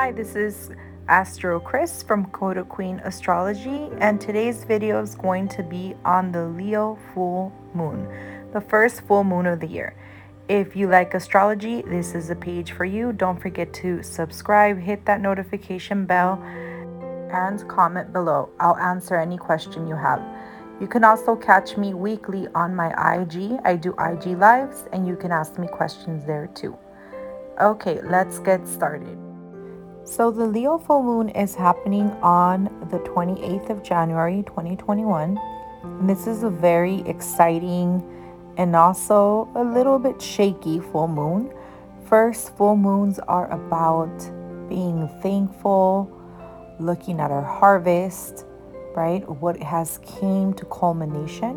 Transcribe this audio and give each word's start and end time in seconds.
Hi, 0.00 0.12
this 0.12 0.36
is 0.36 0.70
Astro 1.08 1.58
Chris 1.58 2.04
from 2.04 2.26
Coda 2.26 2.62
Queen 2.62 3.00
Astrology, 3.00 3.90
and 3.98 4.20
today's 4.20 4.62
video 4.62 5.02
is 5.02 5.16
going 5.16 5.48
to 5.48 5.64
be 5.64 5.96
on 6.04 6.30
the 6.30 6.46
Leo 6.46 6.96
full 7.12 7.52
moon, 7.74 8.08
the 8.52 8.60
first 8.60 9.00
full 9.00 9.24
moon 9.24 9.44
of 9.44 9.58
the 9.58 9.66
year. 9.66 9.96
If 10.48 10.76
you 10.76 10.86
like 10.86 11.14
astrology, 11.14 11.82
this 11.82 12.14
is 12.14 12.30
a 12.30 12.36
page 12.36 12.70
for 12.70 12.84
you. 12.84 13.12
Don't 13.12 13.42
forget 13.42 13.72
to 13.82 14.00
subscribe, 14.04 14.78
hit 14.78 15.04
that 15.06 15.20
notification 15.20 16.06
bell, 16.06 16.40
and 17.32 17.68
comment 17.68 18.12
below. 18.12 18.50
I'll 18.60 18.76
answer 18.76 19.16
any 19.16 19.36
question 19.36 19.88
you 19.88 19.96
have. 19.96 20.22
You 20.80 20.86
can 20.86 21.02
also 21.02 21.34
catch 21.34 21.76
me 21.76 21.92
weekly 21.92 22.46
on 22.54 22.72
my 22.72 22.90
IG. 23.16 23.58
I 23.64 23.74
do 23.74 23.96
IG 23.98 24.38
lives, 24.38 24.84
and 24.92 25.08
you 25.08 25.16
can 25.16 25.32
ask 25.32 25.58
me 25.58 25.66
questions 25.66 26.24
there 26.24 26.46
too. 26.54 26.78
Okay, 27.60 28.00
let's 28.02 28.38
get 28.38 28.64
started. 28.64 29.27
So 30.10 30.30
the 30.30 30.46
Leo 30.46 30.78
full 30.78 31.02
moon 31.02 31.28
is 31.28 31.54
happening 31.54 32.10
on 32.22 32.64
the 32.90 32.98
28th 33.00 33.68
of 33.68 33.82
January 33.82 34.42
2021. 34.46 35.38
And 35.82 36.08
this 36.08 36.26
is 36.26 36.44
a 36.44 36.50
very 36.50 37.00
exciting 37.00 38.02
and 38.56 38.74
also 38.74 39.50
a 39.54 39.62
little 39.62 39.98
bit 39.98 40.20
shaky 40.20 40.80
full 40.80 41.08
moon. 41.08 41.52
First, 42.06 42.56
full 42.56 42.74
moons 42.74 43.18
are 43.18 43.50
about 43.52 44.18
being 44.66 45.10
thankful, 45.20 46.10
looking 46.80 47.20
at 47.20 47.30
our 47.30 47.44
harvest, 47.44 48.46
right? 48.96 49.28
What 49.28 49.62
has 49.62 49.98
came 49.98 50.54
to 50.54 50.64
culmination. 50.64 51.54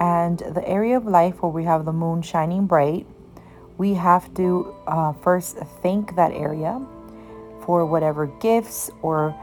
And 0.00 0.38
the 0.38 0.66
area 0.66 0.96
of 0.96 1.04
life 1.04 1.42
where 1.42 1.52
we 1.52 1.64
have 1.64 1.84
the 1.84 1.92
moon 1.92 2.22
shining 2.22 2.66
bright, 2.66 3.06
we 3.76 3.92
have 3.92 4.32
to 4.34 4.74
uh, 4.86 5.12
first 5.12 5.58
thank 5.82 6.16
that 6.16 6.32
area 6.32 6.80
for 7.64 7.86
whatever 7.86 8.26
gifts 8.40 8.90
or 9.02 9.34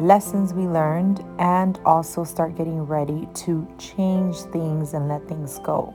lessons 0.00 0.54
we 0.54 0.62
learned 0.62 1.24
and 1.38 1.80
also 1.84 2.24
start 2.24 2.56
getting 2.56 2.82
ready 2.82 3.28
to 3.34 3.66
change 3.78 4.36
things 4.52 4.94
and 4.94 5.08
let 5.08 5.26
things 5.28 5.58
go. 5.60 5.94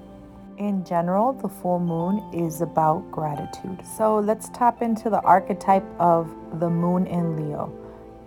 In 0.58 0.86
general, 0.86 1.34
the 1.34 1.50
full 1.50 1.80
moon 1.80 2.24
is 2.34 2.62
about 2.62 3.10
gratitude. 3.12 3.82
So 3.98 4.20
let's 4.20 4.50
tap 4.50 4.82
into 4.82 5.10
the 5.10 5.22
archetype 5.22 5.86
of 6.00 6.30
the 6.60 6.70
moon 6.70 7.08
in 7.08 7.36
Leo. 7.38 7.74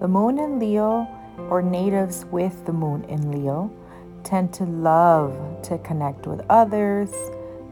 The 0.00 0.08
moon 0.08 0.38
in 0.38 0.58
Leo, 0.58 1.06
or 1.50 1.62
natives 1.62 2.24
with 2.26 2.64
the 2.66 2.72
moon 2.72 3.04
in 3.04 3.30
Leo, 3.30 3.70
tend 4.24 4.52
to 4.54 4.64
love 4.64 5.62
to 5.62 5.78
connect 5.78 6.26
with 6.26 6.40
others. 6.50 7.12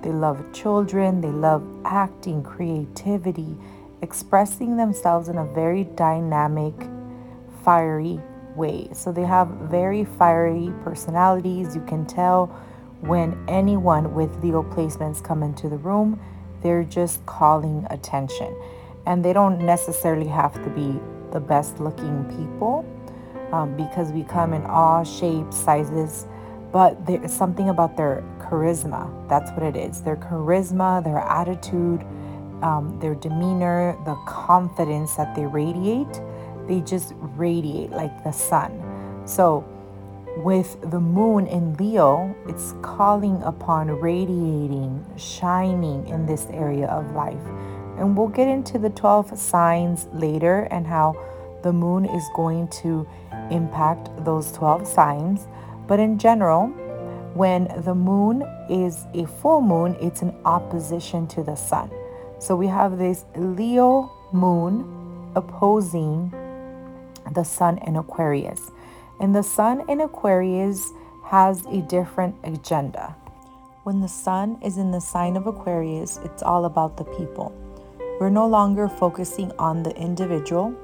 They 0.02 0.12
love 0.12 0.44
children, 0.52 1.20
they 1.20 1.30
love 1.32 1.66
acting, 1.84 2.42
creativity, 2.42 3.56
expressing 4.02 4.76
themselves 4.76 5.28
in 5.28 5.38
a 5.38 5.44
very 5.44 5.84
dynamic, 5.84 6.74
fiery 7.64 8.20
way. 8.56 8.88
So 8.92 9.12
they 9.12 9.24
have 9.24 9.48
very 9.48 10.04
fiery 10.04 10.72
personalities. 10.82 11.74
You 11.74 11.82
can 11.82 12.06
tell 12.06 12.46
when 13.00 13.42
anyone 13.48 14.14
with 14.14 14.42
Leo 14.42 14.62
placements 14.62 15.22
come 15.22 15.42
into 15.42 15.68
the 15.68 15.76
room, 15.76 16.20
they're 16.62 16.84
just 16.84 17.24
calling 17.26 17.86
attention. 17.90 18.54
And 19.06 19.24
they 19.24 19.32
don't 19.32 19.58
necessarily 19.58 20.28
have 20.28 20.54
to 20.64 20.70
be 20.70 20.98
the 21.32 21.40
best 21.40 21.80
looking 21.80 22.24
people 22.36 22.84
um, 23.52 23.76
because 23.76 24.12
we 24.12 24.22
come 24.22 24.54
in 24.54 24.64
all 24.64 25.04
shapes, 25.04 25.56
sizes, 25.56 26.26
but 26.72 27.06
there's 27.06 27.32
something 27.32 27.68
about 27.68 27.96
their 27.96 28.24
charisma. 28.40 29.28
That's 29.28 29.50
what 29.52 29.62
it 29.62 29.76
is. 29.76 30.00
Their 30.00 30.16
charisma, 30.16 31.04
their 31.04 31.18
attitude, 31.18 32.04
um, 32.64 32.98
their 32.98 33.14
demeanor, 33.14 33.96
the 34.06 34.16
confidence 34.26 35.14
that 35.16 35.36
they 35.36 35.44
radiate, 35.44 36.20
they 36.66 36.80
just 36.80 37.12
radiate 37.36 37.90
like 37.90 38.24
the 38.24 38.32
sun. 38.32 38.72
So, 39.26 39.68
with 40.38 40.80
the 40.90 40.98
moon 40.98 41.46
in 41.46 41.74
Leo, 41.74 42.34
it's 42.48 42.74
calling 42.82 43.40
upon 43.42 43.88
radiating, 43.88 45.04
shining 45.16 46.08
in 46.08 46.26
this 46.26 46.46
area 46.46 46.86
of 46.86 47.12
life. 47.12 47.46
And 47.98 48.16
we'll 48.16 48.28
get 48.28 48.48
into 48.48 48.78
the 48.78 48.90
12 48.90 49.38
signs 49.38 50.08
later 50.12 50.66
and 50.72 50.86
how 50.86 51.14
the 51.62 51.72
moon 51.72 52.06
is 52.06 52.24
going 52.34 52.66
to 52.82 53.06
impact 53.50 54.08
those 54.24 54.50
12 54.52 54.88
signs. 54.88 55.46
But 55.86 56.00
in 56.00 56.18
general, 56.18 56.68
when 57.34 57.68
the 57.84 57.94
moon 57.94 58.42
is 58.68 59.04
a 59.14 59.26
full 59.26 59.60
moon, 59.60 59.96
it's 60.00 60.22
in 60.22 60.34
opposition 60.44 61.28
to 61.28 61.44
the 61.44 61.54
sun. 61.54 61.90
So 62.44 62.54
we 62.54 62.66
have 62.66 62.98
this 62.98 63.24
Leo 63.36 64.12
moon 64.30 64.84
opposing 65.34 66.30
the 67.32 67.42
sun 67.42 67.78
in 67.78 67.96
Aquarius. 67.96 68.70
And 69.18 69.34
the 69.34 69.42
sun 69.42 69.88
in 69.88 70.02
Aquarius 70.02 70.92
has 71.24 71.64
a 71.64 71.80
different 71.80 72.36
agenda. 72.44 73.16
When 73.84 74.02
the 74.02 74.08
sun 74.08 74.58
is 74.62 74.76
in 74.76 74.90
the 74.90 75.00
sign 75.00 75.38
of 75.38 75.46
Aquarius, 75.46 76.20
it's 76.22 76.42
all 76.42 76.66
about 76.66 76.98
the 76.98 77.04
people. 77.04 77.50
We're 78.20 78.28
no 78.28 78.46
longer 78.46 78.88
focusing 78.88 79.50
on 79.52 79.82
the 79.82 79.96
individual 79.96 80.74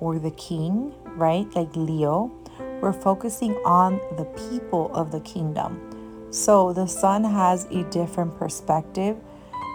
or 0.00 0.18
the 0.18 0.30
king, 0.30 0.94
right? 1.16 1.54
Like 1.54 1.76
Leo. 1.76 2.32
We're 2.80 2.94
focusing 2.94 3.52
on 3.66 4.00
the 4.16 4.24
people 4.48 4.90
of 4.94 5.12
the 5.12 5.20
kingdom. 5.20 6.30
So 6.30 6.72
the 6.72 6.86
sun 6.86 7.24
has 7.24 7.66
a 7.66 7.84
different 7.90 8.38
perspective 8.38 9.18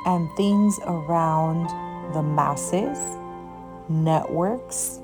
and 0.05 0.29
things 0.35 0.79
around 0.85 1.67
the 2.13 2.23
masses, 2.23 2.97
networks, 3.89 4.99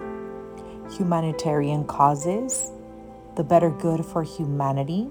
humanitarian 0.97 1.85
causes, 1.85 2.71
the 3.35 3.43
better 3.43 3.69
good 3.69 4.05
for 4.05 4.23
humanity, 4.23 5.09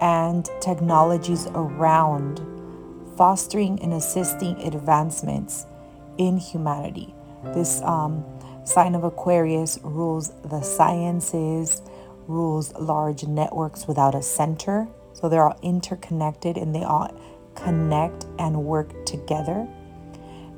and 0.00 0.48
technologies 0.60 1.46
around 1.54 2.40
fostering 3.16 3.80
and 3.82 3.92
assisting 3.92 4.56
advancements 4.62 5.66
in 6.18 6.38
humanity. 6.38 7.14
This 7.54 7.82
um, 7.82 8.24
sign 8.64 8.94
of 8.94 9.04
Aquarius 9.04 9.78
rules 9.82 10.30
the 10.44 10.62
sciences, 10.62 11.82
rules 12.26 12.72
large 12.74 13.24
networks 13.24 13.86
without 13.86 14.14
a 14.14 14.22
center. 14.22 14.86
So 15.14 15.28
they're 15.28 15.48
all 15.48 15.58
interconnected 15.62 16.56
and 16.56 16.74
they 16.74 16.84
all 16.84 17.12
connect 17.62 18.26
and 18.38 18.64
work 18.64 19.04
together. 19.04 19.66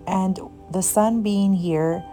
And 0.06 0.38
the 0.70 0.82
sun 0.82 1.22
being 1.22 1.52
here, 1.52 2.04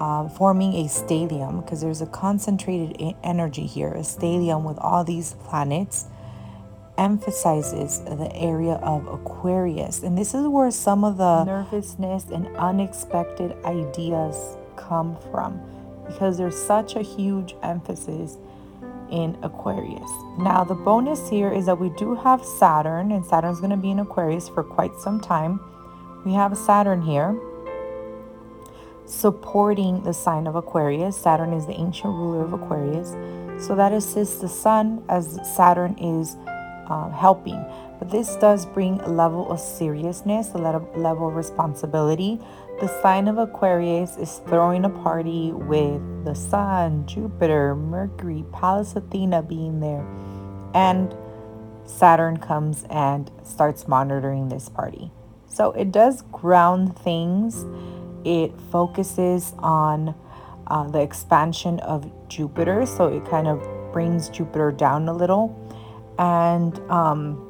uh, 0.00 0.28
forming 0.28 0.74
a 0.74 0.84
stellium, 0.84 1.62
because 1.62 1.80
there's 1.80 2.00
a 2.02 2.06
concentrated 2.06 3.14
energy 3.22 3.66
here, 3.66 3.92
a 3.92 4.00
stellium 4.00 4.62
with 4.62 4.78
all 4.78 5.04
these 5.04 5.34
planets, 5.44 6.06
emphasizes 6.96 8.00
the 8.00 8.30
area 8.34 8.74
of 8.74 9.06
Aquarius. 9.06 10.02
And 10.02 10.18
this 10.18 10.34
is 10.34 10.46
where 10.46 10.70
some 10.70 11.04
of 11.04 11.16
the 11.16 11.44
nervousness 11.44 12.26
and 12.26 12.48
unexpected 12.56 13.56
ideas 13.64 14.56
come 14.76 15.16
from, 15.30 15.60
because 16.06 16.38
there's 16.38 16.60
such 16.60 16.96
a 16.96 17.02
huge 17.02 17.54
emphasis 17.62 18.38
in 19.10 19.36
Aquarius. 19.42 20.10
Now, 20.38 20.64
the 20.64 20.74
bonus 20.74 21.28
here 21.28 21.52
is 21.52 21.66
that 21.66 21.78
we 21.78 21.90
do 21.90 22.14
have 22.14 22.44
Saturn, 22.44 23.12
and 23.12 23.24
Saturn's 23.24 23.58
going 23.58 23.70
to 23.70 23.76
be 23.76 23.90
in 23.90 24.00
Aquarius 24.00 24.48
for 24.48 24.62
quite 24.62 24.94
some 24.96 25.20
time. 25.20 25.60
We 26.24 26.32
have 26.34 26.56
Saturn 26.56 27.02
here 27.02 27.38
supporting 29.08 30.02
the 30.02 30.12
sign 30.12 30.46
of 30.46 30.54
Aquarius. 30.54 31.16
Saturn 31.16 31.52
is 31.52 31.66
the 31.66 31.72
ancient 31.72 32.12
ruler 32.12 32.44
of 32.44 32.52
Aquarius. 32.52 33.16
So 33.64 33.74
that 33.74 33.92
assists 33.92 34.40
the 34.40 34.48
sun 34.48 35.02
as 35.08 35.38
Saturn 35.56 35.96
is 35.98 36.36
uh, 36.88 37.10
helping. 37.10 37.64
But 37.98 38.10
this 38.10 38.36
does 38.36 38.66
bring 38.66 39.00
a 39.00 39.08
level 39.08 39.50
of 39.50 39.58
seriousness, 39.58 40.50
a 40.54 40.58
level 40.58 41.28
of 41.28 41.34
responsibility. 41.34 42.40
The 42.80 42.86
sign 43.02 43.26
of 43.26 43.38
Aquarius 43.38 44.16
is 44.18 44.40
throwing 44.46 44.84
a 44.84 44.88
party 44.88 45.50
with 45.50 46.24
the 46.24 46.34
Sun, 46.34 47.08
Jupiter, 47.08 47.74
Mercury, 47.74 48.44
Pallas 48.52 48.94
Athena 48.94 49.42
being 49.42 49.80
there. 49.80 50.06
And 50.74 51.12
Saturn 51.86 52.36
comes 52.36 52.84
and 52.88 53.32
starts 53.42 53.88
monitoring 53.88 54.48
this 54.48 54.68
party. 54.68 55.10
So 55.48 55.72
it 55.72 55.90
does 55.90 56.22
ground 56.30 56.96
things, 56.96 57.64
it 58.24 58.52
focuses 58.70 59.54
on 59.58 60.14
uh, 60.68 60.88
the 60.88 61.00
expansion 61.00 61.80
of 61.80 62.08
Jupiter. 62.28 62.86
So 62.86 63.08
it 63.08 63.28
kind 63.28 63.48
of 63.48 63.60
brings 63.92 64.28
Jupiter 64.28 64.70
down 64.70 65.08
a 65.08 65.12
little. 65.12 65.58
And 66.16 66.78
um, 66.90 67.47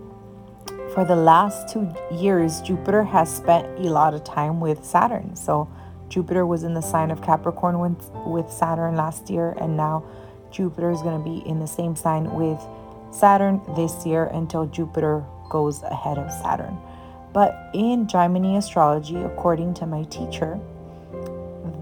for 0.99 1.05
the 1.05 1.15
last 1.15 1.69
two 1.69 1.89
years, 2.11 2.61
Jupiter 2.61 3.05
has 3.05 3.33
spent 3.33 3.65
a 3.79 3.89
lot 3.89 4.15
of 4.15 4.25
time 4.25 4.59
with 4.59 4.85
Saturn. 4.85 5.37
So 5.37 5.71
Jupiter 6.09 6.45
was 6.45 6.65
in 6.65 6.75
the 6.75 6.81
sign 6.81 7.13
of 7.13 7.23
Capricorn 7.23 7.79
with, 7.79 8.11
with 8.27 8.51
Saturn 8.51 8.97
last 8.97 9.31
year, 9.31 9.55
and 9.61 9.77
now 9.77 10.03
Jupiter 10.51 10.91
is 10.91 11.01
going 11.03 11.17
to 11.17 11.25
be 11.25 11.49
in 11.49 11.61
the 11.61 11.69
same 11.69 11.95
sign 11.95 12.35
with 12.35 12.61
Saturn 13.13 13.61
this 13.77 14.05
year 14.05 14.25
until 14.25 14.67
Jupiter 14.67 15.25
goes 15.49 15.85
ahead 15.85 16.19
of 16.19 16.33
Saturn. 16.33 16.77
But 17.33 17.71
in 17.75 18.09
Jaimini 18.09 18.59
astrology, 18.59 19.19
according 19.19 19.75
to 19.75 19.87
my 19.87 20.03
teacher, 20.03 20.59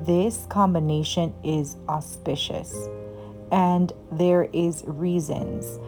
this 0.04 0.44
combination 0.50 1.32
is 1.42 1.78
auspicious 1.88 2.76
and 3.50 3.94
there 4.12 4.50
is 4.52 4.84
reasons. 4.86 5.78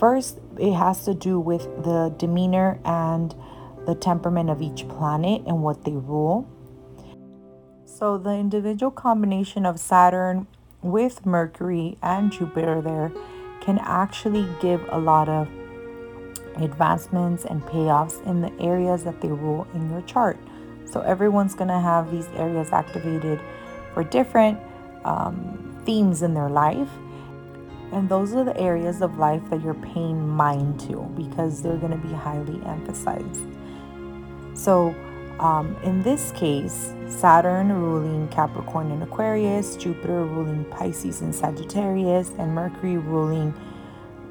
First, 0.00 0.40
it 0.58 0.74
has 0.74 1.04
to 1.04 1.14
do 1.14 1.38
with 1.38 1.64
the 1.84 2.14
demeanor 2.18 2.78
and 2.84 3.34
the 3.86 3.94
temperament 3.94 4.50
of 4.50 4.60
each 4.60 4.86
planet 4.88 5.42
and 5.46 5.62
what 5.62 5.84
they 5.84 5.92
rule. 5.92 6.48
So, 7.84 8.18
the 8.18 8.32
individual 8.32 8.90
combination 8.90 9.64
of 9.64 9.78
Saturn 9.78 10.46
with 10.82 11.24
Mercury 11.24 11.96
and 12.02 12.30
Jupiter 12.30 12.82
there 12.82 13.10
can 13.60 13.78
actually 13.78 14.46
give 14.60 14.84
a 14.90 14.98
lot 14.98 15.28
of 15.28 15.48
advancements 16.56 17.44
and 17.44 17.62
payoffs 17.62 18.24
in 18.26 18.40
the 18.40 18.52
areas 18.60 19.04
that 19.04 19.20
they 19.20 19.28
rule 19.28 19.66
in 19.74 19.90
your 19.90 20.02
chart. 20.02 20.38
So, 20.84 21.00
everyone's 21.00 21.54
going 21.54 21.68
to 21.68 21.80
have 21.80 22.10
these 22.10 22.28
areas 22.36 22.70
activated 22.72 23.40
for 23.94 24.04
different 24.04 24.58
um, 25.04 25.80
themes 25.86 26.22
in 26.22 26.34
their 26.34 26.50
life. 26.50 26.90
And 27.92 28.08
those 28.08 28.34
are 28.34 28.44
the 28.44 28.56
areas 28.58 29.00
of 29.00 29.18
life 29.18 29.42
that 29.50 29.62
you're 29.62 29.74
paying 29.74 30.28
mind 30.28 30.80
to 30.80 31.02
because 31.16 31.62
they're 31.62 31.76
going 31.76 31.92
to 31.92 32.08
be 32.08 32.12
highly 32.12 32.60
emphasized. 32.66 33.46
So, 34.54 34.94
um, 35.38 35.76
in 35.82 36.02
this 36.02 36.32
case, 36.32 36.94
Saturn 37.08 37.70
ruling 37.70 38.26
Capricorn 38.28 38.90
and 38.90 39.02
Aquarius, 39.02 39.76
Jupiter 39.76 40.24
ruling 40.24 40.64
Pisces 40.66 41.20
and 41.20 41.34
Sagittarius, 41.34 42.30
and 42.38 42.54
Mercury 42.54 42.96
ruling 42.96 43.54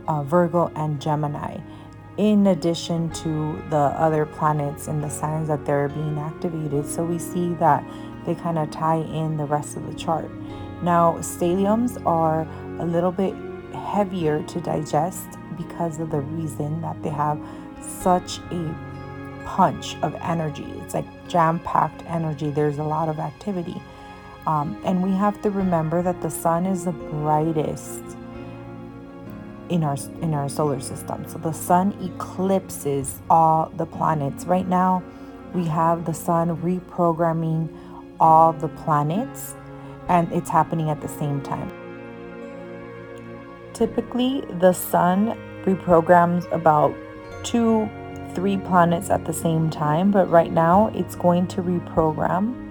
uh, 0.07 0.23
Virgo 0.23 0.71
and 0.75 0.99
Gemini, 0.99 1.59
in 2.17 2.47
addition 2.47 3.11
to 3.11 3.61
the 3.69 3.77
other 3.77 4.25
planets 4.25 4.87
and 4.87 5.03
the 5.03 5.09
signs 5.09 5.47
that 5.47 5.63
they're 5.65 5.89
being 5.89 6.17
activated. 6.17 6.87
So 6.87 7.03
we 7.03 7.19
see 7.19 7.53
that 7.55 7.83
they 8.25 8.33
kind 8.33 8.57
of 8.57 8.71
tie 8.71 8.97
in 8.97 9.37
the 9.37 9.45
rest 9.45 9.77
of 9.77 9.85
the 9.85 9.93
chart. 9.93 10.29
Now, 10.81 11.17
stelliums 11.19 12.03
are 12.05 12.47
a 12.79 12.85
little 12.85 13.11
bit 13.11 13.33
heavier 13.73 14.43
to 14.43 14.61
digest 14.61 15.27
because 15.57 15.99
of 15.99 16.11
the 16.11 16.19
reason 16.19 16.81
that 16.81 17.01
they 17.03 17.09
have 17.09 17.39
such 17.81 18.39
a 18.51 18.75
punch 19.45 19.95
of 20.01 20.15
energy. 20.15 20.65
It's 20.81 20.93
like 20.93 21.05
jam 21.27 21.59
packed 21.59 22.03
energy. 22.07 22.49
There's 22.49 22.77
a 22.77 22.83
lot 22.83 23.09
of 23.09 23.19
activity. 23.19 23.81
Um, 24.47 24.79
and 24.85 25.01
we 25.01 25.11
have 25.11 25.41
to 25.41 25.49
remember 25.49 26.01
that 26.01 26.21
the 26.21 26.29
sun 26.29 26.65
is 26.65 26.85
the 26.85 26.91
brightest 26.91 28.03
in 29.69 29.83
our 29.83 29.97
in 30.21 30.33
our 30.33 30.47
solar 30.47 30.79
system. 30.79 31.27
So 31.27 31.39
the 31.39 31.51
sun 31.51 31.93
eclipses 32.01 33.19
all 33.29 33.71
the 33.77 33.85
planets. 33.85 34.45
Right 34.45 34.67
now, 34.67 35.03
we 35.53 35.65
have 35.65 36.05
the 36.05 36.13
sun 36.13 36.55
reprogramming 36.57 37.69
all 38.19 38.53
the 38.53 38.67
planets 38.67 39.55
and 40.07 40.31
it's 40.31 40.49
happening 40.49 40.89
at 40.89 41.01
the 41.01 41.07
same 41.07 41.41
time. 41.41 41.84
Typically, 43.75 44.41
the 44.61 44.71
sun 44.71 45.37
reprograms 45.65 46.49
about 46.53 46.95
two 47.43 47.89
three 48.33 48.57
planets 48.57 49.09
at 49.09 49.25
the 49.25 49.33
same 49.33 49.69
time, 49.69 50.11
but 50.11 50.29
right 50.29 50.51
now 50.51 50.91
it's 50.93 51.15
going 51.15 51.47
to 51.47 51.61
reprogram. 51.61 52.61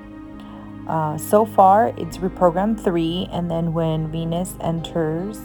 Uh, 0.88 1.16
so 1.18 1.44
far, 1.44 1.92
it's 1.98 2.18
reprogrammed 2.18 2.78
three, 2.82 3.28
and 3.32 3.50
then 3.50 3.72
when 3.72 4.10
Venus 4.10 4.54
enters 4.60 5.40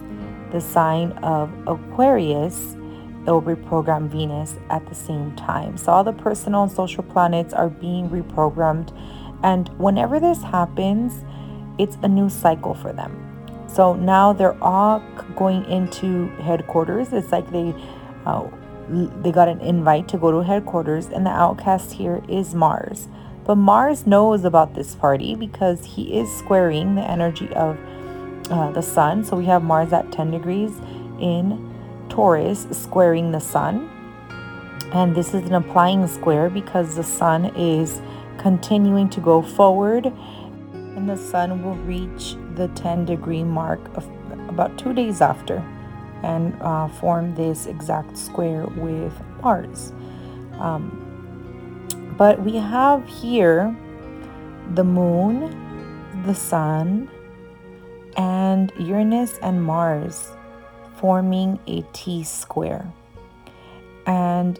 the 0.52 0.62
sign 0.62 1.12
of 1.24 1.52
Aquarius, 1.68 2.76
it 3.26 3.32
will 3.32 3.42
reprogram 3.42 4.08
Venus 4.10 4.56
at 4.70 4.86
the 4.88 4.96
same 4.96 5.36
time. 5.36 5.78
So, 5.78 5.92
all 5.92 6.04
the 6.04 6.14
personal 6.14 6.64
and 6.64 6.72
social 6.72 7.04
planets 7.04 7.54
are 7.54 7.70
being 7.70 8.10
reprogrammed, 8.10 8.92
and 9.44 9.70
whenever 9.78 10.20
this 10.20 10.42
happens, 10.42 11.24
it's 11.78 11.98
a 12.02 12.08
new 12.08 12.30
cycle 12.30 12.74
for 12.74 12.92
them. 12.92 13.29
So 13.72 13.94
now 13.96 14.34
they're 14.34 14.62
all 14.64 15.00
going 15.36 15.66
into 15.66 16.28
headquarters. 16.42 17.14
It's 17.14 17.32
like 17.32 17.50
they 17.52 17.76
uh, 18.26 18.48
they 19.22 19.32
got 19.32 19.48
an 19.48 19.62
invite 19.62 20.08
to 20.10 20.18
go 20.18 20.32
to 20.32 20.40
headquarters, 20.40 21.08
and 21.08 21.26
the 21.26 21.30
outcast 21.30 21.94
here 21.94 22.24
is 22.28 22.56
Mars. 22.56 23.08
But 23.46 23.56
Mars 23.56 24.08
knows 24.08 24.44
about 24.44 24.74
this 24.74 24.96
party 24.96 25.36
because 25.36 25.86
he 25.86 26.20
is 26.20 26.32
squaring 26.38 26.96
the 26.96 27.02
energy 27.02 27.50
of 27.54 27.78
uh, 28.50 28.72
the 28.72 28.82
sun. 28.82 29.24
So 29.24 29.38
we 29.38 29.46
have 29.46 29.64
Mars 29.64 29.94
at 29.94 30.12
10 30.12 30.32
degrees 30.32 30.72
in 31.20 31.74
Taurus 32.10 32.68
squaring 32.72 33.32
the 33.32 33.40
sun. 33.40 33.90
And 34.92 35.16
this 35.16 35.34
is 35.34 35.46
an 35.46 35.54
applying 35.54 36.08
square 36.08 36.50
because 36.50 36.96
the 36.96 37.04
sun 37.04 37.46
is 37.56 38.02
continuing 38.38 39.10
to 39.10 39.20
go 39.20 39.42
forward 39.42 40.12
and 41.00 41.10
the 41.10 41.16
sun 41.16 41.64
will 41.64 41.78
reach 41.86 42.36
the 42.56 42.68
10 42.70 43.06
degree 43.06 43.44
mark 43.44 43.80
of 43.96 44.06
about 44.50 44.78
two 44.78 44.94
days 44.94 45.22
after 45.22 45.64
and 46.24 46.54
uh, 46.62 46.90
form 46.90 47.34
this 47.36 47.68
exact 47.68 48.18
square 48.18 48.66
with 48.76 49.14
Mars. 49.42 49.94
Um, 50.60 50.84
but 52.18 52.42
we 52.42 52.58
have 52.58 53.08
here 53.08 53.74
the 54.74 54.84
moon, 54.84 55.56
the 56.26 56.36
sun, 56.36 57.10
and 58.18 58.74
Uranus 58.78 59.38
and 59.38 59.64
Mars 59.64 60.34
forming 60.98 61.58
a 61.68 61.82
T 61.94 62.26
square. 62.26 62.92
And 64.06 64.60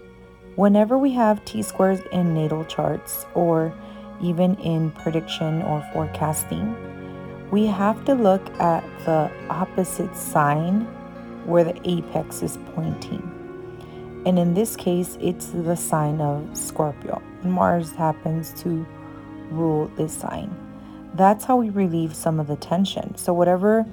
whenever 0.56 0.98
we 0.98 1.12
have 1.12 1.44
T 1.44 1.62
squares 1.64 2.00
in 2.14 2.34
natal 2.34 2.64
charts 2.64 3.26
or 3.34 3.74
even 4.22 4.56
in 4.56 4.92
prediction 4.92 5.62
or 5.64 5.86
forecasting, 5.94 6.76
we 7.52 7.66
have 7.66 8.06
to 8.06 8.14
look 8.14 8.48
at 8.60 8.84
the 9.06 9.32
opposite 9.50 10.16
sign 10.16 10.82
where 11.46 11.64
the 11.64 11.80
apex 11.90 12.44
is 12.44 12.58
pointing. 12.76 13.36
And 14.26 14.38
in 14.38 14.54
this 14.54 14.76
case, 14.76 15.18
it's 15.22 15.48
the 15.48 15.76
sign 15.76 16.22
of 16.22 16.56
Scorpio. 16.56 17.22
And 17.42 17.52
Mars 17.52 17.92
happens 17.92 18.54
to 18.62 18.86
rule 19.50 19.90
this 19.96 20.14
sign. 20.14 20.56
That's 21.16 21.46
how 21.46 21.58
we 21.58 21.70
relieve 21.70 22.16
some 22.16 22.40
of 22.40 22.48
the 22.48 22.58
tension. 22.58 23.16
So, 23.16 23.34
whatever 23.34 23.86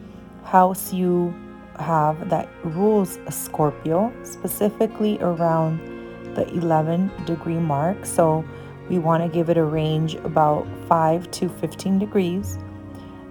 house 0.45 0.93
you 0.93 1.35
have 1.79 2.29
that 2.29 2.49
rules 2.65 3.19
a 3.27 3.33
Scorpio, 3.33 4.13
specifically 4.23 5.19
around 5.21 5.79
the 6.35 6.47
11 6.49 7.11
degree 7.25 7.59
mark. 7.59 8.05
So, 8.05 8.45
we 8.89 8.99
want 8.99 9.23
to 9.23 9.29
give 9.29 9.51
it 9.51 9.57
a 9.57 9.65
range 9.65 10.15
about 10.17 10.67
5 10.89 11.31
to 11.33 11.49
15 11.49 11.99
degrees 11.99 12.59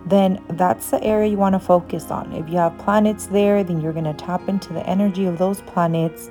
then 0.06 0.44
that's 0.50 0.92
the 0.92 1.04
area 1.04 1.32
you 1.32 1.38
want 1.38 1.54
to 1.54 1.60
focus 1.60 2.12
on. 2.12 2.32
If 2.34 2.48
you 2.48 2.58
have 2.58 2.78
planets 2.78 3.26
there, 3.26 3.64
then 3.64 3.82
you're 3.82 3.94
going 3.94 4.06
to 4.06 4.14
tap 4.14 4.48
into 4.48 4.72
the 4.72 4.88
energy 4.88 5.26
of 5.26 5.40
those 5.40 5.62
planets 5.62 6.30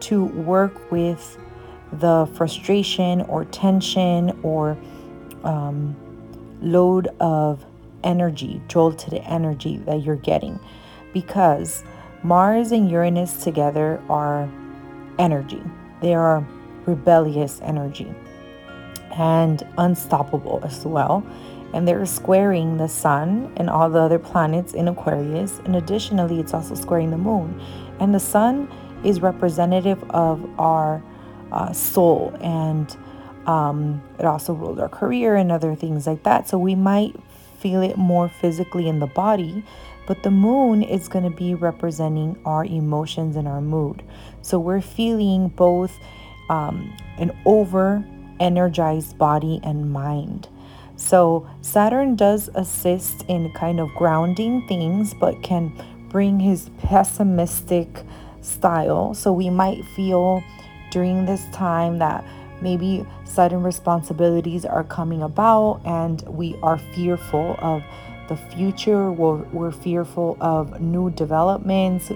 to 0.00 0.24
work 0.24 0.90
with 0.90 1.38
the 1.92 2.28
frustration 2.34 3.20
or 3.22 3.44
tension 3.44 4.38
or 4.42 4.78
um, 5.44 5.94
load 6.62 7.08
of 7.20 7.64
energy, 8.04 8.62
jolted 8.68 9.14
energy 9.24 9.76
that 9.78 10.02
you're 10.02 10.16
getting. 10.16 10.58
Because 11.12 11.84
Mars 12.22 12.72
and 12.72 12.90
Uranus 12.90 13.42
together 13.44 14.02
are 14.08 14.50
energy, 15.18 15.62
they 16.00 16.14
are 16.14 16.46
rebellious 16.86 17.60
energy 17.62 18.14
and 19.12 19.66
unstoppable 19.78 20.60
as 20.64 20.84
well 20.84 21.24
and 21.72 21.86
they're 21.86 22.06
squaring 22.06 22.76
the 22.76 22.88
sun 22.88 23.52
and 23.56 23.70
all 23.70 23.88
the 23.88 23.98
other 23.98 24.18
planets 24.18 24.74
in 24.74 24.88
Aquarius. 24.88 25.60
And 25.64 25.76
additionally, 25.76 26.40
it's 26.40 26.52
also 26.52 26.74
squaring 26.74 27.10
the 27.10 27.18
moon. 27.18 27.60
And 28.00 28.14
the 28.14 28.20
sun 28.20 28.68
is 29.04 29.20
representative 29.20 30.02
of 30.10 30.44
our 30.58 31.02
uh, 31.52 31.72
soul 31.72 32.36
and 32.40 32.96
um, 33.46 34.02
it 34.18 34.24
also 34.24 34.52
rules 34.52 34.78
our 34.78 34.88
career 34.88 35.36
and 35.36 35.50
other 35.50 35.74
things 35.74 36.06
like 36.06 36.22
that. 36.24 36.48
So 36.48 36.58
we 36.58 36.74
might 36.74 37.16
feel 37.58 37.82
it 37.82 37.96
more 37.96 38.28
physically 38.28 38.88
in 38.88 38.98
the 39.00 39.06
body, 39.06 39.64
but 40.06 40.22
the 40.22 40.30
moon 40.30 40.82
is 40.82 41.08
going 41.08 41.24
to 41.24 41.36
be 41.36 41.54
representing 41.54 42.38
our 42.44 42.64
emotions 42.64 43.36
and 43.36 43.48
our 43.48 43.60
mood. 43.60 44.02
So 44.42 44.58
we're 44.58 44.80
feeling 44.80 45.48
both 45.48 45.98
um, 46.48 46.94
an 47.18 47.36
over 47.44 48.04
energized 48.40 49.18
body 49.18 49.60
and 49.62 49.92
mind. 49.92 50.48
So, 50.96 51.48
Saturn 51.62 52.16
does 52.16 52.50
assist 52.54 53.24
in 53.28 53.52
kind 53.52 53.80
of 53.80 53.88
grounding 53.94 54.66
things, 54.66 55.14
but 55.14 55.42
can 55.42 55.72
bring 56.10 56.40
his 56.40 56.70
pessimistic 56.82 58.04
style. 58.42 59.14
So, 59.14 59.32
we 59.32 59.48
might 59.48 59.84
feel 59.96 60.42
during 60.90 61.24
this 61.24 61.46
time 61.52 61.98
that 61.98 62.24
maybe 62.60 63.06
sudden 63.24 63.62
responsibilities 63.62 64.64
are 64.64 64.84
coming 64.84 65.22
about 65.22 65.80
and 65.84 66.22
we 66.28 66.56
are 66.62 66.78
fearful 66.78 67.56
of 67.60 67.82
the 68.28 68.36
future, 68.36 69.10
we're, 69.10 69.42
we're 69.52 69.72
fearful 69.72 70.36
of 70.40 70.80
new 70.80 71.10
developments. 71.10 72.12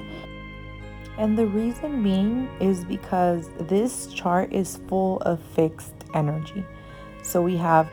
And 1.16 1.38
the 1.38 1.47
reason 1.47 2.02
being 2.02 2.49
is 2.61 2.85
because 2.85 3.49
this 3.59 4.07
chart 4.09 4.52
is 4.52 4.78
full 4.88 5.21
of 5.23 5.40
fixed 5.54 5.93
energy. 6.14 6.64
So 7.23 7.42
we 7.42 7.56
have 7.59 7.90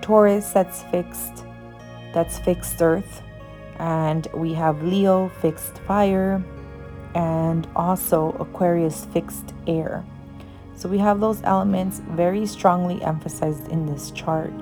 Taurus 0.00 0.50
that's 0.50 0.82
fixed, 0.84 1.44
that's 2.12 2.38
fixed 2.40 2.80
earth. 2.82 3.22
And 3.78 4.26
we 4.34 4.52
have 4.54 4.82
Leo 4.82 5.28
fixed 5.40 5.78
fire 5.80 6.42
and 7.14 7.66
also 7.74 8.32
Aquarius 8.38 9.06
fixed 9.06 9.54
air. 9.66 10.04
So 10.74 10.88
we 10.88 10.98
have 10.98 11.20
those 11.20 11.42
elements 11.44 12.00
very 12.10 12.46
strongly 12.46 13.02
emphasized 13.02 13.68
in 13.68 13.86
this 13.86 14.10
chart. 14.10 14.52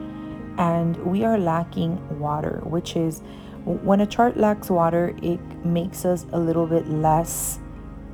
And 0.58 0.96
we 0.98 1.24
are 1.24 1.38
lacking 1.38 2.18
water, 2.18 2.60
which 2.64 2.96
is 2.96 3.22
when 3.64 4.00
a 4.00 4.06
chart 4.06 4.36
lacks 4.36 4.70
water, 4.70 5.14
it 5.22 5.40
makes 5.64 6.04
us 6.04 6.26
a 6.32 6.38
little 6.38 6.66
bit 6.66 6.88
less 6.88 7.58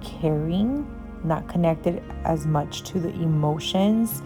caring, 0.03 0.87
not 1.27 1.49
connected 1.49 2.03
as 2.25 2.47
much 2.47 2.83
to 2.85 3.01
the 3.01 3.11
emotions 3.11 4.23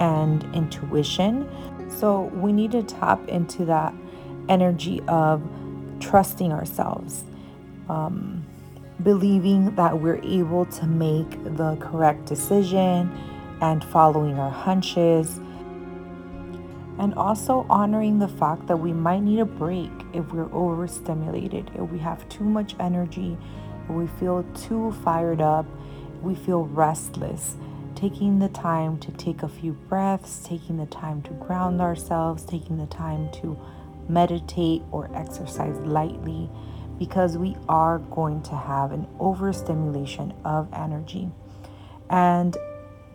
and 0.00 0.44
intuition. 0.54 1.48
So 1.88 2.22
we 2.34 2.52
need 2.52 2.72
to 2.72 2.82
tap 2.82 3.26
into 3.28 3.64
that 3.66 3.94
energy 4.48 5.00
of 5.08 5.42
trusting 6.00 6.52
ourselves, 6.52 7.24
um, 7.88 8.44
believing 9.02 9.74
that 9.76 10.00
we're 10.00 10.20
able 10.22 10.66
to 10.66 10.86
make 10.86 11.30
the 11.56 11.76
correct 11.80 12.26
decision 12.26 13.10
and 13.60 13.84
following 13.84 14.38
our 14.38 14.50
hunches. 14.50 15.40
And 16.98 17.14
also 17.14 17.64
honoring 17.70 18.18
the 18.18 18.28
fact 18.28 18.66
that 18.66 18.76
we 18.76 18.92
might 18.92 19.20
need 19.20 19.38
a 19.38 19.44
break 19.44 19.90
if 20.12 20.32
we're 20.32 20.52
overstimulated, 20.52 21.70
if 21.74 21.88
we 21.90 21.98
have 21.98 22.28
too 22.28 22.44
much 22.44 22.74
energy, 22.80 23.38
if 23.84 23.90
we 23.90 24.06
feel 24.18 24.42
too 24.54 24.92
fired 25.04 25.40
up, 25.40 25.64
we 26.22 26.34
feel 26.34 26.64
restless 26.64 27.56
taking 27.98 28.38
the 28.38 28.48
time 28.50 28.96
to 28.96 29.10
take 29.12 29.42
a 29.42 29.48
few 29.48 29.72
breaths, 29.72 30.40
taking 30.44 30.76
the 30.76 30.86
time 30.86 31.20
to 31.20 31.30
ground 31.32 31.80
ourselves, 31.80 32.44
taking 32.44 32.78
the 32.78 32.86
time 32.86 33.28
to 33.32 33.58
meditate 34.08 34.80
or 34.92 35.10
exercise 35.16 35.76
lightly, 35.80 36.48
because 36.96 37.36
we 37.36 37.56
are 37.68 37.98
going 37.98 38.40
to 38.40 38.54
have 38.54 38.92
an 38.92 39.04
overstimulation 39.18 40.32
of 40.44 40.68
energy. 40.72 41.28
And 42.08 42.56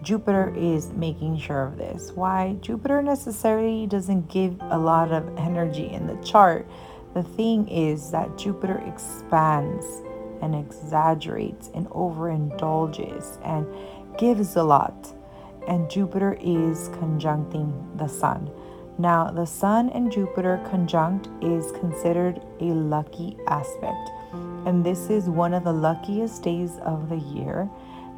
Jupiter 0.01 0.53
is 0.53 0.89
making 0.89 1.37
sure 1.37 1.63
of 1.63 1.77
this. 1.77 2.11
Why? 2.11 2.57
Jupiter 2.59 3.01
necessarily 3.01 3.87
doesn't 3.87 4.29
give 4.29 4.57
a 4.59 4.77
lot 4.77 5.13
of 5.13 5.37
energy 5.37 5.87
in 5.89 6.07
the 6.07 6.21
chart. 6.23 6.67
The 7.13 7.23
thing 7.23 7.69
is 7.69 8.11
that 8.11 8.37
Jupiter 8.37 8.83
expands 8.85 10.02
and 10.43 10.53
exaggerates 10.53 11.71
and 11.73 11.87
overindulges 11.89 13.39
and 13.43 13.65
gives 14.17 14.57
a 14.57 14.63
lot, 14.63 15.07
and 15.67 15.89
Jupiter 15.89 16.37
is 16.41 16.89
conjuncting 16.99 17.71
the 17.97 18.07
Sun. 18.07 18.51
Now, 18.99 19.31
the 19.31 19.45
Sun 19.45 19.89
and 19.89 20.11
Jupiter 20.11 20.61
conjunct 20.69 21.29
is 21.41 21.71
considered 21.71 22.41
a 22.59 22.65
lucky 22.65 23.37
aspect, 23.47 24.11
and 24.67 24.85
this 24.85 25.09
is 25.09 25.29
one 25.29 25.53
of 25.53 25.63
the 25.63 25.73
luckiest 25.73 26.43
days 26.43 26.77
of 26.83 27.09
the 27.09 27.17
year. 27.17 27.69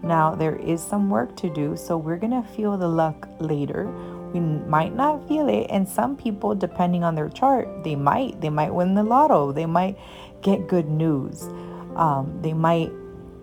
Now, 0.04 0.36
there 0.36 0.58
is 0.58 0.84
some 0.84 1.10
work 1.10 1.36
to 1.38 1.50
do, 1.54 1.78
so 1.78 1.98
we're 1.98 2.18
gonna 2.18 2.44
feel 2.44 2.76
the 2.78 2.88
luck 2.88 3.30
later. 3.40 3.90
We 4.34 4.40
might 4.42 4.94
not 4.94 5.26
feel 5.30 5.48
it, 5.48 5.68
and 5.70 5.88
some 5.88 6.18
people, 6.18 6.56
depending 6.56 7.04
on 7.04 7.16
their 7.16 7.30
chart, 7.30 7.70
they 7.84 7.96
might. 7.96 8.42
They 8.42 8.50
might 8.50 8.74
win 8.74 8.96
the 8.96 9.04
lotto, 9.04 9.54
they 9.54 9.66
might 9.66 9.98
get 10.42 10.68
good 10.68 10.90
news, 10.90 11.48
um, 11.96 12.40
they 12.42 12.54
might 12.54 12.92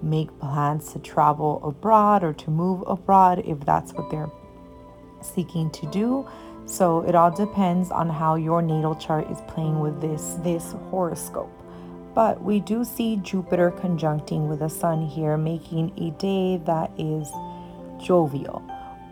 make 0.03 0.37
plans 0.41 0.93
to 0.93 0.99
travel 0.99 1.61
abroad 1.65 2.25
or 2.25 2.33
to 2.33 2.51
move 2.51 2.83
abroad 2.87 3.43
if 3.45 3.61
that's 3.61 3.93
what 3.93 4.11
they're 4.11 4.31
seeking 5.23 5.71
to 5.71 5.87
do. 5.87 6.29
So 6.67 7.01
it 7.03 7.15
all 7.15 7.31
depends 7.31 7.91
on 7.91 8.09
how 8.09 8.37
your 8.37 8.63
natal 8.63 8.95
chart 8.95 9.31
is 9.31 9.41
playing 9.49 9.81
with 9.81 10.01
this 10.01 10.37
this 10.43 10.73
horoscope. 10.91 11.53
But 12.15 12.43
we 12.43 12.61
do 12.61 12.85
see 12.85 13.17
Jupiter 13.17 13.71
conjuncting 13.71 14.49
with 14.49 14.59
the 14.59 14.69
sun 14.69 15.07
here, 15.07 15.37
making 15.37 15.93
a 15.99 16.11
day 16.21 16.59
that 16.67 16.91
is 16.99 17.31
jovial 18.05 18.63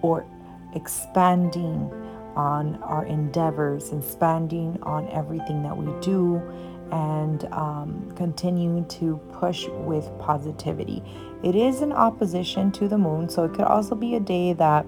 or 0.03 0.27
expanding 0.75 1.91
on 2.37 2.77
our 2.83 3.05
endeavors, 3.07 3.93
expanding 3.93 4.79
on 4.83 5.09
everything 5.09 5.63
that 5.63 5.77
we 5.77 5.93
do, 6.01 6.41
and 6.93 7.45
um, 7.53 8.13
continuing 8.17 8.87
to 8.89 9.17
push 9.33 9.67
with 9.69 10.11
positivity. 10.19 11.03
It 11.43 11.55
is 11.55 11.83
in 11.83 11.93
opposition 11.93 12.71
to 12.73 12.89
the 12.89 12.99
moon, 12.99 13.29
so 13.29 13.45
it 13.45 13.55
could 13.55 13.65
also 13.65 13.95
be 13.95 14.15
a 14.15 14.21
day 14.21 14.53
that 14.55 14.87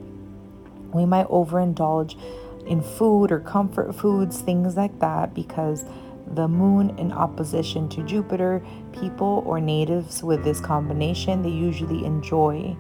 we 0.93 1.07
might 1.07 1.27
overindulge 1.29 2.19
in 2.67 2.83
food 2.83 3.33
or 3.33 3.41
comfort 3.41 3.95
foods, 3.95 4.41
things 4.41 4.77
like 4.77 4.99
that, 5.01 5.35
because 5.35 5.85
the 6.35 6.49
moon 6.49 6.97
in 6.99 7.13
opposition 7.13 7.89
to 7.91 8.03
Jupiter, 8.03 8.63
people 8.93 9.43
or 9.47 9.61
natives 9.61 10.23
with 10.23 10.45
this 10.45 10.61
combination, 10.61 11.43
they 11.43 11.51
usually 11.51 12.05
enjoy 12.05 12.77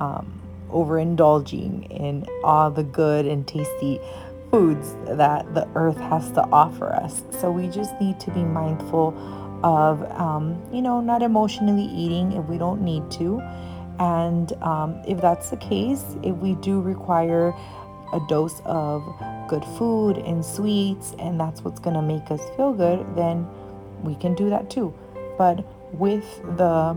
um, 0.00 0.40
overindulging 0.70 1.90
in 1.90 2.26
all 2.44 2.70
the 2.70 2.82
good 2.82 3.26
and 3.26 3.46
tasty 3.46 4.00
foods 4.50 4.96
that 5.06 5.52
the 5.54 5.68
earth 5.74 5.98
has 5.98 6.30
to 6.32 6.42
offer 6.52 6.92
us. 6.92 7.22
So 7.40 7.50
we 7.50 7.68
just 7.68 7.98
need 8.00 8.18
to 8.20 8.30
be 8.30 8.42
mindful 8.42 9.14
of, 9.62 10.02
um, 10.12 10.62
you 10.72 10.82
know, 10.82 11.00
not 11.00 11.22
emotionally 11.22 11.84
eating 11.84 12.32
if 12.32 12.44
we 12.46 12.58
don't 12.58 12.82
need 12.82 13.10
to. 13.12 13.40
And 13.98 14.52
um, 14.62 15.02
if 15.06 15.20
that's 15.20 15.50
the 15.50 15.56
case, 15.56 16.04
if 16.22 16.36
we 16.36 16.54
do 16.56 16.80
require 16.80 17.52
a 18.12 18.20
dose 18.28 18.60
of 18.64 19.02
good 19.48 19.64
food 19.76 20.18
and 20.18 20.44
sweets, 20.44 21.14
and 21.18 21.38
that's 21.38 21.62
what's 21.62 21.80
going 21.80 21.96
to 21.96 22.02
make 22.02 22.30
us 22.30 22.40
feel 22.56 22.72
good, 22.72 23.04
then 23.16 23.46
we 24.02 24.14
can 24.14 24.34
do 24.34 24.48
that 24.50 24.70
too. 24.70 24.94
But 25.36 25.64
with 25.92 26.24
the 26.56 26.96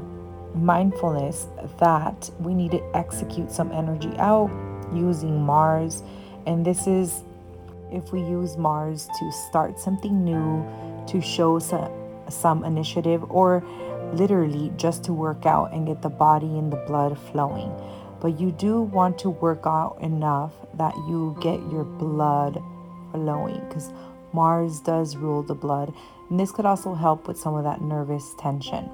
mindfulness 0.54 1.48
that 1.80 2.30
we 2.40 2.54
need 2.54 2.72
to 2.72 2.84
execute 2.96 3.52
some 3.52 3.72
energy 3.72 4.12
out 4.18 4.52
using 4.94 5.42
Mars, 5.42 6.04
and 6.46 6.66
this 6.66 6.88
is 6.88 7.24
if 7.92 8.12
we 8.12 8.22
use 8.22 8.58
Mars 8.58 9.08
to 9.20 9.32
start 9.50 9.80
something 9.80 10.24
new, 10.24 10.66
to 11.08 11.22
show 11.22 11.60
some, 11.60 11.92
some 12.30 12.64
initiative, 12.64 13.24
or 13.30 13.64
literally 14.14 14.72
just 14.78 15.04
to 15.06 15.14
work 15.14 15.46
out 15.46 15.74
and 15.74 15.88
get 15.88 16.02
the 16.02 16.10
body 16.10 16.48
and 16.58 16.72
the 16.72 16.84
blood 16.88 17.18
flowing. 17.32 17.72
But 18.20 18.40
you 18.40 18.52
do 18.52 18.82
want 18.82 19.18
to 19.20 19.30
work 19.30 19.64
out 19.66 19.98
enough 20.02 20.54
that 20.76 20.96
you 20.96 21.36
get 21.42 21.60
your 21.72 21.84
blood 21.84 22.62
flowing 23.12 23.60
because 23.68 23.92
Mars 24.34 24.80
does 24.80 25.18
rule 25.18 25.44
the 25.44 25.56
blood. 25.56 25.94
And 26.30 26.40
this 26.40 26.52
could 26.52 26.66
also 26.66 26.94
help 26.94 27.28
with 27.28 27.38
some 27.38 27.56
of 27.56 27.64
that 27.64 27.82
nervous 27.82 28.34
tension. 28.40 28.90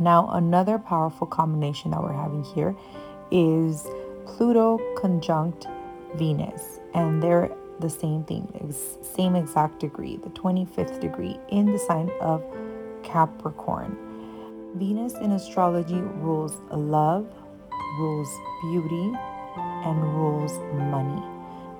Now, 0.00 0.30
another 0.30 0.78
powerful 0.78 1.26
combination 1.26 1.90
that 1.90 2.02
we're 2.02 2.12
having 2.12 2.44
here 2.44 2.74
is 3.30 3.86
Pluto 4.26 4.78
conjunct 4.96 5.66
Venus, 6.16 6.80
and 6.94 7.22
they're 7.22 7.50
the 7.80 7.90
same 7.90 8.24
thing, 8.24 8.50
It's 8.54 8.98
same 9.14 9.36
exact 9.36 9.80
degree, 9.80 10.16
the 10.16 10.30
25th 10.30 11.00
degree 11.00 11.38
in 11.48 11.66
the 11.66 11.78
sign 11.78 12.10
of 12.20 12.44
Capricorn. 13.02 13.96
Venus 14.74 15.14
in 15.14 15.32
astrology 15.32 16.00
rules 16.00 16.56
love, 16.70 17.26
rules 17.98 18.28
beauty, 18.62 19.12
and 19.56 20.02
rules 20.14 20.52
money. 20.74 21.22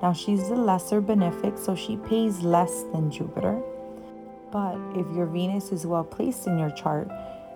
Now, 0.01 0.13
she's 0.13 0.47
the 0.47 0.55
lesser 0.55 1.01
benefic, 1.01 1.59
so 1.59 1.75
she 1.75 1.97
pays 1.97 2.39
less 2.41 2.83
than 2.93 3.11
Jupiter. 3.11 3.61
But 4.51 4.77
if 4.95 5.05
your 5.15 5.25
Venus 5.25 5.71
is 5.71 5.85
well 5.85 6.05
placed 6.05 6.47
in 6.47 6.57
your 6.57 6.71
chart, 6.71 7.09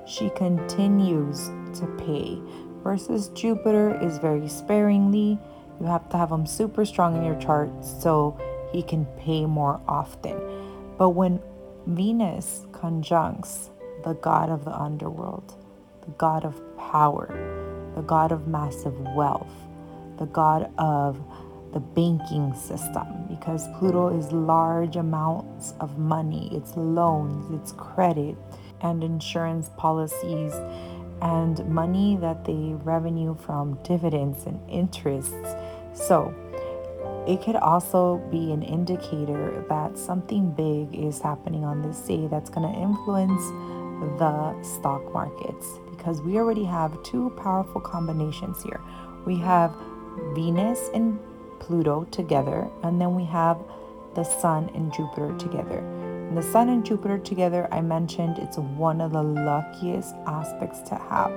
she 0.05 0.29
continues 0.31 1.47
to 1.79 1.87
pay, 1.97 2.39
versus 2.83 3.29
Jupiter 3.29 3.97
is 4.01 4.17
very 4.17 4.49
sparingly 4.49 5.39
you 5.83 5.89
have 5.89 6.07
to 6.07 6.17
have 6.17 6.31
him 6.31 6.45
super 6.45 6.85
strong 6.85 7.17
in 7.17 7.25
your 7.25 7.35
chart 7.35 7.69
so 7.83 8.39
he 8.71 8.81
can 8.81 9.05
pay 9.19 9.45
more 9.45 9.81
often. 9.85 10.39
But 10.97 11.09
when 11.09 11.41
Venus 11.87 12.65
conjuncts 12.71 13.69
the 14.05 14.13
god 14.13 14.49
of 14.49 14.63
the 14.63 14.71
underworld, 14.71 15.61
the 16.05 16.11
god 16.11 16.45
of 16.45 16.61
power, 16.77 17.27
the 17.95 18.01
god 18.01 18.31
of 18.31 18.47
massive 18.47 18.97
wealth, 19.13 19.51
the 20.19 20.25
god 20.27 20.71
of 20.77 21.21
the 21.73 21.81
banking 21.81 22.53
system, 22.53 23.05
because 23.27 23.67
Pluto 23.77 24.17
is 24.17 24.31
large 24.31 24.95
amounts 24.95 25.73
of 25.81 25.97
money, 25.97 26.49
it's 26.53 26.77
loans, 26.77 27.61
it's 27.61 27.73
credit, 27.73 28.37
and 28.79 29.03
insurance 29.03 29.69
policies, 29.75 30.53
and 31.21 31.67
money 31.67 32.15
that 32.17 32.45
they 32.45 32.73
revenue 32.83 33.35
from 33.35 33.77
dividends 33.83 34.45
and 34.45 34.59
interests 34.69 35.55
so, 35.93 36.33
it 37.27 37.41
could 37.41 37.55
also 37.55 38.17
be 38.29 38.51
an 38.51 38.63
indicator 38.63 39.63
that 39.69 39.97
something 39.97 40.51
big 40.51 40.93
is 40.93 41.21
happening 41.21 41.63
on 41.63 41.81
this 41.81 42.00
day 42.00 42.27
that's 42.27 42.50
going 42.50 42.71
to 42.71 42.79
influence 42.79 43.41
the 44.19 44.62
stock 44.62 45.01
markets 45.13 45.79
because 45.91 46.21
we 46.21 46.38
already 46.38 46.65
have 46.65 47.01
two 47.03 47.29
powerful 47.41 47.79
combinations 47.79 48.62
here. 48.62 48.81
We 49.25 49.38
have 49.38 49.73
Venus 50.35 50.89
and 50.93 51.17
Pluto 51.59 52.03
together, 52.12 52.69
and 52.83 53.00
then 53.00 53.15
we 53.15 53.23
have 53.25 53.57
the 54.15 54.23
Sun 54.23 54.69
and 54.75 54.93
Jupiter 54.93 55.33
together. 55.38 55.79
And 55.79 56.38
the 56.38 56.43
Sun 56.43 56.69
and 56.69 56.85
Jupiter 56.85 57.17
together, 57.17 57.69
I 57.71 57.79
mentioned 57.79 58.38
it's 58.38 58.57
one 58.57 59.00
of 59.00 59.13
the 59.13 59.23
luckiest 59.23 60.13
aspects 60.27 60.81
to 60.89 60.95
have 60.95 61.31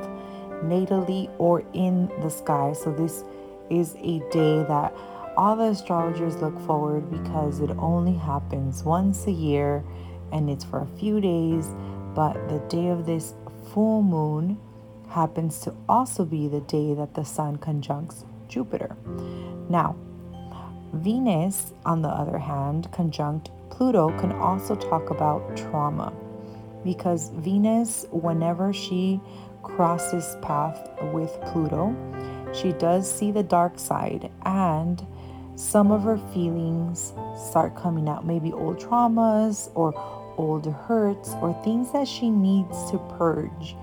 natally 0.65 1.31
or 1.39 1.63
in 1.75 2.09
the 2.23 2.31
sky. 2.31 2.73
So, 2.73 2.93
this 2.93 3.23
is 3.71 3.95
a 3.97 4.21
day 4.31 4.65
that 4.69 4.95
all 5.37 5.57
the 5.57 5.65
astrologers 5.65 6.37
look 6.37 6.59
forward 6.67 7.11
because 7.11 7.61
it 7.61 7.71
only 7.79 8.15
happens 8.15 8.83
once 8.85 9.27
a 9.27 9.33
year 9.33 9.85
and 10.33 10.49
it's 10.49 10.65
for 10.65 10.81
a 10.81 10.99
few 10.99 11.21
days. 11.21 11.69
But 12.15 12.49
the 12.49 12.59
day 12.69 12.89
of 12.89 13.05
this 13.05 13.35
full 13.73 14.03
moon 14.03 14.59
happens 15.09 15.61
to 15.61 15.75
also 15.89 16.25
be 16.25 16.49
the 16.49 16.61
day 16.63 16.95
that 16.95 17.15
the 17.15 17.25
sun 17.25 17.57
conjuncts 17.57 18.25
Jupiter. 18.49 18.97
Now, 19.69 19.97
Venus, 20.95 21.75
on 21.85 22.01
the 22.03 22.09
other 22.09 22.39
hand, 22.39 22.91
conjunct 22.93 23.51
Pluto 23.71 24.09
can 24.19 24.33
also 24.33 24.75
talk 24.75 25.11
about 25.11 25.57
trauma 25.57 26.13
because 26.85 27.31
Venus, 27.31 28.07
whenever 28.11 28.73
she 28.73 29.21
crosses 29.63 30.37
path 30.41 30.89
with 31.13 31.37
Pluto, 31.47 31.95
she 32.55 32.73
does 32.73 33.11
see 33.11 33.31
the 33.31 33.43
dark 33.43 33.79
side 33.79 34.31
and 34.45 35.05
some 35.57 35.91
of 35.91 36.03
her 36.03 36.19
feelings 36.35 37.15
start 37.51 37.75
coming 37.75 38.09
out, 38.09 38.27
maybe 38.27 38.53
old 38.53 38.79
traumas 38.79 39.71
or 39.75 39.95
old 40.37 40.67
hurts 40.67 41.31
or 41.41 41.59
things 41.65 41.93
that 41.93 42.07
she 42.07 42.31
needs 42.31 42.91
to 42.91 42.99
purge 43.17 43.75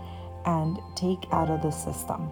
and 0.45 0.77
take 0.95 1.25
out 1.31 1.49
of 1.49 1.61
the 1.61 1.71
system. 1.71 2.29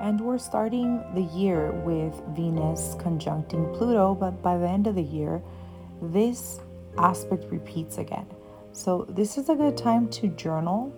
And 0.00 0.20
we're 0.20 0.38
starting 0.38 1.02
the 1.14 1.22
year 1.22 1.72
with 1.72 2.14
Venus 2.36 2.94
conjuncting 2.98 3.74
Pluto, 3.74 4.14
but 4.14 4.42
by 4.42 4.58
the 4.58 4.68
end 4.68 4.86
of 4.86 4.94
the 4.94 5.02
year, 5.02 5.42
this 6.02 6.60
aspect 6.98 7.44
repeats 7.50 7.98
again. 7.98 8.26
So, 8.72 9.06
this 9.08 9.38
is 9.38 9.48
a 9.48 9.54
good 9.54 9.76
time 9.76 10.08
to 10.10 10.28
journal 10.28 10.92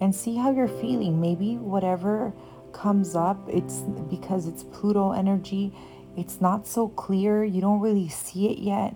and 0.00 0.14
see 0.14 0.36
how 0.36 0.50
you're 0.52 0.68
feeling. 0.68 1.20
Maybe 1.20 1.56
whatever 1.56 2.32
comes 2.78 3.16
up, 3.16 3.38
it's 3.48 3.80
because 4.08 4.46
it's 4.46 4.62
Pluto 4.62 5.12
energy, 5.12 5.72
it's 6.16 6.40
not 6.40 6.66
so 6.66 6.88
clear, 6.88 7.44
you 7.44 7.60
don't 7.60 7.80
really 7.80 8.08
see 8.08 8.48
it 8.50 8.58
yet. 8.58 8.94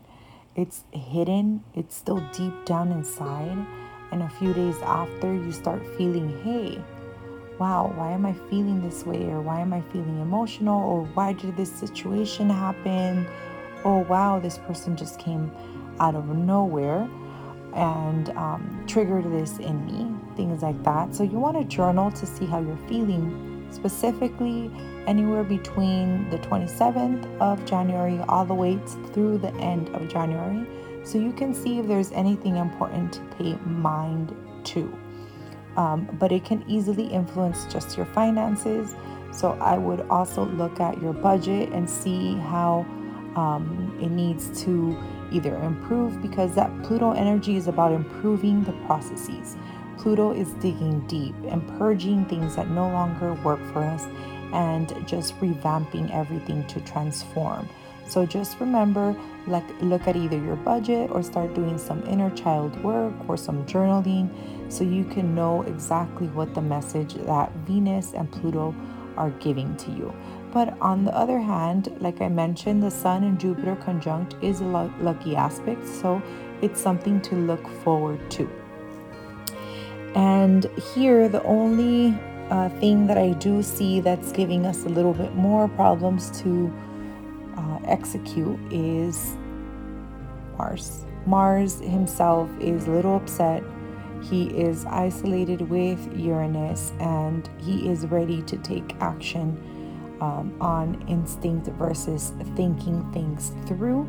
It's 0.55 0.85
hidden, 0.93 1.65
it's 1.75 1.97
still 1.97 2.23
deep 2.33 2.65
down 2.65 2.93
inside. 2.93 3.67
And 4.13 4.23
a 4.23 4.29
few 4.29 4.53
days 4.53 4.77
after, 4.83 5.33
you 5.33 5.51
start 5.51 5.83
feeling, 5.97 6.29
hey, 6.45 6.81
wow, 7.59 7.93
why 7.97 8.13
am 8.13 8.27
I 8.27 8.35
feeling 8.51 8.83
this 8.83 9.07
way? 9.07 9.25
Or 9.25 9.41
why 9.41 9.61
am 9.61 9.73
I 9.73 9.81
feeling 9.93 10.21
emotional? 10.21 10.81
Or 10.83 11.05
why 11.15 11.33
did 11.33 11.57
this 11.57 11.73
situation 11.73 12.51
happen? 12.51 13.27
Oh, 13.85 14.01
wow, 14.01 14.39
this 14.39 14.59
person 14.59 14.97
just 14.97 15.19
came 15.19 15.51
out 15.99 16.15
of 16.15 16.29
nowhere 16.29 17.09
and 17.75 18.29
um, 18.31 18.85
triggered 18.87 19.25
this 19.33 19.59
in 19.59 19.87
me, 19.87 20.15
things 20.37 20.63
like 20.63 20.81
that. 20.85 21.15
So, 21.15 21.23
you 21.23 21.39
want 21.39 21.57
to 21.57 21.65
journal 21.65 22.11
to 22.13 22.27
see 22.27 22.45
how 22.45 22.61
you're 22.61 22.77
feeling 22.89 23.52
specifically 23.73 24.71
anywhere 25.07 25.45
between 25.45 26.29
the 26.31 26.39
27th 26.39 27.25
of 27.41 27.65
January 27.65 28.19
all 28.29 28.45
the 28.45 28.55
way 28.55 28.79
through 29.13 29.39
the 29.39 29.53
end 29.55 29.89
of 29.95 30.09
January 30.09 30.67
so 31.05 31.19
you 31.19 31.33
can 31.33 31.55
see 31.55 31.79
if 31.79 31.87
there's 31.87 32.13
anything 32.13 32.57
important 32.57 33.13
to 33.13 33.21
pay 33.37 33.55
mind 33.65 34.35
to 34.65 34.93
um, 35.77 36.09
but 36.19 36.33
it 36.33 36.45
can 36.45 36.65
easily 36.69 37.07
influence 37.07 37.65
just 37.67 37.97
your 37.97 38.07
finances. 38.07 38.95
So 39.33 39.53
I 39.61 39.79
would 39.79 40.03
also 40.03 40.45
look 40.45 40.81
at 40.81 41.01
your 41.01 41.13
budget 41.13 41.71
and 41.71 41.89
see 41.89 42.35
how 42.35 42.87
um, 43.37 43.97
it 44.01 44.11
needs 44.11 44.63
to 44.65 44.97
either 45.31 45.57
improve 45.57 46.21
because 46.21 46.55
that 46.55 46.71
Pluto 46.83 47.13
energy 47.13 47.57
is 47.57 47.67
about 47.67 47.93
improving 47.93 48.63
the 48.65 48.73
processes. 48.87 49.57
Pluto 50.03 50.33
is 50.33 50.53
digging 50.55 50.99
deep 51.07 51.35
and 51.47 51.65
purging 51.79 52.25
things 52.25 52.57
that 52.57 52.69
no 52.69 52.89
longer 52.89 53.35
work 53.35 53.61
for 53.73 53.85
us 53.85 54.05
and 54.53 54.93
just 55.07 55.39
revamping 55.41 56.13
everything 56.13 56.67
to 56.67 56.81
transform. 56.81 57.69
So 58.09 58.27
just 58.27 58.59
remember, 58.59 59.15
like 59.47 59.63
look 59.81 60.09
at 60.09 60.17
either 60.17 60.37
your 60.37 60.57
budget 60.57 61.09
or 61.13 61.23
start 61.23 61.55
doing 61.55 61.79
some 61.79 62.03
inner 62.09 62.31
child 62.31 62.83
work 62.83 63.15
or 63.29 63.37
some 63.37 63.65
journaling 63.65 64.29
so 64.69 64.83
you 64.83 65.05
can 65.05 65.37
know 65.37 65.63
exactly 65.63 66.27
what 66.27 66.53
the 66.53 66.63
message 66.63 67.15
that 67.15 67.53
Venus 67.65 68.13
and 68.13 68.31
Pluto 68.31 68.75
are 69.17 69.31
giving 69.31 69.77
to 69.77 69.93
you. 69.93 70.13
But 70.53 70.77
on 70.81 71.05
the 71.05 71.17
other 71.17 71.39
hand, 71.39 71.97
like 72.01 72.21
I 72.21 72.29
mentioned, 72.29 72.83
the 72.83 72.91
Sun 72.91 73.23
and 73.23 73.39
Jupiter 73.39 73.77
conjunct 73.77 74.35
is 74.43 74.63
a 74.63 74.65
lucky 74.65 75.37
aspect, 75.37 75.87
so 75.87 76.21
it's 76.61 76.81
something 76.81 77.21
to 77.23 77.37
look 77.37 77.67
forward 77.85 78.29
to. 78.33 78.62
And 80.15 80.65
here, 80.95 81.29
the 81.29 81.43
only 81.45 82.19
uh, 82.51 82.69
thing 82.81 83.07
that 83.07 83.17
I 83.17 83.31
do 83.33 83.63
see 83.63 84.01
that's 84.01 84.31
giving 84.33 84.67
us 84.67 84.85
a 84.85 84.89
little 84.89 85.15
bit 85.15 85.35
more 85.35 85.69
problems 85.69 86.31
to 86.43 86.73
uh, 87.57 87.79
execute 87.87 88.59
is 88.71 89.37
Mars. 90.59 91.07
Mars 91.25 91.81
himself 91.81 92.51
is 92.61 92.87
a 92.87 92.91
little 92.91 93.17
upset. 93.17 93.63
He 94.23 94.47
is 94.49 94.85
isolated 94.85 95.63
with 95.63 95.99
Uranus 96.17 96.93
and 97.01 97.49
he 97.59 97.89
is 97.89 98.07
ready 98.07 98.43
to 98.43 98.57
take 98.59 98.95
action 99.01 99.57
um, 100.21 100.55
on 100.61 101.05
instinct 101.09 101.69
versus 101.79 102.33
thinking 102.55 103.11
things 103.13 103.53
through. 103.67 104.07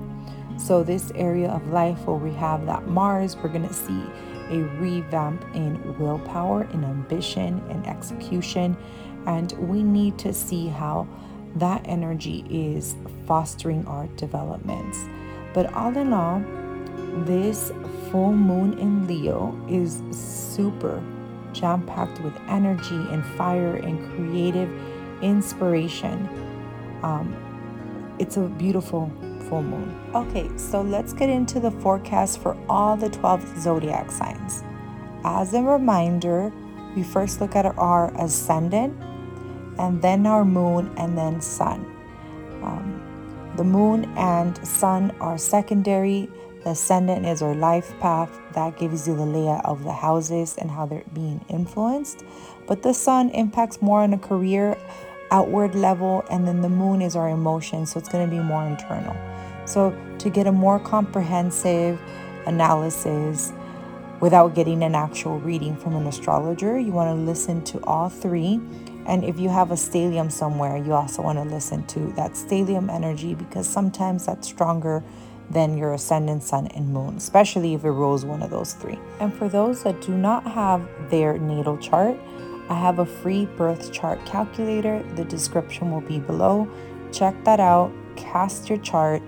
So, 0.57 0.83
this 0.83 1.11
area 1.15 1.49
of 1.49 1.67
life 1.69 2.05
where 2.05 2.17
we 2.17 2.31
have 2.33 2.67
that 2.67 2.87
Mars, 2.87 3.35
we're 3.35 3.49
going 3.49 3.67
to 3.67 3.73
see 3.73 4.03
a 4.49 4.63
revamp 4.79 5.43
in 5.55 5.97
willpower, 5.97 6.63
in 6.73 6.83
ambition, 6.83 7.61
and 7.69 7.85
execution. 7.87 8.77
And 9.25 9.51
we 9.53 9.83
need 9.83 10.17
to 10.19 10.33
see 10.33 10.67
how 10.67 11.07
that 11.55 11.81
energy 11.85 12.45
is 12.49 12.95
fostering 13.25 13.85
our 13.87 14.07
developments. 14.17 14.99
But 15.53 15.73
all 15.73 15.95
in 15.97 16.13
all, 16.13 16.43
this 17.25 17.71
full 18.09 18.33
moon 18.33 18.77
in 18.79 19.07
Leo 19.07 19.55
is 19.69 20.01
super 20.11 21.01
jam 21.53 21.85
packed 21.85 22.19
with 22.21 22.33
energy 22.47 22.95
and 23.11 23.23
fire 23.37 23.75
and 23.75 23.99
creative 24.15 24.69
inspiration. 25.21 26.27
Um, 27.03 27.35
it's 28.19 28.37
a 28.37 28.41
beautiful 28.41 29.11
full 29.53 29.61
moon. 29.61 29.93
Okay, 30.15 30.49
so 30.57 30.81
let's 30.81 31.13
get 31.13 31.29
into 31.29 31.59
the 31.59 31.69
forecast 31.69 32.41
for 32.41 32.57
all 32.67 32.97
the 32.97 33.09
12 33.09 33.59
zodiac 33.59 34.09
signs. 34.09 34.63
As 35.23 35.53
a 35.53 35.61
reminder, 35.61 36.51
we 36.95 37.03
first 37.03 37.39
look 37.39 37.55
at 37.55 37.65
our 37.65 38.11
ascendant, 38.19 38.99
and 39.77 40.01
then 40.01 40.25
our 40.25 40.43
moon, 40.43 40.91
and 40.97 41.15
then 41.15 41.39
sun. 41.39 41.85
Um, 42.63 43.53
the 43.55 43.63
moon 43.63 44.05
and 44.17 44.57
sun 44.65 45.11
are 45.19 45.37
secondary. 45.37 46.29
The 46.63 46.71
ascendant 46.71 47.25
is 47.27 47.43
our 47.43 47.53
life 47.53 47.93
path. 47.99 48.31
That 48.53 48.77
gives 48.77 49.07
you 49.07 49.15
the 49.15 49.25
layout 49.25 49.65
of 49.65 49.83
the 49.83 49.93
houses 49.93 50.55
and 50.57 50.71
how 50.71 50.87
they're 50.87 51.03
being 51.13 51.45
influenced. 51.49 52.23
But 52.65 52.81
the 52.81 52.93
sun 52.93 53.29
impacts 53.29 53.81
more 53.81 54.01
on 54.01 54.13
a 54.13 54.17
career 54.17 54.77
outward 55.29 55.75
level, 55.75 56.23
and 56.29 56.47
then 56.47 56.61
the 56.61 56.69
moon 56.69 57.01
is 57.01 57.15
our 57.15 57.29
emotions, 57.29 57.91
so 57.91 57.99
it's 57.99 58.09
going 58.09 58.27
to 58.27 58.35
be 58.35 58.41
more 58.41 58.65
internal. 58.65 59.15
So, 59.65 59.95
to 60.19 60.29
get 60.29 60.47
a 60.47 60.51
more 60.51 60.79
comprehensive 60.79 61.99
analysis 62.45 63.51
without 64.19 64.55
getting 64.55 64.83
an 64.83 64.95
actual 64.95 65.39
reading 65.39 65.75
from 65.75 65.95
an 65.95 66.07
astrologer, 66.07 66.79
you 66.79 66.91
want 66.91 67.09
to 67.09 67.23
listen 67.23 67.63
to 67.65 67.83
all 67.83 68.09
three 68.09 68.59
and 69.05 69.23
if 69.23 69.39
you 69.39 69.49
have 69.49 69.71
a 69.71 69.75
stellium 69.75 70.31
somewhere, 70.31 70.77
you 70.77 70.93
also 70.93 71.21
want 71.21 71.37
to 71.37 71.43
listen 71.43 71.85
to 71.87 71.99
that 72.13 72.31
stellium 72.33 72.91
energy 72.91 73.35
because 73.35 73.67
sometimes 73.67 74.25
that's 74.25 74.47
stronger 74.47 75.03
than 75.49 75.77
your 75.77 75.93
ascendant 75.93 76.41
sun 76.41 76.67
and 76.67 76.87
moon, 76.87 77.17
especially 77.17 77.73
if 77.73 77.83
it 77.83 77.91
rules 77.91 78.23
one 78.23 78.41
of 78.41 78.49
those 78.49 78.73
three. 78.73 78.97
And 79.19 79.33
for 79.33 79.49
those 79.49 79.83
that 79.83 80.01
do 80.01 80.15
not 80.15 80.45
have 80.47 80.87
their 81.09 81.37
natal 81.37 81.77
chart, 81.77 82.17
I 82.69 82.75
have 82.75 82.99
a 82.99 83.05
free 83.05 83.45
birth 83.45 83.91
chart 83.91 84.25
calculator. 84.25 85.03
The 85.15 85.25
description 85.25 85.91
will 85.91 86.01
be 86.01 86.19
below. 86.19 86.69
Check 87.11 87.43
that 87.43 87.59
out, 87.59 87.91
cast 88.15 88.69
your 88.69 88.79
chart, 88.79 89.21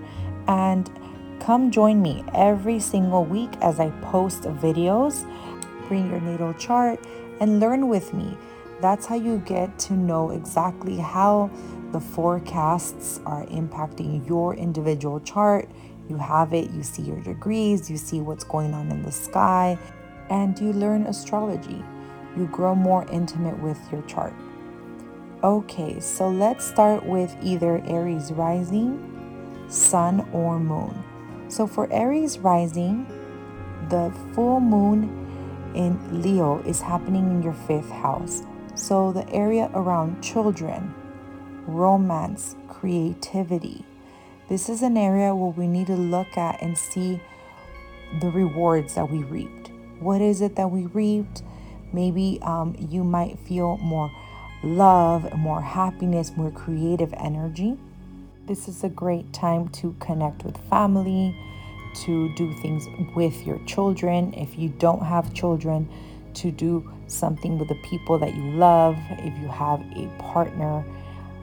and 0.48 0.90
come 1.40 1.70
join 1.70 2.02
me 2.02 2.24
every 2.34 2.78
single 2.80 3.24
week 3.24 3.50
as 3.60 3.80
I 3.80 3.90
post 4.02 4.42
videos. 4.42 5.24
Bring 5.88 6.10
your 6.10 6.20
natal 6.20 6.54
chart 6.54 7.04
and 7.40 7.60
learn 7.60 7.88
with 7.88 8.12
me. 8.14 8.36
That's 8.80 9.06
how 9.06 9.14
you 9.14 9.38
get 9.38 9.78
to 9.80 9.94
know 9.94 10.30
exactly 10.30 10.96
how 10.96 11.50
the 11.92 12.00
forecasts 12.00 13.20
are 13.24 13.46
impacting 13.46 14.26
your 14.28 14.54
individual 14.54 15.20
chart. 15.20 15.70
You 16.08 16.16
have 16.16 16.52
it, 16.52 16.70
you 16.70 16.82
see 16.82 17.02
your 17.02 17.20
degrees, 17.20 17.90
you 17.90 17.96
see 17.96 18.20
what's 18.20 18.44
going 18.44 18.74
on 18.74 18.90
in 18.90 19.02
the 19.02 19.12
sky, 19.12 19.78
and 20.30 20.58
you 20.58 20.72
learn 20.72 21.06
astrology. 21.06 21.82
You 22.36 22.46
grow 22.48 22.74
more 22.74 23.06
intimate 23.10 23.58
with 23.62 23.78
your 23.90 24.02
chart. 24.02 24.34
Okay, 25.42 26.00
so 26.00 26.28
let's 26.28 26.66
start 26.66 27.04
with 27.04 27.34
either 27.42 27.82
Aries 27.86 28.32
rising, 28.32 29.15
sun, 29.68 30.28
or 30.32 30.58
moon. 30.58 31.02
So 31.48 31.66
for 31.66 31.92
Aries 31.92 32.38
rising, 32.38 33.06
the 33.88 34.12
full 34.34 34.60
moon 34.60 35.72
in 35.74 36.22
Leo 36.22 36.60
is 36.62 36.80
happening 36.80 37.30
in 37.30 37.42
your 37.42 37.52
fifth 37.52 37.90
house. 37.90 38.42
So 38.74 39.12
the 39.12 39.28
area 39.30 39.70
around 39.74 40.22
children, 40.22 40.94
romance, 41.66 42.56
creativity. 42.68 43.84
This 44.48 44.68
is 44.68 44.82
an 44.82 44.96
area 44.96 45.34
where 45.34 45.50
we 45.50 45.66
need 45.66 45.86
to 45.88 45.96
look 45.96 46.36
at 46.36 46.62
and 46.62 46.76
see 46.76 47.20
the 48.20 48.30
rewards 48.30 48.94
that 48.94 49.10
we 49.10 49.18
reaped. 49.24 49.70
What 49.98 50.20
is 50.20 50.40
it 50.40 50.56
that 50.56 50.70
we 50.70 50.86
reaped? 50.86 51.42
Maybe 51.92 52.38
um, 52.42 52.76
you 52.78 53.02
might 53.02 53.38
feel 53.38 53.76
more 53.78 54.10
love, 54.62 55.36
more 55.36 55.62
happiness, 55.62 56.32
more 56.36 56.50
creative 56.50 57.12
energy. 57.14 57.78
This 58.46 58.68
is 58.68 58.84
a 58.84 58.88
great 58.88 59.32
time 59.32 59.70
to 59.70 59.96
connect 59.98 60.44
with 60.44 60.56
family, 60.70 61.36
to 62.04 62.32
do 62.36 62.54
things 62.62 62.86
with 63.16 63.44
your 63.44 63.58
children. 63.66 64.32
If 64.34 64.56
you 64.56 64.68
don't 64.68 65.02
have 65.02 65.34
children, 65.34 65.88
to 66.34 66.52
do 66.52 66.88
something 67.08 67.58
with 67.58 67.66
the 67.66 67.74
people 67.76 68.20
that 68.20 68.36
you 68.36 68.52
love. 68.52 68.96
If 69.10 69.36
you 69.40 69.48
have 69.48 69.80
a 69.96 70.06
partner, 70.20 70.84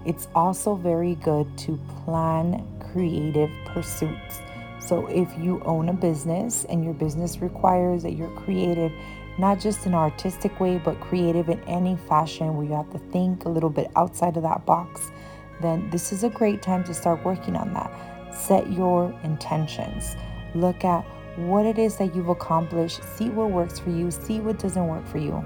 it's 0.05 0.29
also 0.33 0.75
very 0.75 1.15
good 1.15 1.57
to 1.57 1.77
plan 2.05 2.65
creative 2.93 3.51
pursuits. 3.65 4.39
So, 4.79 5.07
if 5.07 5.27
you 5.37 5.61
own 5.65 5.89
a 5.89 5.93
business 5.93 6.65
and 6.69 6.85
your 6.85 6.93
business 6.93 7.39
requires 7.39 8.03
that 8.03 8.11
you're 8.11 8.33
creative, 8.39 8.93
not 9.37 9.59
just 9.59 9.85
in 9.85 9.93
an 9.93 9.99
artistic 9.99 10.57
way, 10.57 10.77
but 10.77 11.01
creative 11.01 11.49
in 11.49 11.59
any 11.63 11.97
fashion 12.07 12.55
where 12.55 12.65
you 12.65 12.73
have 12.73 12.91
to 12.91 12.99
think 13.11 13.43
a 13.43 13.49
little 13.49 13.69
bit 13.69 13.91
outside 13.97 14.37
of 14.37 14.43
that 14.43 14.65
box, 14.65 15.11
then 15.61 15.89
this 15.89 16.11
is 16.11 16.23
a 16.23 16.29
great 16.29 16.61
time 16.61 16.83
to 16.85 16.93
start 16.93 17.23
working 17.23 17.55
on 17.55 17.73
that. 17.73 17.91
Set 18.33 18.71
your 18.71 19.13
intentions. 19.23 20.15
Look 20.55 20.83
at 20.83 21.05
what 21.35 21.65
it 21.65 21.77
is 21.77 21.97
that 21.97 22.15
you've 22.15 22.29
accomplished, 22.29 23.01
see 23.15 23.29
what 23.29 23.49
works 23.49 23.79
for 23.79 23.89
you, 23.89 24.11
see 24.11 24.39
what 24.39 24.59
doesn't 24.59 24.87
work 24.87 25.05
for 25.07 25.17
you, 25.17 25.43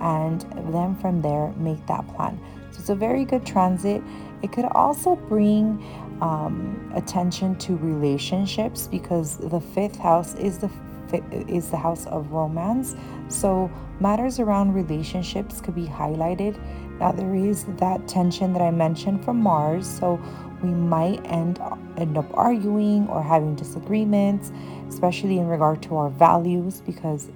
and 0.00 0.42
then 0.72 0.94
from 0.96 1.22
there, 1.22 1.52
make 1.56 1.84
that 1.86 2.06
plan. 2.14 2.38
So 2.70 2.80
it's 2.80 2.88
a 2.90 2.94
very 2.94 3.24
good 3.24 3.44
transit. 3.44 4.02
It 4.42 4.52
could 4.52 4.66
also 4.66 5.16
bring 5.16 5.82
um, 6.20 6.92
attention 6.94 7.56
to 7.56 7.76
relationships 7.76 8.86
because 8.86 9.38
the 9.38 9.60
fifth 9.60 9.96
house 9.96 10.34
is 10.34 10.58
the 10.58 10.70
is 11.12 11.70
the 11.70 11.76
house 11.76 12.06
of 12.06 12.30
romance. 12.32 12.94
So 13.28 13.70
matters 14.00 14.40
around 14.40 14.74
relationships 14.74 15.60
could 15.60 15.74
be 15.74 15.86
highlighted. 15.86 16.58
Now 16.98 17.12
there 17.12 17.34
is 17.34 17.64
that 17.78 18.06
tension 18.08 18.52
that 18.52 18.62
I 18.62 18.70
mentioned 18.70 19.24
from 19.24 19.40
Mars, 19.40 19.88
so 19.88 20.20
we 20.62 20.70
might 20.70 21.24
end 21.26 21.58
end 21.96 22.18
up 22.18 22.26
arguing 22.34 23.06
or 23.08 23.22
having 23.22 23.54
disagreements, 23.54 24.52
especially 24.88 25.38
in 25.38 25.46
regard 25.46 25.82
to 25.84 25.96
our 25.96 26.10
values 26.10 26.82
because 26.84 27.30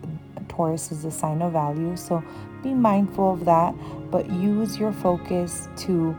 Taurus 0.48 0.92
is 0.92 1.04
a 1.04 1.10
sign 1.10 1.42
of 1.42 1.52
value. 1.52 1.96
So 1.96 2.22
be 2.62 2.74
mindful 2.74 3.32
of 3.34 3.44
that, 3.44 3.74
but 4.10 4.30
use 4.30 4.78
your 4.78 4.92
focus 4.92 5.68
to 5.78 6.16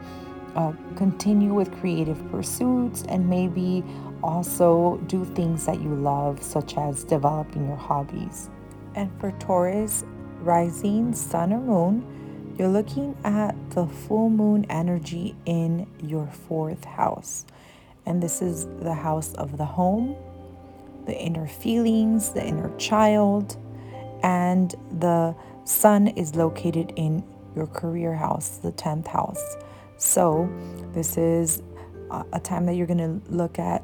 uh, 0.55 0.71
continue 0.95 1.53
with 1.53 1.71
creative 1.79 2.19
pursuits 2.31 3.03
and 3.09 3.29
maybe 3.29 3.83
also 4.25 4.97
do 5.07 5.23
things 5.23 5.65
that 5.65 5.79
you 5.81 5.95
love, 5.95 6.41
such 6.41 6.77
as 6.77 7.03
developing 7.03 7.67
your 7.67 7.77
hobbies. 7.77 8.49
And 8.95 9.11
for 9.19 9.31
Taurus, 9.33 10.03
rising, 10.41 11.13
sun, 11.13 11.53
or 11.53 11.59
moon, 11.59 12.55
you're 12.57 12.69
looking 12.69 13.17
at 13.23 13.53
the 13.71 13.85
full 13.85 14.29
moon 14.29 14.65
energy 14.69 15.35
in 15.45 15.87
your 16.01 16.27
fourth 16.27 16.83
house. 16.85 17.45
And 18.05 18.21
this 18.21 18.41
is 18.41 18.65
the 18.79 18.93
house 18.93 19.33
of 19.33 19.57
the 19.57 19.65
home, 19.65 20.15
the 21.05 21.17
inner 21.17 21.47
feelings, 21.47 22.29
the 22.29 22.45
inner 22.45 22.75
child, 22.77 23.57
and 24.23 24.73
the 24.99 25.35
sun 25.65 26.07
is 26.07 26.35
located 26.35 26.93
in 26.95 27.23
your 27.55 27.67
career 27.67 28.15
house, 28.15 28.57
the 28.57 28.71
10th 28.71 29.07
house. 29.07 29.57
So, 29.97 30.49
this 30.93 31.17
is 31.17 31.61
a 32.33 32.39
time 32.39 32.65
that 32.65 32.75
you're 32.75 32.87
going 32.87 33.21
to 33.21 33.31
look 33.31 33.59
at 33.59 33.83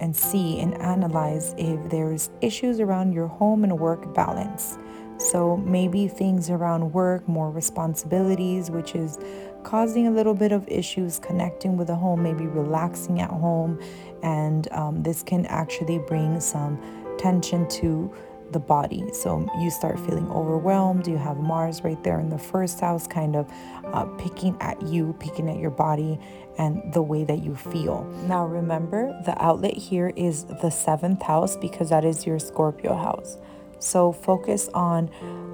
and 0.00 0.16
see 0.16 0.58
and 0.60 0.74
analyze 0.80 1.54
if 1.56 1.90
there's 1.90 2.30
issues 2.40 2.80
around 2.80 3.12
your 3.12 3.28
home 3.28 3.64
and 3.64 3.78
work 3.78 4.12
balance. 4.14 4.78
So, 5.18 5.58
maybe 5.58 6.08
things 6.08 6.48
around 6.48 6.92
work, 6.92 7.28
more 7.28 7.50
responsibilities, 7.50 8.70
which 8.70 8.94
is 8.94 9.18
causing 9.64 10.06
a 10.06 10.10
little 10.10 10.32
bit 10.32 10.50
of 10.50 10.66
issues 10.66 11.18
connecting 11.18 11.76
with 11.76 11.88
the 11.88 11.94
home, 11.94 12.22
maybe 12.22 12.46
relaxing 12.46 13.20
at 13.20 13.30
home. 13.30 13.78
And 14.22 14.70
um, 14.72 15.02
this 15.02 15.22
can 15.22 15.44
actually 15.46 15.98
bring 15.98 16.40
some 16.40 16.80
tension 17.18 17.68
to 17.68 18.10
the 18.52 18.58
body. 18.58 19.04
So 19.12 19.48
you 19.60 19.70
start 19.70 19.98
feeling 20.00 20.28
overwhelmed. 20.30 21.06
You 21.06 21.16
have 21.18 21.38
Mars 21.38 21.82
right 21.82 22.02
there 22.02 22.20
in 22.20 22.30
the 22.30 22.38
first 22.38 22.80
house, 22.80 23.06
kind 23.06 23.36
of 23.36 23.50
uh, 23.84 24.04
picking 24.18 24.56
at 24.60 24.80
you, 24.82 25.14
picking 25.18 25.48
at 25.48 25.58
your 25.58 25.70
body 25.70 26.18
and 26.58 26.92
the 26.92 27.02
way 27.02 27.24
that 27.24 27.42
you 27.42 27.54
feel. 27.54 28.04
Now, 28.26 28.46
remember, 28.46 29.18
the 29.24 29.40
outlet 29.42 29.76
here 29.76 30.12
is 30.16 30.44
the 30.44 30.70
seventh 30.70 31.22
house 31.22 31.56
because 31.56 31.90
that 31.90 32.04
is 32.04 32.26
your 32.26 32.38
Scorpio 32.38 32.94
house. 32.94 33.38
So 33.78 34.12
focus 34.12 34.68
on 34.74 35.08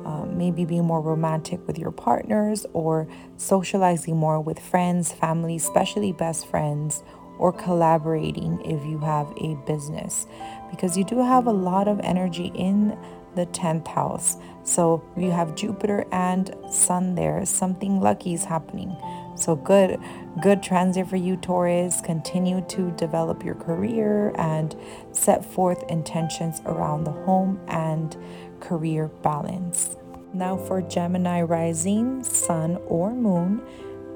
uh, 0.04 0.26
maybe 0.26 0.64
being 0.64 0.84
more 0.84 1.00
romantic 1.00 1.64
with 1.66 1.78
your 1.78 1.92
partners 1.92 2.66
or 2.72 3.06
socializing 3.36 4.16
more 4.16 4.40
with 4.40 4.58
friends, 4.58 5.12
family, 5.12 5.56
especially 5.56 6.12
best 6.12 6.46
friends, 6.46 7.04
or 7.38 7.52
collaborating 7.52 8.60
if 8.64 8.84
you 8.84 8.98
have 8.98 9.32
a 9.36 9.54
business 9.66 10.26
because 10.70 10.96
you 10.96 11.04
do 11.04 11.18
have 11.18 11.46
a 11.46 11.52
lot 11.52 11.88
of 11.88 12.00
energy 12.00 12.52
in 12.54 12.98
the 13.34 13.46
10th 13.46 13.86
house. 13.88 14.36
So 14.64 15.04
you 15.16 15.30
have 15.30 15.54
Jupiter 15.54 16.06
and 16.10 16.54
Sun 16.70 17.14
there. 17.14 17.44
Something 17.46 18.00
lucky 18.00 18.34
is 18.34 18.44
happening. 18.44 18.96
So 19.36 19.54
good, 19.54 20.00
good 20.42 20.62
transit 20.62 21.08
for 21.08 21.16
you, 21.16 21.36
Taurus. 21.36 22.00
Continue 22.00 22.62
to 22.68 22.90
develop 22.92 23.44
your 23.44 23.54
career 23.54 24.32
and 24.36 24.74
set 25.12 25.44
forth 25.44 25.84
intentions 25.90 26.62
around 26.64 27.04
the 27.04 27.12
home 27.12 27.60
and 27.68 28.16
career 28.60 29.08
balance. 29.22 29.96
Now 30.32 30.56
for 30.56 30.82
Gemini 30.82 31.42
rising, 31.42 32.24
sun 32.24 32.76
or 32.86 33.12
moon, 33.12 33.62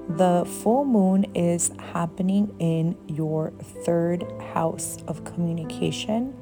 the 0.09 0.45
full 0.63 0.85
moon 0.85 1.25
is 1.35 1.71
happening 1.93 2.55
in 2.59 2.97
your 3.07 3.53
third 3.85 4.25
house 4.53 4.99
of 5.07 5.25
communication, 5.25 6.35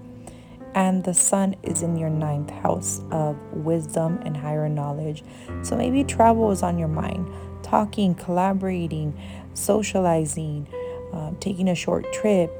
and 0.78 1.02
the 1.02 1.12
sun 1.12 1.56
is 1.64 1.82
in 1.82 1.96
your 1.96 2.08
ninth 2.08 2.50
house 2.50 3.02
of 3.10 3.36
wisdom 3.52 4.20
and 4.24 4.36
higher 4.36 4.68
knowledge. 4.68 5.24
So 5.62 5.76
maybe 5.76 6.04
travel 6.04 6.52
is 6.52 6.62
on 6.62 6.78
your 6.78 6.86
mind, 6.86 7.28
talking, 7.64 8.14
collaborating, 8.14 9.12
socializing, 9.54 10.68
uh, 11.12 11.32
taking 11.40 11.68
a 11.68 11.74
short 11.74 12.10
trip. 12.12 12.52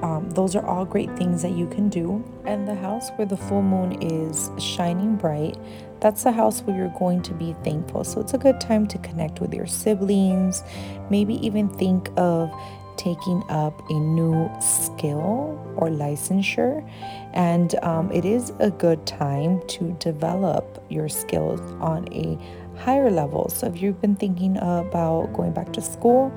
Um, 0.00 0.30
those 0.30 0.56
are 0.56 0.64
all 0.64 0.86
great 0.86 1.14
things 1.18 1.42
that 1.42 1.52
you 1.52 1.66
can 1.66 1.90
do. 1.90 2.24
And 2.46 2.66
the 2.66 2.76
house 2.76 3.10
where 3.16 3.26
the 3.26 3.36
full 3.36 3.62
moon 3.62 4.00
is 4.00 4.50
shining 4.58 5.16
bright, 5.16 5.58
that's 6.00 6.24
the 6.24 6.32
house 6.32 6.62
where 6.62 6.74
you're 6.74 6.98
going 6.98 7.20
to 7.24 7.34
be 7.34 7.54
thankful. 7.62 8.04
So 8.04 8.22
it's 8.22 8.32
a 8.32 8.38
good 8.38 8.58
time 8.58 8.86
to 8.86 8.96
connect 8.98 9.40
with 9.40 9.52
your 9.52 9.66
siblings, 9.66 10.62
maybe 11.10 11.34
even 11.46 11.68
think 11.68 12.08
of 12.16 12.50
taking 12.96 13.42
up 13.48 13.90
a 13.90 13.94
new 13.94 14.50
skill 14.60 15.60
or 15.76 15.88
licensure. 15.88 16.88
And 17.34 17.74
um, 17.82 18.10
it 18.10 18.24
is 18.24 18.52
a 18.58 18.70
good 18.70 19.06
time 19.06 19.60
to 19.68 19.92
develop 20.00 20.82
your 20.88 21.08
skills 21.08 21.60
on 21.80 22.12
a 22.12 22.38
higher 22.78 23.10
level. 23.10 23.48
So 23.50 23.66
if 23.66 23.82
you've 23.82 24.00
been 24.00 24.16
thinking 24.16 24.56
about 24.56 25.32
going 25.34 25.52
back 25.52 25.72
to 25.74 25.82
school, 25.82 26.32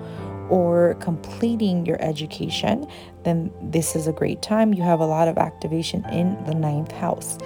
or 0.50 0.96
completing 0.96 1.86
your 1.86 2.02
education, 2.02 2.88
then 3.24 3.52
this 3.62 3.96
is 3.96 4.08
a 4.08 4.14
great 4.14 4.42
time. 4.42 4.74
You 4.74 4.84
have 4.84 5.00
a 5.00 5.06
lot 5.06 5.28
of 5.28 5.38
activation 5.38 6.06
in 6.06 6.42
the 6.46 6.54
ninth 6.54 6.92
house. 6.92 7.38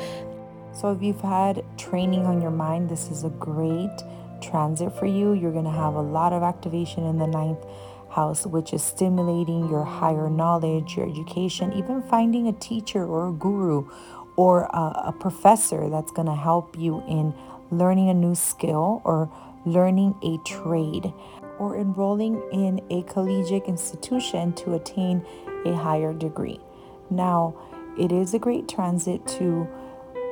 So, 0.74 0.92
if 0.92 1.02
you've 1.02 1.22
had 1.22 1.64
training 1.78 2.26
on 2.26 2.42
your 2.42 2.52
mind, 2.52 2.90
this 2.90 3.10
is 3.12 3.24
a 3.24 3.30
great 3.30 3.92
transit 4.42 4.94
for 4.98 5.06
you. 5.06 5.34
You're 5.34 5.52
going 5.52 5.66
to 5.66 5.72
have 5.72 5.96
a 5.96 6.02
lot 6.02 6.34
of 6.34 6.44
activation 6.44 7.06
in 7.06 7.18
the 7.18 7.28
ninth 7.28 7.64
house, 8.12 8.46
which 8.46 8.74
is 8.74 8.84
stimulating 8.84 9.70
your 9.70 9.84
higher 9.84 10.30
knowledge, 10.30 10.98
your 10.98 11.10
education, 11.10 11.74
even 11.74 12.02
finding 12.02 12.48
a 12.48 12.54
teacher 12.54 13.06
or 13.06 13.30
a 13.30 13.32
guru 13.32 13.90
or 14.36 14.64
a, 14.74 15.04
a 15.08 15.16
professor 15.20 15.90
that's 15.90 16.12
going 16.12 16.28
to 16.28 16.36
help 16.36 16.78
you 16.78 17.04
in 17.08 17.34
learning 17.72 18.10
a 18.10 18.14
new 18.14 18.36
skill 18.36 19.02
or 19.06 19.32
learning 19.66 20.16
a 20.24 20.38
trade 20.48 21.14
or 21.60 21.78
enrolling 21.78 22.42
in 22.52 22.82
a 22.90 23.04
collegiate 23.04 23.66
institution 23.66 24.52
to 24.54 24.74
attain 24.74 25.26
a 25.66 25.74
higher 25.76 26.14
degree. 26.14 26.60
Now, 27.10 27.56
it 28.00 28.12
is 28.12 28.34
a 28.34 28.40
great 28.40 28.68
transit 28.68 29.26
to 29.38 29.68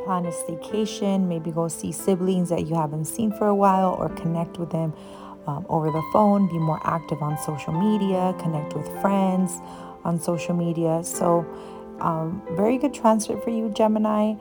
plan 0.06 0.26
a 0.26 0.32
staycation, 0.32 1.28
maybe 1.28 1.52
go 1.52 1.68
see 1.68 1.92
siblings 1.92 2.50
that 2.50 2.66
you 2.66 2.76
haven't 2.76 3.06
seen 3.06 3.32
for 3.32 3.48
a 3.48 3.56
while, 3.56 3.96
or 4.00 4.10
connect 4.10 4.58
with 4.58 4.72
them 4.72 4.94
um, 5.50 5.66
over 5.68 5.90
the 5.90 6.04
phone, 6.14 6.48
be 6.48 6.60
more 6.60 6.80
active 6.84 7.22
on 7.22 7.38
social 7.40 7.74
media, 7.74 8.36
connect 8.40 8.76
with 8.76 8.88
friends, 9.02 9.60
on 10.04 10.20
social 10.20 10.56
media. 10.56 11.02
So, 11.04 11.46
um, 12.00 12.42
very 12.52 12.78
good 12.78 12.94
transit 12.94 13.44
for 13.44 13.50
you, 13.50 13.70
Gemini. 13.70 14.36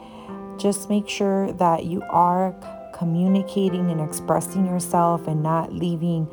Just 0.59 0.91
make 0.91 1.09
sure 1.09 1.53
that 1.53 1.87
you 1.87 2.03
are 2.11 2.55
communicating 2.93 3.91
and 3.91 4.01
expressing 4.01 4.67
yourself 4.67 5.27
and 5.27 5.43
not 5.43 5.73
leaving 5.73 6.29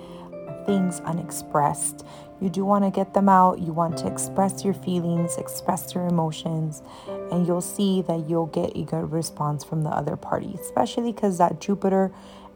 things 0.65 0.99
unexpressed. 1.01 2.05
You 2.41 2.49
do 2.49 2.65
want 2.65 2.83
to 2.83 2.91
get 2.91 3.13
them 3.13 3.29
out. 3.29 3.59
You 3.59 3.71
want 3.71 3.97
to 3.99 4.07
express 4.07 4.65
your 4.65 4.73
feelings, 4.73 5.37
express 5.37 5.95
your 5.95 6.05
emotions, 6.05 6.81
and 7.31 7.47
you'll 7.47 7.61
see 7.61 8.01
that 8.03 8.27
you'll 8.29 8.47
get 8.47 8.75
a 8.75 8.83
good 8.83 9.11
response 9.11 9.63
from 9.63 9.83
the 9.83 9.89
other 9.89 10.17
party, 10.17 10.53
especially 10.59 11.13
because 11.13 11.37
that 11.37 11.61
Jupiter 11.61 12.11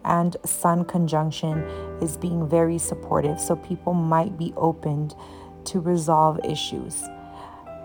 and 0.05 0.35
Sun 0.45 0.85
conjunction 0.85 1.59
is 2.01 2.17
being 2.17 2.47
very 2.47 2.77
supportive. 2.77 3.39
So 3.39 3.55
people 3.55 3.93
might 3.93 4.37
be 4.37 4.53
opened 4.55 5.15
to 5.65 5.79
resolve 5.79 6.39
issues. 6.43 7.03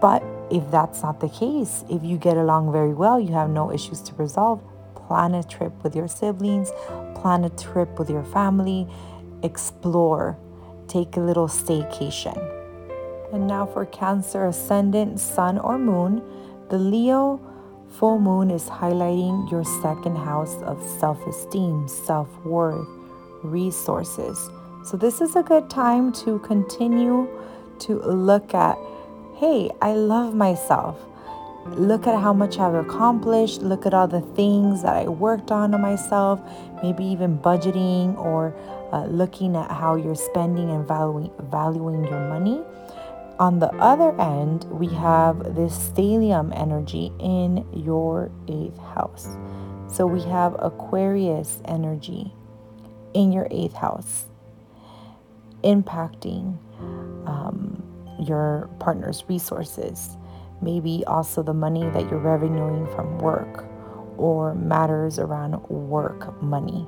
But 0.01 0.23
if 0.51 0.71
that's 0.71 1.03
not 1.03 1.21
the 1.21 1.29
case, 1.29 1.85
if 1.89 2.03
you 2.03 2.19
get 2.19 2.37
along 2.37 2.73
very 2.73 2.93
well, 2.93 3.19
you 3.19 3.33
have 3.33 3.51
no 3.51 3.73
issues 3.73 4.01
to 4.03 4.15
resolve, 4.15 4.63
plan 4.95 5.35
a 5.35 5.43
trip 5.43 5.73
with 5.83 5.97
your 5.97 6.09
siblings, 6.09 6.71
plan 7.15 7.45
a 7.45 7.51
trip 7.51 7.99
with 7.99 8.11
your 8.11 8.25
family, 8.25 8.87
explore, 9.43 10.37
take 10.89 11.17
a 11.17 11.21
little 11.21 11.49
staycation. 11.49 12.37
And 13.33 13.47
now 13.47 13.67
for 13.67 13.87
Cancer 13.87 14.47
ascendant, 14.47 15.21
Sun, 15.21 15.59
or 15.59 15.79
Moon, 15.79 16.23
the 16.69 16.79
Leo 16.79 17.41
full 17.99 18.19
moon 18.19 18.51
is 18.51 18.65
highlighting 18.65 19.51
your 19.51 19.65
second 19.83 20.17
house 20.17 20.57
of 20.63 20.83
self 20.83 21.25
esteem, 21.27 21.89
self 21.89 22.29
worth, 22.45 22.89
resources. 23.43 24.51
So, 24.85 24.97
this 24.97 25.21
is 25.21 25.37
a 25.37 25.43
good 25.43 25.71
time 25.71 26.13
to 26.25 26.39
continue 26.41 27.29
to 27.81 28.01
look 28.01 28.55
at 28.55 28.77
hey, 29.37 29.71
I 29.83 29.95
love 29.95 30.35
myself. 30.35 30.97
Look 31.67 32.07
at 32.07 32.21
how 32.21 32.33
much 32.33 32.59
I've 32.59 32.75
accomplished. 32.75 33.63
Look 33.63 33.85
at 33.85 33.95
all 33.95 34.07
the 34.07 34.21
things 34.21 34.83
that 34.83 34.95
I 34.95 35.09
worked 35.09 35.51
on 35.51 35.75
on 35.75 35.81
myself, 35.81 36.41
maybe 36.83 37.05
even 37.05 37.39
budgeting 37.39 38.17
or 38.17 38.55
uh, 38.93 39.07
looking 39.07 39.57
at 39.57 39.71
how 39.71 39.97
you're 39.97 40.15
spending 40.15 40.71
and 40.71 40.87
valuing, 40.87 41.31
valuing 41.51 42.05
your 42.05 42.21
money. 42.29 42.63
On 43.39 43.59
the 43.59 43.73
other 43.77 44.19
end, 44.21 44.65
we 44.65 44.87
have 44.95 45.57
this 45.57 45.77
stellium 45.77 46.57
energy 46.57 47.13
in 47.19 47.67
your 47.73 48.31
eighth 48.47 48.79
house. 48.79 49.29
So 49.89 50.07
we 50.07 50.23
have 50.23 50.55
Aquarius 50.61 51.61
energy 51.65 52.33
in 53.13 53.33
your 53.33 53.49
eighth 53.51 53.75
house, 53.75 54.27
impacting 55.63 56.59
um, 57.27 57.83
your 58.21 58.71
partner's 58.79 59.25
resources, 59.29 60.17
maybe 60.63 61.03
also 61.07 61.43
the 61.43 61.55
money 61.55 61.89
that 61.91 62.09
you're 62.11 62.21
revenuing 62.21 62.87
from 62.95 63.19
work 63.19 63.65
or 64.17 64.55
matters 64.55 65.19
around 65.19 65.61
work 65.69 66.41
money. 66.41 66.87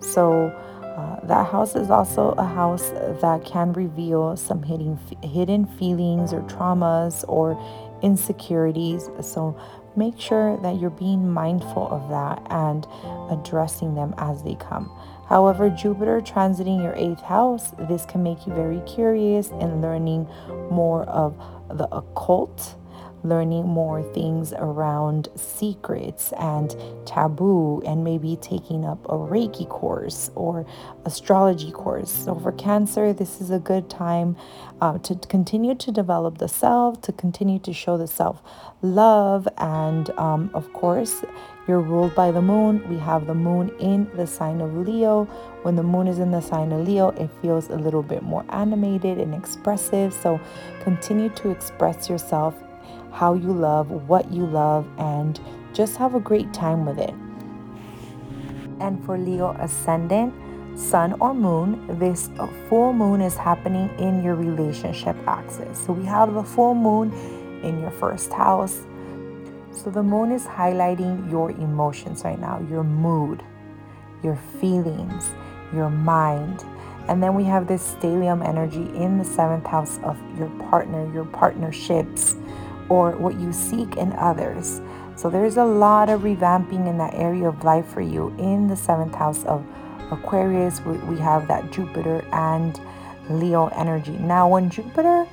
So, 0.00 0.52
uh, 0.96 1.16
that 1.26 1.50
house 1.50 1.74
is 1.74 1.90
also 1.90 2.30
a 2.38 2.44
house 2.44 2.90
that 3.20 3.44
can 3.44 3.72
reveal 3.72 4.36
some 4.36 4.62
hidden 4.62 4.98
hidden 5.22 5.66
feelings 5.66 6.32
or 6.32 6.42
traumas 6.42 7.24
or 7.26 7.60
insecurities. 8.02 9.10
So 9.20 9.58
make 9.96 10.20
sure 10.20 10.56
that 10.58 10.78
you're 10.80 10.90
being 10.90 11.28
mindful 11.30 11.88
of 11.88 12.08
that 12.10 12.46
and 12.50 12.86
addressing 13.30 13.94
them 13.94 14.14
as 14.18 14.42
they 14.42 14.54
come. 14.54 14.90
However, 15.28 15.70
Jupiter 15.70 16.20
transiting 16.20 16.82
your 16.82 16.94
eighth 16.96 17.22
house, 17.22 17.72
this 17.88 18.04
can 18.04 18.22
make 18.22 18.46
you 18.46 18.52
very 18.52 18.80
curious 18.80 19.50
and 19.50 19.80
learning 19.80 20.28
more 20.70 21.04
of 21.04 21.36
the 21.76 21.88
occult 21.94 22.76
learning 23.24 23.66
more 23.66 24.02
things 24.12 24.52
around 24.52 25.28
secrets 25.34 26.32
and 26.38 26.76
taboo, 27.06 27.82
and 27.86 28.04
maybe 28.04 28.36
taking 28.36 28.84
up 28.84 29.04
a 29.06 29.14
Reiki 29.14 29.68
course 29.68 30.30
or 30.34 30.66
astrology 31.04 31.72
course. 31.72 32.12
So, 32.12 32.34
for 32.34 32.52
Cancer, 32.52 33.12
this 33.12 33.40
is 33.40 33.50
a 33.50 33.58
good 33.58 33.90
time 33.90 34.36
uh, 34.80 34.98
to 34.98 35.14
continue 35.28 35.74
to 35.74 35.90
develop 35.90 36.38
the 36.38 36.48
self, 36.48 37.00
to 37.02 37.12
continue 37.12 37.58
to 37.60 37.72
show 37.72 37.96
the 37.96 38.06
self 38.06 38.42
love, 38.82 39.48
and 39.58 40.10
um, 40.10 40.50
of 40.54 40.72
course, 40.72 41.24
you're 41.66 41.80
ruled 41.80 42.14
by 42.14 42.30
the 42.30 42.42
moon. 42.42 42.86
We 42.90 42.98
have 42.98 43.26
the 43.26 43.34
moon 43.34 43.70
in 43.80 44.10
the 44.16 44.26
sign 44.26 44.60
of 44.60 44.74
Leo. 44.76 45.24
When 45.62 45.76
the 45.76 45.82
moon 45.82 46.08
is 46.08 46.18
in 46.18 46.30
the 46.30 46.42
sign 46.42 46.72
of 46.72 46.86
Leo, 46.86 47.08
it 47.10 47.30
feels 47.40 47.70
a 47.70 47.76
little 47.76 48.02
bit 48.02 48.22
more 48.22 48.44
animated 48.50 49.18
and 49.18 49.34
expressive. 49.34 50.12
So 50.12 50.38
continue 50.82 51.30
to 51.30 51.50
express 51.50 52.10
yourself 52.10 52.54
how 53.14 53.34
you 53.34 53.52
love, 53.52 53.90
what 54.08 54.30
you 54.32 54.44
love, 54.44 54.86
and 54.98 55.40
just 55.72 55.96
have 55.96 56.14
a 56.14 56.20
great 56.20 56.52
time 56.52 56.84
with 56.84 56.98
it. 56.98 57.14
And 58.80 59.02
for 59.04 59.16
Leo 59.16 59.56
ascendant, 59.60 60.34
sun 60.76 61.14
or 61.20 61.32
moon, 61.32 61.98
this 62.00 62.28
full 62.68 62.92
moon 62.92 63.20
is 63.20 63.36
happening 63.36 63.88
in 63.98 64.22
your 64.24 64.34
relationship 64.34 65.16
axis. 65.28 65.78
So 65.78 65.92
we 65.92 66.04
have 66.06 66.34
the 66.34 66.42
full 66.42 66.74
moon 66.74 67.12
in 67.62 67.80
your 67.80 67.92
first 67.92 68.32
house. 68.32 68.82
So 69.70 69.90
the 69.90 70.02
moon 70.02 70.32
is 70.32 70.44
highlighting 70.44 71.30
your 71.30 71.52
emotions 71.52 72.24
right 72.24 72.38
now, 72.38 72.60
your 72.68 72.82
mood, 72.82 73.44
your 74.24 74.36
feelings, 74.60 75.30
your 75.72 75.90
mind. 75.90 76.64
And 77.06 77.22
then 77.22 77.34
we 77.34 77.44
have 77.44 77.68
this 77.68 77.94
stellium 77.94 78.46
energy 78.46 78.88
in 78.96 79.18
the 79.18 79.24
seventh 79.24 79.66
house 79.66 80.00
of 80.02 80.18
your 80.38 80.48
partner, 80.70 81.12
your 81.12 81.26
partnerships, 81.26 82.36
or 82.88 83.12
what 83.16 83.38
you 83.38 83.52
seek 83.52 83.96
in 83.96 84.12
others. 84.14 84.80
So 85.16 85.30
there's 85.30 85.56
a 85.56 85.64
lot 85.64 86.08
of 86.08 86.22
revamping 86.22 86.88
in 86.88 86.98
that 86.98 87.14
area 87.14 87.48
of 87.48 87.62
life 87.64 87.86
for 87.86 88.00
you. 88.00 88.34
In 88.38 88.66
the 88.66 88.76
seventh 88.76 89.14
house 89.14 89.44
of 89.44 89.64
Aquarius, 90.10 90.80
we 90.82 91.18
have 91.18 91.46
that 91.48 91.70
Jupiter 91.70 92.24
and 92.32 92.80
Leo 93.30 93.68
energy. 93.68 94.18
Now, 94.18 94.48
when 94.48 94.68
Jupiter 94.68 95.26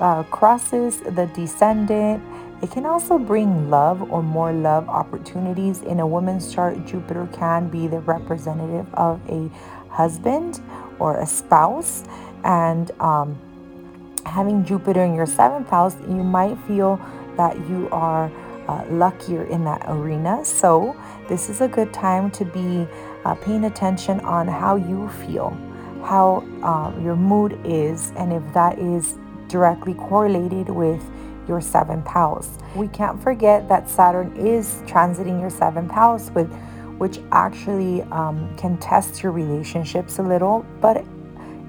uh, 0.00 0.22
crosses 0.24 1.00
the 1.00 1.26
descendant, 1.34 2.22
it 2.62 2.70
can 2.70 2.86
also 2.86 3.18
bring 3.18 3.68
love 3.68 4.10
or 4.10 4.22
more 4.22 4.52
love 4.52 4.88
opportunities. 4.88 5.82
In 5.82 6.00
a 6.00 6.06
woman's 6.06 6.54
chart, 6.54 6.86
Jupiter 6.86 7.28
can 7.32 7.68
be 7.68 7.86
the 7.86 8.00
representative 8.00 8.92
of 8.94 9.20
a 9.28 9.48
husband 9.90 10.60
or 10.98 11.20
a 11.20 11.26
spouse. 11.26 12.04
And 12.44 12.90
um, 13.00 13.38
having 14.26 14.64
Jupiter 14.64 15.04
in 15.04 15.14
your 15.14 15.26
seventh 15.26 15.68
house, 15.68 15.96
you 16.08 16.22
might 16.22 16.56
feel 16.66 17.00
that 17.36 17.56
you 17.68 17.88
are 17.92 18.30
uh, 18.68 18.84
luckier 18.90 19.44
in 19.44 19.64
that 19.64 19.82
arena. 19.86 20.44
So, 20.44 20.96
this 21.28 21.48
is 21.48 21.60
a 21.60 21.68
good 21.68 21.92
time 21.92 22.30
to 22.32 22.44
be 22.44 22.86
uh, 23.24 23.34
paying 23.36 23.64
attention 23.64 24.20
on 24.20 24.48
how 24.48 24.76
you 24.76 25.08
feel, 25.08 25.50
how 26.04 26.44
um, 26.62 27.02
your 27.04 27.16
mood 27.16 27.58
is, 27.64 28.12
and 28.16 28.32
if 28.32 28.42
that 28.54 28.78
is 28.78 29.16
directly 29.48 29.94
correlated 29.94 30.68
with 30.68 31.02
your 31.48 31.60
seventh 31.60 32.06
house. 32.06 32.58
We 32.74 32.88
can't 32.88 33.22
forget 33.22 33.68
that 33.68 33.88
Saturn 33.88 34.36
is 34.36 34.82
transiting 34.86 35.40
your 35.40 35.50
seventh 35.50 35.92
house, 35.92 36.30
with, 36.30 36.52
which 36.98 37.20
actually 37.30 38.02
um, 38.04 38.54
can 38.56 38.76
test 38.78 39.22
your 39.22 39.32
relationships 39.32 40.18
a 40.18 40.22
little, 40.22 40.66
but 40.80 41.04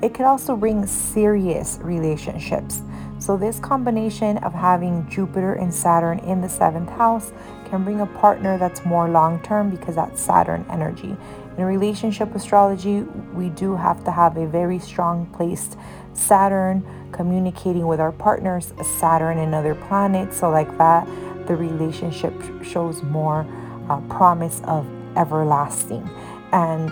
it 0.02 0.14
could 0.14 0.26
also 0.26 0.56
bring 0.56 0.86
serious 0.86 1.80
relationships. 1.82 2.82
So, 3.20 3.36
this 3.36 3.60
combination 3.60 4.38
of 4.40 4.54
having 4.54 5.10
Jupiter 5.10 5.54
and 5.54 5.74
Saturn 5.74 6.20
in 6.20 6.40
the 6.40 6.50
seventh 6.50 6.90
house 6.90 7.32
can 7.66 7.84
bring 7.84 8.02
a 8.02 8.06
partner 8.06 8.58
that's 8.60 8.86
more 8.86 9.10
long 9.10 9.42
term 9.42 9.72
because 9.72 9.96
that's 9.96 10.22
Saturn 10.22 10.66
energy. 10.70 11.18
In 11.58 11.66
relationship 11.66 12.36
astrology, 12.36 13.02
we 13.34 13.50
do 13.50 13.76
have 13.76 14.04
to 14.04 14.12
have 14.12 14.38
a 14.38 14.46
very 14.46 14.78
strong 14.78 15.26
placed 15.34 15.78
Saturn 16.14 16.86
communicating 17.12 17.88
with 17.88 18.00
our 18.00 18.12
partners, 18.12 18.74
Saturn 19.00 19.40
and 19.40 19.56
other 19.56 19.74
planets. 19.74 20.38
So, 20.38 20.52
like 20.52 20.78
that, 20.78 21.08
the 21.48 21.56
relationship 21.56 22.34
shows 22.64 23.02
more 23.02 23.48
uh, 23.90 24.00
promise 24.02 24.62
of 24.66 24.86
everlasting. 25.18 26.08
And 26.52 26.92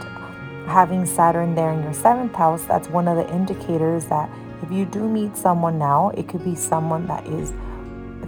having 0.68 1.06
Saturn 1.06 1.56
there 1.56 1.72
in 1.72 1.84
your 1.84 1.94
seventh 1.94 2.34
house, 2.34 2.64
that's 2.66 2.90
one 2.90 3.08
of 3.08 3.18
the 3.18 3.34
indicators 3.34 4.06
that 4.06 4.30
if 4.62 4.72
you 4.72 4.86
do 4.86 5.08
meet 5.08 5.38
someone 5.38 5.78
now, 5.78 6.10
it 6.12 6.28
could 6.28 6.44
be 6.44 6.56
someone 6.56 7.06
that 7.08 7.26
is 7.28 7.54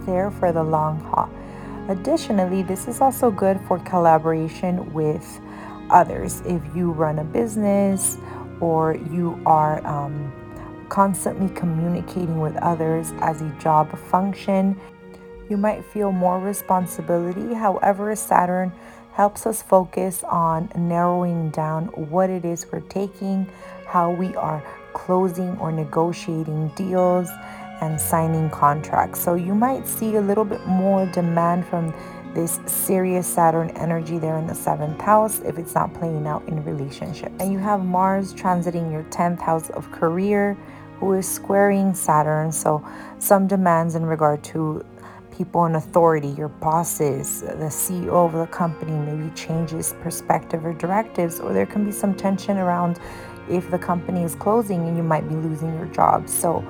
there 0.06 0.30
for 0.30 0.52
the 0.52 0.62
long 0.62 1.00
haul. 1.00 1.28
Additionally, 1.88 2.62
this 2.62 2.86
is 2.86 3.00
also 3.00 3.30
good 3.30 3.60
for 3.66 3.78
collaboration 3.80 4.92
with 4.92 5.40
others. 5.90 6.42
If 6.44 6.62
you 6.76 6.92
run 6.92 7.18
a 7.18 7.24
business 7.24 8.18
or 8.60 8.94
you 9.10 9.40
are 9.46 9.84
um, 9.86 10.32
constantly 10.90 11.48
communicating 11.54 12.40
with 12.40 12.56
others 12.56 13.12
as 13.20 13.40
a 13.40 13.48
job 13.58 13.96
function, 13.98 14.78
you 15.48 15.56
might 15.56 15.84
feel 15.86 16.12
more 16.12 16.38
responsibility. 16.38 17.54
However, 17.54 18.14
Saturn 18.14 18.72
helps 19.18 19.46
us 19.46 19.62
focus 19.62 20.22
on 20.22 20.70
narrowing 20.76 21.50
down 21.50 21.86
what 22.08 22.30
it 22.30 22.44
is 22.44 22.64
we're 22.70 22.78
taking, 22.82 23.44
how 23.84 24.12
we 24.12 24.32
are 24.36 24.62
closing 24.92 25.58
or 25.58 25.72
negotiating 25.72 26.68
deals, 26.76 27.28
and 27.80 28.00
signing 28.00 28.48
contracts. 28.50 29.20
So 29.20 29.34
you 29.34 29.56
might 29.56 29.88
see 29.88 30.14
a 30.14 30.20
little 30.20 30.44
bit 30.44 30.64
more 30.68 31.04
demand 31.06 31.66
from 31.66 31.92
this 32.32 32.60
serious 32.66 33.26
Saturn 33.26 33.70
energy 33.70 34.18
there 34.18 34.38
in 34.38 34.46
the 34.46 34.54
seventh 34.54 35.00
house 35.00 35.40
if 35.40 35.58
it's 35.58 35.74
not 35.74 35.92
playing 35.94 36.28
out 36.28 36.46
in 36.46 36.62
relationships. 36.62 37.34
And 37.40 37.52
you 37.52 37.58
have 37.58 37.84
Mars 37.84 38.32
transiting 38.32 38.92
your 38.92 39.02
10th 39.10 39.40
house 39.40 39.68
of 39.70 39.90
career, 39.90 40.56
who 41.00 41.12
is 41.14 41.28
squaring 41.28 41.92
Saturn. 41.92 42.52
So 42.52 42.86
some 43.18 43.48
demands 43.48 43.96
in 43.96 44.06
regard 44.06 44.44
to 44.44 44.84
people 45.38 45.66
in 45.66 45.76
authority, 45.76 46.28
your 46.30 46.48
bosses, 46.48 47.42
the 47.42 47.70
CEO 47.70 48.26
of 48.26 48.32
the 48.32 48.46
company 48.48 48.90
maybe 48.90 49.32
changes 49.36 49.94
perspective 50.02 50.66
or 50.66 50.74
directives, 50.74 51.38
or 51.38 51.52
there 51.52 51.64
can 51.64 51.84
be 51.84 51.92
some 51.92 52.12
tension 52.12 52.58
around 52.58 52.98
if 53.48 53.70
the 53.70 53.78
company 53.78 54.24
is 54.24 54.34
closing 54.34 54.88
and 54.88 54.96
you 54.96 55.02
might 55.02 55.28
be 55.28 55.36
losing 55.36 55.72
your 55.74 55.86
job. 55.86 56.28
So 56.28 56.64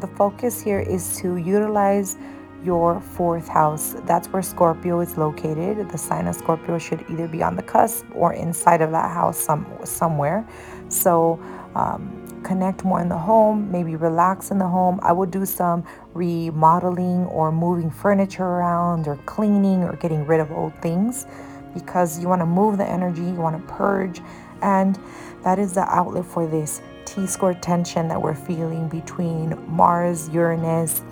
the 0.00 0.06
focus 0.08 0.60
here 0.60 0.80
is 0.80 1.16
to 1.20 1.36
utilize 1.36 2.18
your 2.62 3.00
fourth 3.00 3.48
house. 3.48 3.96
That's 4.04 4.28
where 4.28 4.42
Scorpio 4.42 5.00
is 5.00 5.16
located. 5.16 5.88
The 5.88 5.96
sign 5.96 6.26
of 6.26 6.34
Scorpio 6.34 6.78
should 6.78 7.06
either 7.10 7.26
be 7.26 7.42
on 7.42 7.56
the 7.56 7.62
cusp 7.62 8.04
or 8.14 8.34
inside 8.34 8.82
of 8.82 8.90
that 8.90 9.10
house 9.10 9.38
some, 9.38 9.66
somewhere. 9.84 10.46
So 10.90 11.40
um, 11.74 12.19
connect 12.44 12.84
more 12.84 13.00
in 13.00 13.08
the 13.08 13.18
home, 13.18 13.70
maybe 13.70 13.96
relax 13.96 14.50
in 14.50 14.58
the 14.58 14.66
home. 14.66 15.00
I 15.02 15.12
would 15.12 15.30
do 15.30 15.44
some 15.46 15.84
remodeling 16.14 17.26
or 17.26 17.52
moving 17.52 17.90
furniture 17.90 18.44
around 18.44 19.08
or 19.08 19.16
cleaning 19.26 19.82
or 19.82 19.96
getting 19.96 20.26
rid 20.26 20.40
of 20.40 20.50
old 20.52 20.74
things 20.82 21.26
because 21.74 22.20
you 22.20 22.28
want 22.28 22.40
to 22.40 22.46
move 22.46 22.78
the 22.78 22.86
energy, 22.86 23.22
you 23.22 23.34
want 23.34 23.56
to 23.56 23.72
purge, 23.72 24.20
and 24.62 24.98
that 25.44 25.58
is 25.58 25.72
the 25.72 25.82
outlet 25.82 26.24
for 26.24 26.46
this 26.46 26.82
T 27.04 27.26
square 27.26 27.54
tension 27.54 28.08
that 28.08 28.20
we're 28.20 28.34
feeling 28.34 28.88
between 28.88 29.56
Mars, 29.68 30.28
Uranus, 30.30 31.02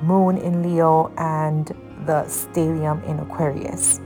Moon 0.00 0.36
in 0.36 0.62
Leo, 0.62 1.12
and 1.16 1.68
the 2.06 2.24
stellium 2.26 3.02
in 3.08 3.18
Aquarius. 3.20 4.00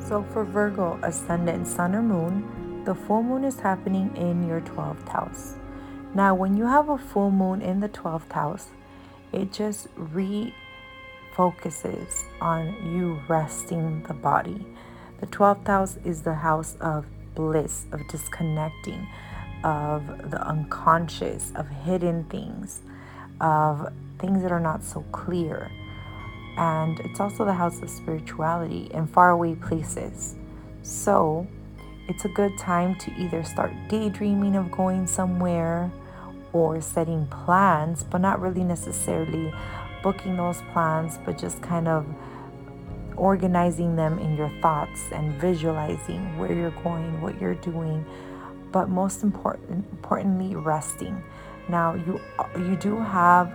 So 0.00 0.22
for 0.32 0.44
Virgo, 0.44 0.98
ascendant, 1.02 1.66
sun, 1.66 1.94
or 1.94 2.02
moon, 2.02 2.82
the 2.84 2.94
full 2.94 3.22
moon 3.22 3.44
is 3.44 3.58
happening 3.60 4.14
in 4.16 4.46
your 4.46 4.60
12th 4.60 5.08
house. 5.08 5.54
Now, 6.14 6.34
when 6.34 6.58
you 6.58 6.66
have 6.66 6.90
a 6.90 6.98
full 6.98 7.30
moon 7.30 7.62
in 7.62 7.80
the 7.80 7.88
12th 7.88 8.32
house, 8.32 8.68
it 9.32 9.50
just 9.50 9.88
refocuses 9.96 10.52
on 12.38 12.92
you 12.92 13.18
resting 13.28 14.02
the 14.02 14.12
body. 14.12 14.66
The 15.20 15.26
12th 15.28 15.66
house 15.66 15.96
is 16.04 16.20
the 16.20 16.34
house 16.34 16.76
of 16.80 17.06
bliss, 17.34 17.86
of 17.92 18.06
disconnecting, 18.08 19.08
of 19.64 20.30
the 20.30 20.46
unconscious, 20.46 21.50
of 21.54 21.66
hidden 21.68 22.24
things, 22.24 22.82
of 23.40 23.90
things 24.18 24.42
that 24.42 24.52
are 24.52 24.60
not 24.60 24.84
so 24.84 25.00
clear. 25.12 25.70
And 26.58 27.00
it's 27.00 27.20
also 27.20 27.46
the 27.46 27.54
house 27.54 27.80
of 27.80 27.88
spirituality 27.88 28.90
and 28.92 29.08
faraway 29.08 29.54
places. 29.54 30.36
So, 30.82 31.46
it's 32.06 32.26
a 32.26 32.28
good 32.28 32.58
time 32.58 32.96
to 32.96 33.10
either 33.18 33.42
start 33.44 33.72
daydreaming 33.88 34.56
of 34.56 34.70
going 34.70 35.06
somewhere 35.06 35.90
or 36.52 36.80
setting 36.80 37.26
plans, 37.26 38.02
but 38.02 38.20
not 38.20 38.40
really 38.40 38.64
necessarily 38.64 39.52
booking 40.02 40.36
those 40.36 40.60
plans, 40.72 41.18
but 41.24 41.38
just 41.38 41.62
kind 41.62 41.88
of 41.88 42.06
organizing 43.16 43.96
them 43.96 44.18
in 44.18 44.36
your 44.36 44.50
thoughts 44.60 45.00
and 45.12 45.32
visualizing 45.40 46.38
where 46.38 46.52
you're 46.52 46.70
going, 46.82 47.20
what 47.20 47.40
you're 47.40 47.54
doing, 47.54 48.04
but 48.72 48.88
most 48.88 49.22
important, 49.22 49.86
importantly, 49.92 50.54
resting. 50.56 51.22
Now 51.68 51.94
you 51.94 52.20
you 52.56 52.76
do 52.76 52.98
have 52.98 53.54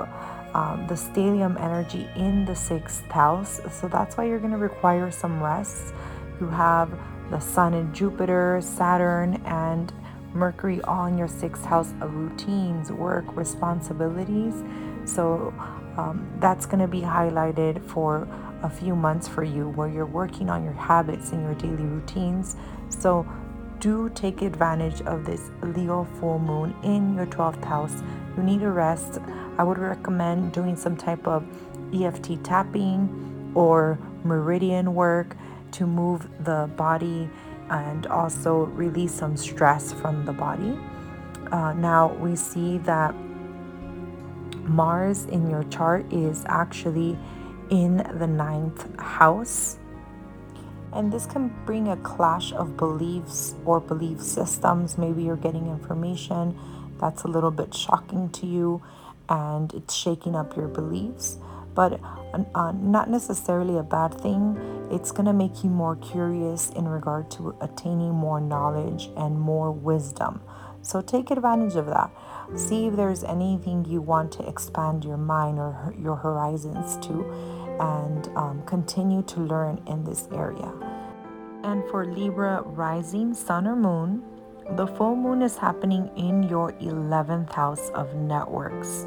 um, 0.53 0.85
the 0.87 0.95
stellium 0.95 1.59
energy 1.61 2.07
in 2.15 2.45
the 2.45 2.55
sixth 2.55 3.03
house, 3.11 3.59
so 3.71 3.87
that's 3.87 4.15
why 4.15 4.25
you're 4.25 4.39
going 4.39 4.51
to 4.51 4.57
require 4.57 5.11
some 5.11 5.43
rest. 5.43 5.93
You 6.39 6.47
have 6.47 6.89
the 7.29 7.39
Sun 7.39 7.73
and 7.73 7.93
Jupiter, 7.93 8.61
Saturn, 8.61 9.41
and 9.45 9.91
Mercury 10.37 10.81
on 10.83 11.17
your 11.17 11.27
sixth 11.27 11.65
house 11.65 11.93
of 12.01 12.13
routines, 12.13 12.91
work, 12.91 13.25
responsibilities. 13.35 14.63
So 15.05 15.53
um, 15.97 16.27
that's 16.39 16.65
going 16.65 16.79
to 16.79 16.87
be 16.87 17.01
highlighted 17.01 17.83
for 17.83 18.27
a 18.61 18.69
few 18.69 18.95
months 18.95 19.27
for 19.27 19.43
you 19.43 19.69
where 19.69 19.87
you're 19.87 20.05
working 20.05 20.49
on 20.49 20.63
your 20.63 20.73
habits 20.73 21.31
and 21.31 21.43
your 21.43 21.55
daily 21.55 21.83
routines. 21.83 22.55
So 22.89 23.25
do 23.79 24.09
take 24.15 24.41
advantage 24.41 25.01
of 25.01 25.25
this 25.25 25.51
Leo 25.61 26.07
full 26.19 26.39
moon 26.39 26.75
in 26.83 27.15
your 27.15 27.27
12th 27.27 27.63
house. 27.63 28.03
You 28.35 28.43
need 28.43 28.63
a 28.63 28.71
rest. 28.71 29.19
I 29.57 29.63
would 29.63 29.77
recommend 29.77 30.53
doing 30.53 30.75
some 30.75 30.95
type 30.95 31.27
of 31.27 31.45
EFT 31.93 32.43
tapping 32.43 33.51
or 33.55 33.97
meridian 34.23 34.93
work 34.93 35.35
to 35.71 35.85
move 35.85 36.27
the 36.43 36.69
body 36.75 37.29
and 37.69 38.07
also 38.07 38.65
release 38.67 39.13
some 39.13 39.37
stress 39.37 39.93
from 39.93 40.25
the 40.25 40.33
body. 40.33 40.77
Uh, 41.51 41.73
now 41.73 42.13
we 42.15 42.35
see 42.35 42.77
that 42.79 43.15
Mars 44.63 45.25
in 45.25 45.49
your 45.49 45.63
chart 45.65 46.11
is 46.11 46.43
actually 46.47 47.17
in 47.69 47.97
the 48.19 48.27
ninth 48.27 48.99
house. 48.99 49.77
And 50.93 51.11
this 51.11 51.25
can 51.25 51.53
bring 51.65 51.89
a 51.89 51.97
clash 51.97 52.53
of 52.53 52.77
beliefs 52.77 53.55
or 53.65 53.79
belief 53.79 54.21
systems. 54.21 54.97
Maybe 54.97 55.23
you're 55.23 55.35
getting 55.35 55.67
information 55.67 56.57
that's 56.99 57.23
a 57.23 57.27
little 57.27 57.51
bit 57.51 57.73
shocking 57.73 58.29
to 58.29 58.45
you 58.45 58.81
and 59.29 59.73
it's 59.73 59.93
shaking 59.93 60.35
up 60.35 60.55
your 60.55 60.67
beliefs 60.67 61.37
but 61.77 62.01
uh, 62.55 62.71
not 62.71 63.07
necessarily 63.07 63.77
a 63.77 63.83
bad 63.83 64.11
thing. 64.19 64.57
It's 64.91 65.11
going 65.11 65.27
to 65.27 65.33
make 65.33 65.63
you 65.63 65.69
more 65.69 65.95
curious 65.97 66.71
in 66.71 66.87
regard 66.87 67.29
to 67.31 67.55
attaining 67.61 68.15
more 68.15 68.41
knowledge 68.41 69.11
and 69.15 69.39
more 69.39 69.71
wisdom. 69.71 70.41
So 70.81 71.01
take 71.01 71.29
advantage 71.29 71.75
of 71.75 71.85
that. 71.85 72.09
See 72.55 72.87
if 72.87 72.95
there's 72.95 73.23
anything 73.23 73.85
you 73.85 74.01
want 74.01 74.31
to 74.33 74.47
expand 74.47 75.05
your 75.05 75.17
mind 75.17 75.59
or 75.59 75.93
your 76.01 76.15
horizons 76.15 76.97
to, 77.05 77.23
and 77.79 78.27
um, 78.35 78.63
continue 78.65 79.21
to 79.23 79.39
learn 79.39 79.79
in 79.85 80.03
this 80.03 80.27
area. 80.33 80.73
And 81.63 81.87
for 81.91 82.05
Libra 82.07 82.63
rising, 82.65 83.35
sun 83.35 83.67
or 83.67 83.75
moon, 83.75 84.23
the 84.71 84.87
full 84.87 85.15
moon 85.15 85.43
is 85.43 85.57
happening 85.57 86.09
in 86.15 86.41
your 86.43 86.71
11th 86.73 87.53
house 87.53 87.91
of 87.91 88.15
networks, 88.15 89.05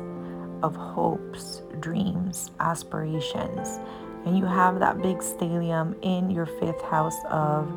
of 0.63 0.77
hopes, 0.77 1.63
dreams, 1.81 2.51
aspirations. 2.61 3.79
And 4.27 4.37
you 4.37 4.45
have 4.45 4.79
that 4.81 5.01
big 5.01 5.19
stellium 5.19 5.97
in 6.03 6.31
your 6.31 6.47
fifth 6.47 6.83
house 6.83 7.17
of 7.31 7.69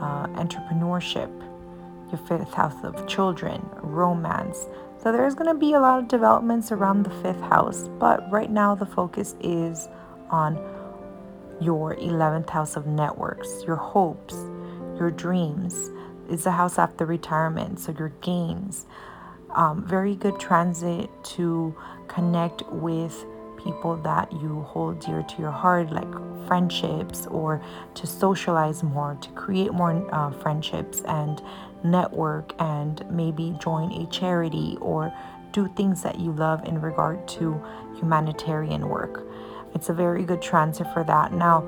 uh, 0.00 0.26
entrepreneurship, 0.28 1.30
your 2.10 2.18
fifth 2.26 2.52
house 2.54 2.82
of 2.82 3.06
children, 3.06 3.68
romance. 3.82 4.66
So 5.02 5.12
there's 5.12 5.34
going 5.34 5.52
to 5.52 5.58
be 5.58 5.74
a 5.74 5.80
lot 5.80 5.98
of 5.98 6.08
developments 6.08 6.72
around 6.72 7.02
the 7.02 7.10
fifth 7.10 7.40
house, 7.42 7.88
but 7.98 8.30
right 8.32 8.50
now 8.50 8.74
the 8.74 8.86
focus 8.86 9.34
is 9.40 9.88
on 10.30 10.56
your 11.60 11.94
11th 11.96 12.48
house 12.50 12.76
of 12.76 12.86
networks, 12.86 13.62
your 13.66 13.76
hopes, 13.76 14.34
your 14.98 15.10
dreams. 15.10 15.90
It's 16.30 16.46
a 16.46 16.50
house 16.52 16.78
after 16.78 17.04
retirement, 17.04 17.80
so 17.80 17.94
your 17.98 18.10
gains. 18.20 18.86
Um, 19.54 19.84
very 19.86 20.16
good 20.16 20.40
transit 20.40 21.08
to 21.36 21.74
connect 22.08 22.62
with 22.70 23.24
people 23.62 23.96
that 23.98 24.32
you 24.32 24.62
hold 24.62 25.00
dear 25.00 25.22
to 25.22 25.40
your 25.40 25.50
heart, 25.50 25.90
like 25.90 26.12
friendships, 26.46 27.26
or 27.26 27.62
to 27.94 28.06
socialize 28.06 28.82
more, 28.82 29.16
to 29.20 29.28
create 29.30 29.72
more 29.72 30.06
uh, 30.12 30.30
friendships 30.30 31.02
and 31.02 31.40
network, 31.82 32.52
and 32.58 33.04
maybe 33.10 33.56
join 33.60 33.92
a 33.92 34.06
charity 34.10 34.76
or 34.80 35.12
do 35.52 35.68
things 35.76 36.02
that 36.02 36.18
you 36.18 36.32
love 36.32 36.64
in 36.64 36.80
regard 36.80 37.26
to 37.28 37.60
humanitarian 37.96 38.88
work. 38.88 39.26
It's 39.74 39.88
a 39.88 39.94
very 39.94 40.24
good 40.24 40.42
transit 40.42 40.86
for 40.92 41.04
that. 41.04 41.32
Now, 41.32 41.64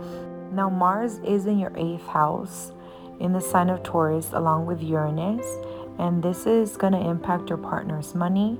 now 0.53 0.69
Mars 0.69 1.19
is 1.19 1.47
in 1.47 1.59
your 1.59 1.73
eighth 1.77 2.07
house 2.07 2.73
in 3.21 3.33
the 3.33 3.41
sign 3.41 3.71
of 3.71 3.83
Taurus 3.83 4.31
along 4.33 4.67
with 4.67 4.83
Uranus, 4.83 5.47
and 5.99 6.23
this 6.23 6.47
is 6.47 6.77
going 6.77 6.93
to 6.93 7.01
impact 7.01 7.49
your 7.49 7.59
partner's 7.59 8.15
money. 8.15 8.59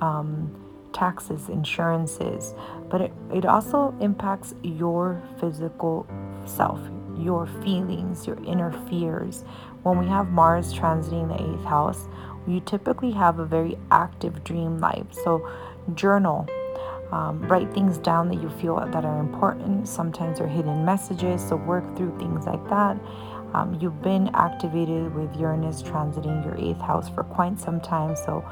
Um, 0.00 0.54
taxes, 0.96 1.50
insurances, 1.50 2.54
but 2.88 3.02
it, 3.02 3.12
it 3.32 3.44
also 3.44 3.94
impacts 4.00 4.54
your 4.62 5.22
physical 5.38 6.06
self, 6.46 6.80
your 7.18 7.46
feelings, 7.62 8.26
your 8.26 8.42
inner 8.44 8.72
fears. 8.88 9.44
When 9.82 9.98
we 9.98 10.06
have 10.06 10.28
Mars 10.30 10.72
transiting 10.72 11.28
the 11.28 11.52
eighth 11.52 11.64
house, 11.64 12.08
you 12.46 12.60
typically 12.60 13.12
have 13.12 13.38
a 13.38 13.44
very 13.44 13.76
active 13.90 14.42
dream 14.42 14.78
life. 14.78 15.06
So, 15.12 15.48
journal, 15.94 16.46
um, 17.12 17.46
write 17.46 17.72
things 17.72 17.98
down 17.98 18.28
that 18.28 18.40
you 18.40 18.48
feel 18.48 18.76
that 18.76 19.04
are 19.04 19.20
important. 19.20 19.86
Sometimes 19.86 20.38
they're 20.38 20.48
hidden 20.48 20.84
messages, 20.84 21.46
so 21.46 21.56
work 21.56 21.84
through 21.96 22.18
things 22.18 22.46
like 22.46 22.66
that. 22.70 22.96
Um, 23.54 23.78
you've 23.80 24.02
been 24.02 24.28
activated 24.34 25.14
with 25.14 25.34
Uranus 25.36 25.82
transiting 25.82 26.44
your 26.44 26.56
eighth 26.56 26.80
house 26.80 27.08
for 27.08 27.24
quite 27.24 27.58
some 27.58 27.80
time, 27.80 28.16
so 28.16 28.44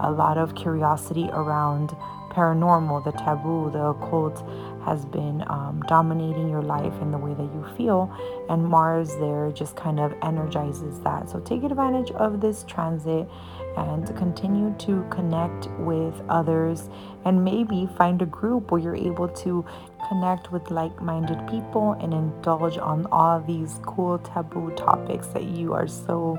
a 0.00 0.10
lot 0.10 0.38
of 0.38 0.54
curiosity 0.54 1.28
around 1.32 1.90
paranormal, 2.30 3.04
the 3.04 3.12
taboo, 3.12 3.70
the 3.72 3.86
occult 3.86 4.46
has 4.84 5.04
been 5.04 5.44
um, 5.48 5.82
dominating 5.88 6.48
your 6.48 6.62
life 6.62 6.92
in 7.02 7.10
the 7.10 7.18
way 7.18 7.34
that 7.34 7.42
you 7.42 7.66
feel, 7.76 8.14
and 8.48 8.64
Mars 8.64 9.16
there 9.16 9.50
just 9.52 9.76
kind 9.76 9.98
of 9.98 10.14
energizes 10.22 11.00
that. 11.00 11.28
So 11.28 11.40
take 11.40 11.64
advantage 11.64 12.10
of 12.12 12.40
this 12.40 12.64
transit 12.64 13.28
and 13.76 14.16
continue 14.16 14.74
to 14.78 15.06
connect 15.10 15.68
with 15.80 16.14
others, 16.28 16.88
and 17.24 17.44
maybe 17.44 17.88
find 17.98 18.22
a 18.22 18.26
group 18.26 18.70
where 18.70 18.80
you're 18.80 18.96
able 18.96 19.28
to 19.28 19.64
connect 20.10 20.50
with 20.50 20.72
like 20.72 21.00
minded 21.00 21.38
people 21.48 21.92
and 22.00 22.12
indulge 22.12 22.76
on 22.78 23.06
all 23.12 23.40
these 23.40 23.78
cool 23.86 24.18
taboo 24.18 24.72
topics 24.74 25.28
that 25.28 25.44
you 25.44 25.72
are 25.72 25.86
so 25.86 26.36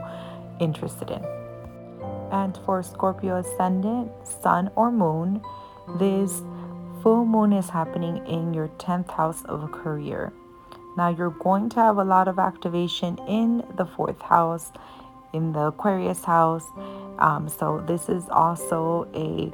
interested 0.59 1.09
in. 1.09 1.23
And 2.33 2.57
for 2.65 2.83
Scorpio 2.83 3.37
ascendant, 3.37 4.11
sun 4.27 4.69
or 4.75 4.91
moon, 4.91 5.41
this 5.97 6.41
full 7.01 7.25
moon 7.25 7.53
is 7.53 7.69
happening 7.69 8.17
in 8.27 8.53
your 8.53 8.67
10th 8.77 9.09
house 9.09 9.41
of 9.45 9.71
career. 9.71 10.33
Now 10.97 11.07
you're 11.07 11.37
going 11.47 11.69
to 11.69 11.79
have 11.79 11.97
a 11.97 12.03
lot 12.03 12.27
of 12.27 12.39
activation 12.39 13.17
in 13.19 13.63
the 13.77 13.85
fourth 13.85 14.21
house, 14.21 14.69
in 15.31 15.53
the 15.53 15.67
Aquarius 15.67 16.25
house. 16.25 16.65
Um, 17.19 17.47
so 17.47 17.81
this 17.87 18.09
is 18.09 18.25
also 18.29 19.07
a 19.15 19.49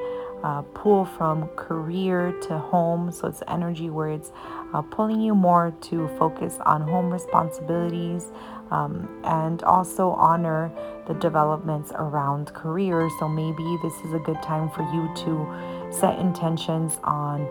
uh, 0.47 0.61
pull 0.73 1.03
from 1.03 1.45
career 1.57 2.31
to 2.41 2.57
home. 2.57 3.11
So 3.11 3.27
it's 3.27 3.43
energy 3.49 3.89
where 3.89 4.09
it's 4.09 4.31
uh, 4.73 4.81
pulling 4.81 5.19
you 5.19 5.35
more 5.35 5.75
to 5.89 6.07
focus 6.17 6.57
on 6.65 6.81
home 6.81 7.11
responsibilities 7.11 8.31
um, 8.71 9.09
and 9.25 9.61
also 9.63 10.11
honor 10.11 10.71
the 11.05 11.15
developments 11.15 11.91
around 11.95 12.53
career. 12.53 13.09
So 13.19 13.27
maybe 13.27 13.77
this 13.83 13.93
is 14.05 14.13
a 14.13 14.19
good 14.19 14.41
time 14.41 14.69
for 14.69 14.83
you 14.93 15.13
to 15.25 15.91
set 15.93 16.17
intentions 16.17 16.97
on 17.03 17.45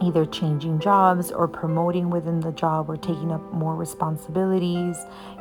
either 0.00 0.24
changing 0.24 0.78
jobs 0.78 1.30
or 1.30 1.46
promoting 1.46 2.08
within 2.08 2.40
the 2.40 2.52
job 2.52 2.88
or 2.88 2.96
taking 2.96 3.32
up 3.32 3.42
more 3.52 3.76
responsibilities. 3.76 4.96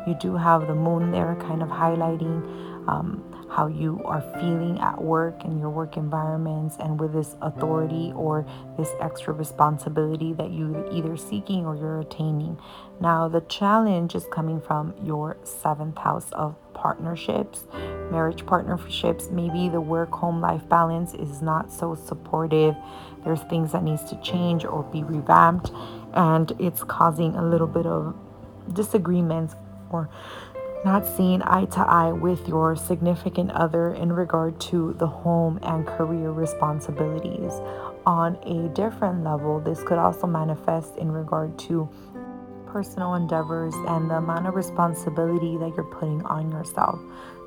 You 0.05 0.17
do 0.19 0.35
have 0.35 0.67
the 0.67 0.75
moon 0.75 1.11
there 1.11 1.35
kind 1.39 1.61
of 1.61 1.69
highlighting 1.69 2.43
um, 2.89 3.23
how 3.49 3.67
you 3.67 4.01
are 4.05 4.21
feeling 4.39 4.79
at 4.79 5.01
work 5.01 5.43
and 5.43 5.59
your 5.59 5.69
work 5.69 5.97
environments 5.97 6.77
and 6.79 6.99
with 6.99 7.13
this 7.13 7.35
authority 7.41 8.11
or 8.15 8.45
this 8.77 8.89
extra 8.99 9.33
responsibility 9.33 10.33
that 10.33 10.51
you're 10.51 10.91
either 10.91 11.15
seeking 11.15 11.65
or 11.65 11.75
you're 11.75 11.99
attaining. 11.99 12.57
Now 12.99 13.27
the 13.27 13.41
challenge 13.41 14.15
is 14.15 14.25
coming 14.31 14.59
from 14.59 14.93
your 15.03 15.37
seventh 15.43 15.97
house 15.97 16.31
of 16.31 16.55
partnerships, 16.73 17.65
marriage 18.11 18.45
partnerships. 18.45 19.29
Maybe 19.31 19.69
the 19.69 19.81
work 19.81 20.11
home 20.11 20.41
life 20.41 20.67
balance 20.67 21.13
is 21.13 21.41
not 21.41 21.71
so 21.71 21.95
supportive. 21.95 22.75
There's 23.23 23.41
things 23.41 23.71
that 23.71 23.83
needs 23.83 24.03
to 24.05 24.19
change 24.21 24.65
or 24.65 24.83
be 24.83 25.03
revamped 25.03 25.71
and 26.13 26.51
it's 26.59 26.83
causing 26.83 27.35
a 27.35 27.43
little 27.43 27.67
bit 27.67 27.85
of 27.85 28.15
disagreements 28.73 29.55
or 29.89 30.09
not 30.85 31.03
seeing 31.03 31.41
eye 31.41 31.65
to 31.65 31.79
eye 31.79 32.11
with 32.11 32.47
your 32.47 32.75
significant 32.75 33.49
other 33.51 33.95
in 33.95 34.13
regard 34.13 34.59
to 34.61 34.93
the 34.99 35.07
home 35.07 35.59
and 35.63 35.85
career 35.87 36.31
responsibilities. 36.31 37.53
On 38.05 38.35
a 38.43 38.69
different 38.75 39.23
level, 39.23 39.59
this 39.59 39.81
could 39.81 39.97
also 39.97 40.27
manifest 40.27 40.95
in 40.97 41.11
regard 41.11 41.57
to 41.57 41.89
personal 42.67 43.15
endeavors 43.15 43.73
and 43.87 44.11
the 44.11 44.17
amount 44.17 44.45
of 44.45 44.53
responsibility 44.53 45.57
that 45.57 45.73
you're 45.75 45.85
putting 45.85 46.23
on 46.25 46.51
yourself. 46.51 46.99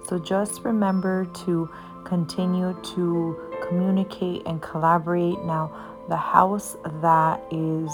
So 0.09 0.19
just 0.19 0.65
remember 0.65 1.25
to 1.45 1.71
continue 2.05 2.77
to 2.97 3.39
communicate 3.69 4.43
and 4.47 4.61
collaborate. 4.61 5.39
Now, 5.45 5.71
the 6.09 6.17
house 6.17 6.77
that 7.03 7.41
is 7.53 7.89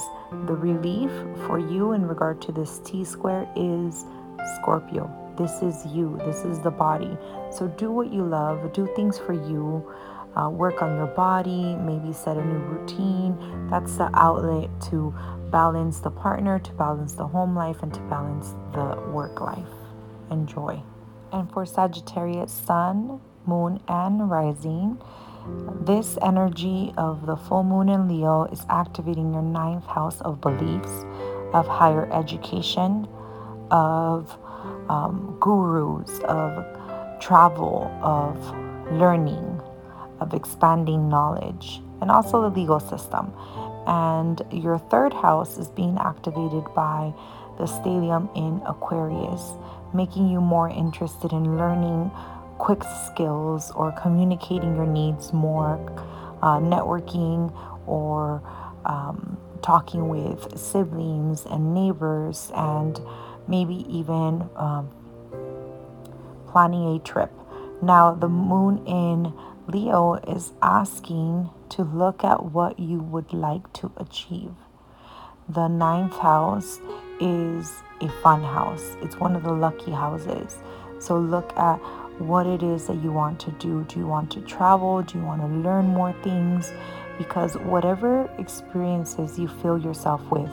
the 0.47 0.55
relief 0.55 1.11
for 1.47 1.59
you 1.59 1.92
in 1.92 2.07
regard 2.07 2.40
to 2.42 2.53
this 2.53 2.78
T 2.78 3.05
square 3.05 3.47
is 3.57 4.07
Scorpio. 4.57 5.24
This 5.37 5.62
is 5.62 5.85
you, 5.87 6.18
this 6.24 6.45
is 6.45 6.61
the 6.61 6.70
body. 6.70 7.16
So 7.51 7.68
do 7.68 7.91
what 7.91 8.12
you 8.12 8.24
love, 8.24 8.72
do 8.72 8.89
things 8.95 9.18
for 9.18 9.32
you. 9.32 9.85
Uh, 10.37 10.51
work 10.51 10.82
on 10.82 10.97
your 10.97 11.07
body, 11.07 11.76
maybe 11.76 12.12
set 12.12 12.37
a 12.37 12.45
new 12.45 12.59
routine. 12.59 13.39
That's 13.70 13.97
the 13.97 14.11
outlet 14.14 14.68
to 14.91 15.14
balance 15.53 16.01
the 16.01 16.11
partner, 16.11 16.59
to 16.59 16.72
balance 16.72 17.12
the 17.12 17.26
home 17.26 17.55
life, 17.55 17.82
and 17.82 17.95
to 17.95 18.01
balance 18.01 18.55
the 18.72 19.01
work 19.12 19.41
life. 19.41 19.68
Enjoy. 20.32 20.82
And 21.32 21.49
for 21.53 21.64
Sagittarius, 21.64 22.53
Sun, 22.53 23.20
Moon, 23.47 23.80
and 23.87 24.28
Rising, 24.28 24.99
this 25.82 26.18
energy 26.22 26.93
of 26.97 27.26
the 27.26 27.37
full 27.37 27.62
moon 27.62 27.89
in 27.89 28.09
Leo 28.09 28.45
is 28.45 28.64
activating 28.68 29.32
your 29.32 29.43
ninth 29.43 29.85
house 29.87 30.20
of 30.22 30.41
beliefs, 30.41 31.05
of 31.53 31.68
higher 31.68 32.11
education, 32.12 33.07
of 33.70 34.37
um, 34.89 35.37
gurus, 35.41 36.20
of 36.20 36.64
travel, 37.20 37.91
of 38.03 38.37
learning, 38.93 39.61
of 40.20 40.35
expanding 40.35 41.09
knowledge, 41.09 41.80
and 42.01 42.11
also 42.11 42.43
the 42.43 42.61
legal 42.61 42.80
system. 42.80 43.32
And 43.87 44.41
your 44.51 44.78
third 44.78 45.12
house 45.12 45.59
is 45.59 45.68
being 45.68 45.99
activated 45.99 46.64
by 46.74 47.12
the 47.59 47.64
stellium 47.64 48.35
in 48.37 48.62
Aquarius, 48.66 49.53
making 49.93 50.28
you 50.28 50.41
more 50.41 50.68
interested 50.68 51.32
in 51.32 51.57
learning 51.57 52.11
quick 52.59 52.82
skills 53.07 53.70
or 53.72 53.93
communicating 53.93 54.74
your 54.76 54.87
needs 54.87 55.32
more, 55.32 55.78
uh, 56.43 56.59
networking 56.59 57.53
or 57.87 58.43
um, 58.85 59.39
talking 59.62 60.09
with 60.09 60.59
siblings 60.59 61.47
and 61.47 61.74
neighbors, 61.74 62.51
and 62.55 63.01
maybe 63.49 63.84
even 63.88 64.49
um, 64.57 64.90
planning 66.49 66.97
a 66.97 66.99
trip. 67.01 67.32
Now, 67.82 68.14
the 68.14 68.28
moon 68.28 68.86
in 68.86 69.32
Leo 69.66 70.14
is 70.14 70.53
asking 70.62 71.51
to 71.70 71.82
look 71.82 72.22
at 72.24 72.45
what 72.45 72.78
you 72.78 72.99
would 73.01 73.32
like 73.32 73.72
to 73.74 73.90
achieve. 73.97 74.53
The 75.49 75.68
ninth 75.68 76.16
house 76.16 76.80
is 77.20 77.82
a 78.01 78.09
fun 78.22 78.42
house, 78.42 78.97
it's 79.03 79.16
one 79.16 79.36
of 79.36 79.42
the 79.42 79.53
lucky 79.53 79.90
houses. 79.90 80.59
So 80.99 81.18
look 81.18 81.57
at 81.57 81.76
what 82.18 82.47
it 82.47 82.62
is 82.62 82.86
that 82.86 83.03
you 83.03 83.12
want 83.12 83.40
to 83.40 83.51
do. 83.53 83.84
Do 83.88 83.99
you 83.99 84.07
want 84.07 84.30
to 84.32 84.40
travel? 84.42 85.03
Do 85.03 85.18
you 85.18 85.24
want 85.24 85.42
to 85.42 85.49
learn 85.49 85.86
more 85.86 86.14
things? 86.22 86.72
Because 87.18 87.57
whatever 87.59 88.30
experiences 88.38 89.38
you 89.38 89.49
fill 89.49 89.78
yourself 89.78 90.22
with, 90.30 90.51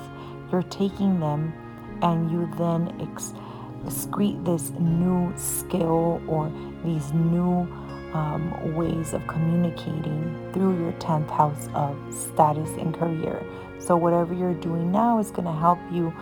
you're 0.52 0.64
taking 0.64 1.20
them 1.20 1.54
and 2.02 2.32
you 2.32 2.50
then 2.58 2.96
ex- 3.02 3.34
excrete 3.86 4.44
this 4.46 4.72
new 4.72 5.34
skill 5.36 6.22
or 6.28 6.52
these 6.84 7.12
new 7.14 7.68
um, 8.14 8.76
ways 8.76 9.14
of 9.14 9.26
communicating 9.28 10.50
through 10.54 10.82
your 10.82 10.92
10th 10.94 11.30
house 11.30 11.70
of 11.74 11.98
status 12.14 12.70
and 12.72 12.94
career. 12.94 13.42
So, 13.80 13.96
whatever 13.96 14.34
you're 14.34 14.54
doing 14.54 14.92
now 14.92 15.20
is 15.20 15.32
going 15.32 15.46
to 15.46 15.54
help 15.54 15.80
you 15.92 16.14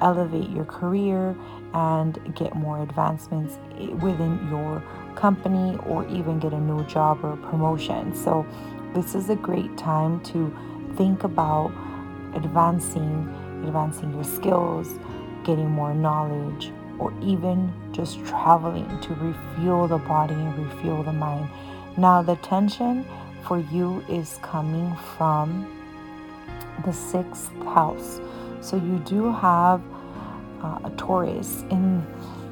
elevate 0.00 0.50
your 0.50 0.64
career 0.64 1.34
and 1.74 2.34
get 2.36 2.54
more 2.54 2.82
advancements 2.82 3.58
within 4.00 4.46
your 4.50 4.82
company 5.16 5.76
or 5.86 6.06
even 6.08 6.38
get 6.38 6.52
a 6.52 6.60
new 6.60 6.84
job 6.86 7.24
or 7.24 7.36
promotion. 7.36 8.14
So, 8.14 8.46
this 8.94 9.14
is 9.14 9.30
a 9.30 9.36
great 9.36 9.76
time 9.76 10.20
to 10.24 10.54
think 10.96 11.24
about 11.24 11.72
advancing 12.34 13.34
advancing 13.64 14.12
your 14.14 14.24
skills, 14.24 14.98
getting 15.44 15.70
more 15.70 15.94
knowledge, 15.94 16.72
or 16.98 17.12
even 17.22 17.72
just 17.92 18.24
traveling 18.24 18.86
to 19.00 19.14
refuel 19.14 19.88
the 19.88 19.98
body 19.98 20.34
and 20.34 20.66
refuel 20.66 21.02
the 21.02 21.12
mind. 21.12 21.48
Now, 21.96 22.22
the 22.22 22.36
tension 22.36 23.04
for 23.44 23.58
you 23.58 24.04
is 24.08 24.38
coming 24.42 24.94
from 25.16 25.66
the 26.84 26.92
sixth 26.92 27.52
house. 27.64 28.20
So, 28.60 28.76
you 28.76 28.98
do 29.04 29.32
have 29.32 29.80
uh, 30.62 30.80
a 30.84 30.92
Taurus 30.96 31.62
in 31.70 32.04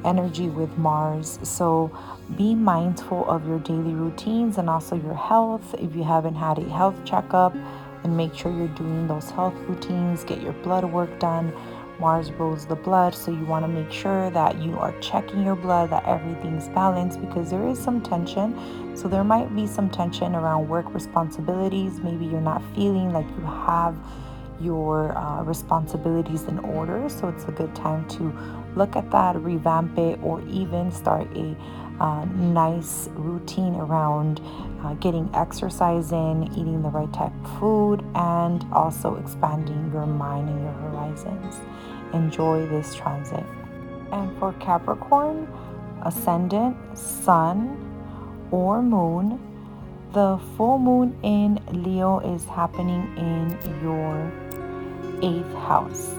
energy 0.05 0.49
with 0.49 0.75
Mars. 0.77 1.39
So, 1.43 1.91
be 2.37 2.55
mindful 2.55 3.29
of 3.29 3.47
your 3.47 3.59
daily 3.59 3.93
routines 3.93 4.57
and 4.57 4.69
also 4.69 4.95
your 4.95 5.13
health. 5.13 5.75
If 5.79 5.95
you 5.95 6.03
haven't 6.03 6.35
had 6.35 6.57
a 6.57 6.69
health 6.69 7.03
checkup, 7.05 7.55
and 8.03 8.15
make 8.15 8.33
sure 8.33 8.51
you're 8.51 8.67
doing 8.69 9.07
those 9.07 9.29
health 9.31 9.55
routines, 9.67 10.23
get 10.23 10.41
your 10.41 10.53
blood 10.53 10.85
work 10.85 11.19
done 11.19 11.51
Mars 11.99 12.31
rules 12.33 12.65
the 12.65 12.75
blood, 12.75 13.15
so 13.15 13.31
you 13.31 13.45
want 13.45 13.65
to 13.65 13.67
make 13.67 13.91
sure 13.91 14.29
that 14.29 14.61
you 14.61 14.77
are 14.77 14.93
checking 14.99 15.43
your 15.43 15.55
blood, 15.55 15.89
that 15.89 16.05
everything's 16.05 16.67
balanced 16.69 17.19
because 17.21 17.49
there 17.49 17.67
is 17.67 17.79
some 17.79 18.01
tension. 18.01 18.95
So 18.95 19.07
there 19.07 19.23
might 19.23 19.55
be 19.55 19.67
some 19.67 19.89
tension 19.89 20.35
around 20.35 20.69
work 20.69 20.93
responsibilities. 20.93 21.99
Maybe 21.99 22.25
you're 22.25 22.41
not 22.41 22.61
feeling 22.75 23.11
like 23.11 23.27
you 23.29 23.45
have 23.45 23.95
your 24.59 25.17
uh, 25.17 25.43
responsibilities 25.43 26.43
in 26.43 26.59
order. 26.59 27.09
So 27.09 27.29
it's 27.29 27.45
a 27.45 27.51
good 27.51 27.73
time 27.75 28.07
to 28.09 28.33
look 28.75 28.95
at 28.95 29.09
that, 29.11 29.35
revamp 29.35 29.97
it, 29.97 30.19
or 30.21 30.41
even 30.47 30.91
start 30.91 31.27
a 31.35 31.55
uh, 31.99 32.25
nice 32.25 33.09
routine 33.13 33.75
around 33.75 34.39
uh, 34.83 34.93
getting 34.95 35.29
exercise 35.33 36.11
in, 36.11 36.43
eating 36.53 36.81
the 36.83 36.89
right 36.89 37.11
type 37.13 37.33
of 37.43 37.59
food, 37.59 38.05
and 38.15 38.65
also 38.71 39.15
expanding 39.15 39.91
your 39.91 40.05
mind 40.05 40.49
and 40.49 40.61
your 40.61 40.73
horizons. 40.73 41.55
Enjoy 42.13 42.65
this 42.67 42.95
transit. 42.95 43.43
And 44.11 44.37
for 44.39 44.53
Capricorn, 44.53 45.47
ascendant, 46.03 46.77
sun, 46.97 47.83
or 48.51 48.81
moon, 48.81 49.39
the 50.13 50.39
full 50.55 50.79
moon 50.79 51.17
in 51.23 51.59
Leo 51.83 52.19
is 52.19 52.45
happening 52.45 53.03
in 53.17 53.57
your 53.83 54.31
eighth 55.21 55.53
house. 55.55 56.13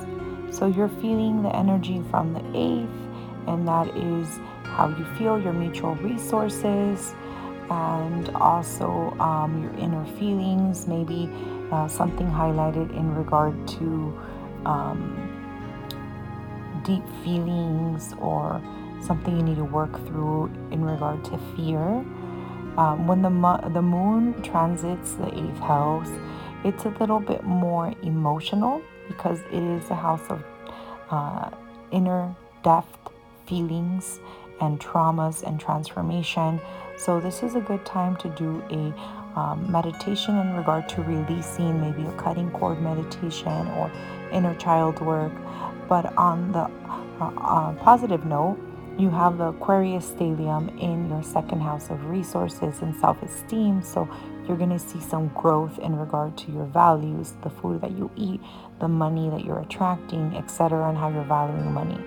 So 0.51 0.67
you're 0.67 0.89
feeling 0.89 1.43
the 1.43 1.55
energy 1.55 2.03
from 2.11 2.35
the 2.35 2.45
eighth, 2.55 2.91
and 3.47 3.67
that 3.67 3.89
is 3.97 4.39
how 4.79 4.89
you 4.89 5.05
feel, 5.17 5.41
your 5.41 5.53
mutual 5.53 5.97
resources, 5.97 7.13
and 7.69 8.29
also 8.31 9.11
um, 9.19 9.61
your 9.61 9.75
inner 9.75 10.07
feelings. 10.19 10.87
Maybe 10.87 11.29
uh, 11.73 11.89
something 11.89 12.29
highlighted 12.29 12.97
in 12.97 13.13
regard 13.13 13.57
to 13.77 14.19
um, 14.65 15.03
deep 16.85 17.03
feelings 17.25 18.15
or 18.21 18.63
something 19.01 19.37
you 19.37 19.43
need 19.43 19.57
to 19.57 19.65
work 19.65 19.95
through 20.07 20.47
in 20.71 20.85
regard 20.85 21.25
to 21.25 21.39
fear. 21.57 21.83
Um, 22.79 23.09
when 23.09 23.21
the, 23.23 23.31
mo- 23.31 23.69
the 23.75 23.83
moon 23.83 24.41
transits 24.43 25.15
the 25.15 25.27
eighth 25.27 25.59
house, 25.59 26.11
it's 26.65 26.85
a 26.85 26.91
little 27.01 27.19
bit 27.19 27.43
more 27.43 27.93
emotional 28.03 28.81
because 29.09 29.41
it 29.51 29.63
is 29.63 29.91
a 29.91 29.97
house 29.97 30.23
of 30.31 30.41
uh, 31.11 31.51
inner 31.91 32.33
depth, 32.63 32.97
feelings, 33.49 34.21
and 34.61 34.81
traumas 34.81 35.43
and 35.43 35.61
transformation. 35.61 36.61
So, 36.97 37.21
this 37.21 37.43
is 37.43 37.55
a 37.55 37.61
good 37.61 37.85
time 37.85 38.17
to 38.17 38.29
do 38.31 38.63
a 38.71 39.39
um, 39.39 39.71
meditation 39.71 40.37
in 40.37 40.57
regard 40.57 40.89
to 40.91 41.03
releasing 41.03 41.81
maybe 41.81 42.03
a 42.03 42.13
cutting 42.13 42.51
cord 42.51 42.81
meditation 42.81 43.69
or 43.79 43.91
inner 44.33 44.55
child 44.57 45.01
work. 45.01 45.33
But 45.89 46.17
on 46.17 46.53
the 46.53 46.71
uh, 47.21 47.33
uh, 47.37 47.73
positive 47.75 48.25
note, 48.25 48.59
you 48.99 49.11
have 49.11 49.39
the 49.39 49.49
Aquarius 49.49 50.11
stellium 50.11 50.77
in 50.83 51.09
your 51.09 51.23
second 51.23 51.61
house 51.61 51.89
of 51.89 52.05
resources 52.07 52.83
and 52.83 52.95
self 52.97 53.23
esteem. 53.23 53.83
So, 53.83 54.09
you're 54.49 54.57
going 54.57 54.71
to 54.71 54.79
see 54.79 55.01
some 55.01 55.29
growth 55.29 55.79
in 55.79 55.95
regard 55.95 56.37
to 56.39 56.51
your 56.51 56.65
values, 56.65 57.35
the 57.43 57.51
food 57.51 57.83
that 57.83 57.93
you 57.93 58.11
eat, 58.17 58.41
the 58.81 58.89
money 58.89 59.29
that 59.29 59.45
you're 59.45 59.61
attracting, 59.61 60.35
etc., 60.37 60.89
and 60.89 60.97
how 60.97 61.11
you're 61.11 61.23
valuing 61.25 61.71
money. 61.71 62.03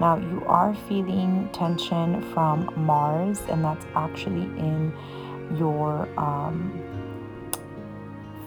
Now, 0.00 0.16
you 0.16 0.44
are 0.46 0.74
feeling 0.88 1.48
tension 1.52 2.22
from 2.32 2.72
Mars, 2.76 3.40
and 3.48 3.64
that's 3.64 3.84
actually 3.94 4.44
in 4.58 4.92
your 5.56 6.08
um, 6.18 6.72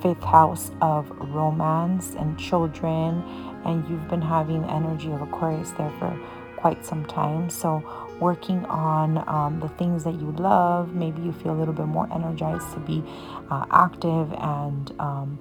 fifth 0.01 0.23
house 0.23 0.71
of 0.81 1.09
romance 1.33 2.15
and 2.17 2.39
children, 2.39 3.23
and 3.65 3.87
you've 3.89 4.07
been 4.07 4.21
having 4.21 4.63
energy 4.65 5.11
of 5.11 5.21
Aquarius 5.21 5.71
there 5.71 5.91
for 5.99 6.17
quite 6.55 6.85
some 6.85 7.05
time. 7.05 7.49
So, 7.49 7.83
working 8.19 8.63
on 8.65 9.17
um, 9.27 9.59
the 9.59 9.69
things 9.69 10.03
that 10.03 10.13
you 10.13 10.31
love, 10.37 10.93
maybe 10.93 11.21
you 11.21 11.33
feel 11.33 11.53
a 11.53 11.57
little 11.57 11.73
bit 11.73 11.87
more 11.87 12.07
energized 12.13 12.71
to 12.73 12.79
be 12.79 13.03
uh, 13.49 13.65
active 13.71 14.31
and 14.33 14.93
um, 14.99 15.39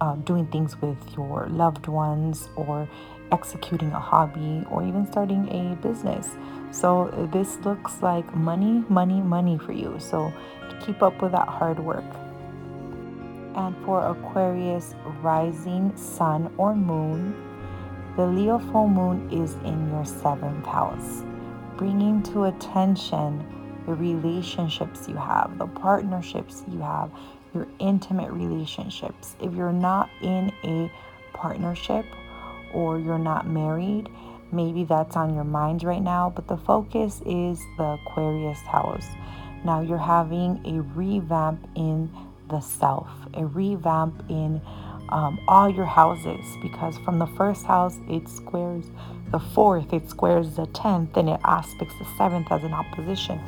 uh, 0.00 0.14
doing 0.16 0.46
things 0.46 0.80
with 0.82 0.98
your 1.16 1.46
loved 1.48 1.86
ones 1.86 2.48
or 2.56 2.88
executing 3.32 3.92
a 3.92 4.00
hobby 4.00 4.64
or 4.70 4.82
even 4.82 5.06
starting 5.06 5.48
a 5.48 5.74
business. 5.76 6.36
So, 6.70 7.28
this 7.32 7.58
looks 7.60 8.02
like 8.02 8.34
money, 8.34 8.84
money, 8.88 9.20
money 9.20 9.58
for 9.58 9.72
you. 9.72 9.96
So, 9.98 10.32
keep 10.84 11.02
up 11.02 11.20
with 11.22 11.32
that 11.32 11.48
hard 11.48 11.78
work. 11.80 12.04
And 13.54 13.76
for 13.84 14.06
Aquarius 14.06 14.94
rising 15.22 15.96
sun 15.96 16.52
or 16.56 16.74
moon, 16.74 17.34
the 18.16 18.26
Leo 18.26 18.58
full 18.58 18.88
moon 18.88 19.28
is 19.30 19.54
in 19.64 19.90
your 19.90 20.04
seventh 20.04 20.66
house, 20.66 21.24
bringing 21.76 22.22
to 22.24 22.44
attention 22.44 23.44
the 23.86 23.94
relationships 23.94 25.08
you 25.08 25.16
have, 25.16 25.56
the 25.58 25.66
partnerships 25.66 26.62
you 26.68 26.80
have, 26.80 27.10
your 27.54 27.66
intimate 27.78 28.30
relationships. 28.30 29.34
If 29.40 29.54
you're 29.54 29.72
not 29.72 30.10
in 30.20 30.52
a 30.64 30.90
partnership 31.32 32.04
or 32.72 32.98
you're 32.98 33.18
not 33.18 33.46
married, 33.46 34.08
maybe 34.52 34.84
that's 34.84 35.16
on 35.16 35.34
your 35.34 35.44
mind 35.44 35.82
right 35.82 36.02
now, 36.02 36.32
but 36.34 36.48
the 36.48 36.56
focus 36.56 37.20
is 37.26 37.60
the 37.76 37.98
Aquarius 38.04 38.60
house. 38.60 39.08
Now 39.64 39.80
you're 39.80 39.98
having 39.98 40.60
a 40.64 40.82
revamp 40.96 41.68
in 41.74 42.10
the 42.48 42.60
self, 42.60 43.08
a 43.34 43.44
revamp 43.44 44.24
in 44.28 44.60
um, 45.10 45.40
all 45.48 45.68
your 45.68 45.86
houses 45.86 46.44
because 46.62 46.96
from 46.98 47.18
the 47.18 47.26
first 47.26 47.64
house 47.64 47.96
it 48.08 48.28
squares 48.28 48.84
the 49.30 49.38
fourth, 49.38 49.92
it 49.92 50.08
squares 50.08 50.56
the 50.56 50.66
tenth, 50.66 51.16
and 51.16 51.28
it 51.28 51.40
aspects 51.44 51.94
the 51.98 52.06
seventh 52.16 52.50
as 52.50 52.64
an 52.64 52.72
opposition. 52.72 53.40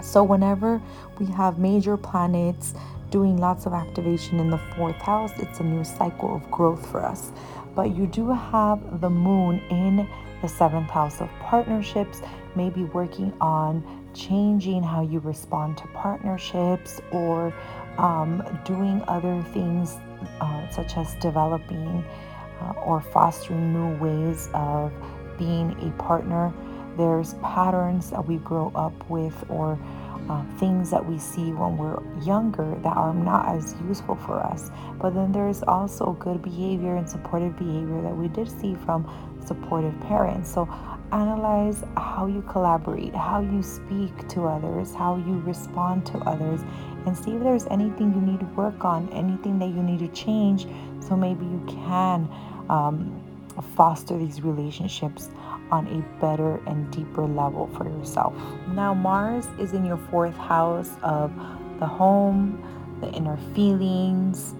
So, 0.00 0.22
whenever 0.22 0.80
we 1.18 1.26
have 1.26 1.58
major 1.58 1.96
planets 1.96 2.74
doing 3.10 3.36
lots 3.36 3.66
of 3.66 3.72
activation 3.72 4.38
in 4.40 4.50
the 4.50 4.58
fourth 4.76 4.96
house, 4.96 5.32
it's 5.38 5.60
a 5.60 5.64
new 5.64 5.84
cycle 5.84 6.36
of 6.36 6.50
growth 6.50 6.84
for 6.90 7.04
us. 7.04 7.32
But 7.74 7.96
you 7.96 8.06
do 8.06 8.30
have 8.30 9.00
the 9.00 9.10
moon 9.10 9.60
in 9.70 10.08
the 10.42 10.48
seventh 10.48 10.90
house 10.90 11.20
of 11.20 11.28
partnerships, 11.40 12.20
maybe 12.54 12.84
working 12.84 13.32
on 13.40 13.82
changing 14.14 14.82
how 14.82 15.02
you 15.02 15.20
respond 15.20 15.78
to 15.78 15.86
partnerships 15.88 17.00
or 17.12 17.54
um, 17.96 18.42
doing 18.64 19.02
other 19.08 19.42
things 19.52 19.98
uh, 20.40 20.68
such 20.70 20.96
as 20.96 21.14
developing 21.14 22.04
uh, 22.60 22.72
or 22.84 23.00
fostering 23.00 23.72
new 23.72 23.96
ways 23.98 24.48
of 24.54 24.92
being 25.38 25.72
a 25.80 26.02
partner. 26.02 26.52
There's 26.96 27.34
patterns 27.34 28.10
that 28.10 28.26
we 28.26 28.36
grow 28.38 28.70
up 28.74 28.92
with 29.08 29.44
or 29.48 29.78
uh, 30.28 30.44
things 30.58 30.90
that 30.90 31.04
we 31.04 31.18
see 31.18 31.52
when 31.52 31.76
we're 31.76 32.00
younger 32.22 32.76
that 32.82 32.96
are 32.96 33.14
not 33.14 33.48
as 33.48 33.74
useful 33.86 34.16
for 34.16 34.40
us. 34.40 34.70
But 35.00 35.14
then 35.14 35.32
there's 35.32 35.62
also 35.62 36.12
good 36.12 36.42
behavior 36.42 36.96
and 36.96 37.08
supportive 37.08 37.56
behavior 37.56 38.00
that 38.02 38.16
we 38.16 38.28
did 38.28 38.48
see 38.60 38.74
from 38.74 39.08
supportive 39.44 39.98
parents. 40.00 40.52
So 40.52 40.68
analyze 41.12 41.84
how 41.96 42.26
you 42.26 42.42
collaborate, 42.42 43.14
how 43.14 43.40
you 43.40 43.62
speak 43.62 44.28
to 44.28 44.46
others, 44.46 44.94
how 44.94 45.16
you 45.16 45.40
respond 45.40 46.06
to 46.06 46.18
others, 46.18 46.60
and 47.06 47.16
see 47.16 47.32
if 47.32 47.42
there's 47.42 47.66
anything 47.66 48.14
you 48.14 48.20
need 48.20 48.40
to 48.40 48.46
work 48.46 48.84
on, 48.84 49.08
anything 49.10 49.58
that 49.58 49.68
you 49.68 49.82
need 49.82 49.98
to 49.98 50.08
change, 50.08 50.66
so 51.00 51.16
maybe 51.16 51.44
you 51.44 51.62
can 51.68 52.28
um, 52.70 53.20
foster 53.76 54.16
these 54.16 54.40
relationships 54.40 55.28
on 55.72 55.86
a 55.88 56.20
better 56.20 56.60
and 56.66 56.88
deeper 56.92 57.26
level 57.26 57.66
for 57.76 57.88
yourself. 57.88 58.34
Now, 58.68 58.92
Mars 58.92 59.48
is 59.58 59.72
in 59.72 59.84
your 59.84 59.96
fourth 59.96 60.36
house 60.36 60.90
of 61.02 61.32
the 61.80 61.86
home, 61.86 62.62
the 63.00 63.10
inner 63.10 63.38
feelings. 63.54 64.54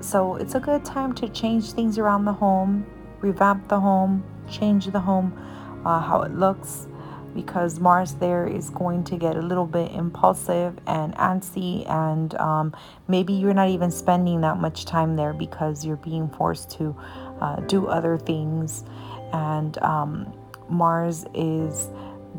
So, 0.00 0.36
it's 0.36 0.54
a 0.54 0.60
good 0.60 0.84
time 0.84 1.12
to 1.14 1.28
change 1.28 1.72
things 1.72 1.98
around 1.98 2.24
the 2.24 2.32
home, 2.32 2.86
revamp 3.20 3.68
the 3.68 3.80
home, 3.80 4.24
change 4.48 4.86
the 4.86 5.00
home, 5.00 5.36
uh, 5.84 6.00
how 6.00 6.22
it 6.22 6.32
looks, 6.32 6.86
because 7.34 7.80
Mars 7.80 8.12
there 8.14 8.46
is 8.46 8.70
going 8.70 9.04
to 9.04 9.16
get 9.16 9.36
a 9.36 9.42
little 9.42 9.66
bit 9.66 9.90
impulsive 9.92 10.78
and 10.86 11.14
antsy, 11.16 11.88
and 11.90 12.34
um, 12.36 12.74
maybe 13.08 13.32
you're 13.32 13.54
not 13.54 13.68
even 13.68 13.90
spending 13.90 14.42
that 14.42 14.58
much 14.58 14.84
time 14.84 15.16
there 15.16 15.32
because 15.32 15.84
you're 15.84 15.96
being 15.96 16.28
forced 16.28 16.70
to 16.78 16.94
uh, 17.40 17.56
do 17.60 17.86
other 17.86 18.16
things. 18.16 18.84
And 19.32 19.78
um, 19.78 20.32
Mars 20.68 21.24
is 21.34 21.90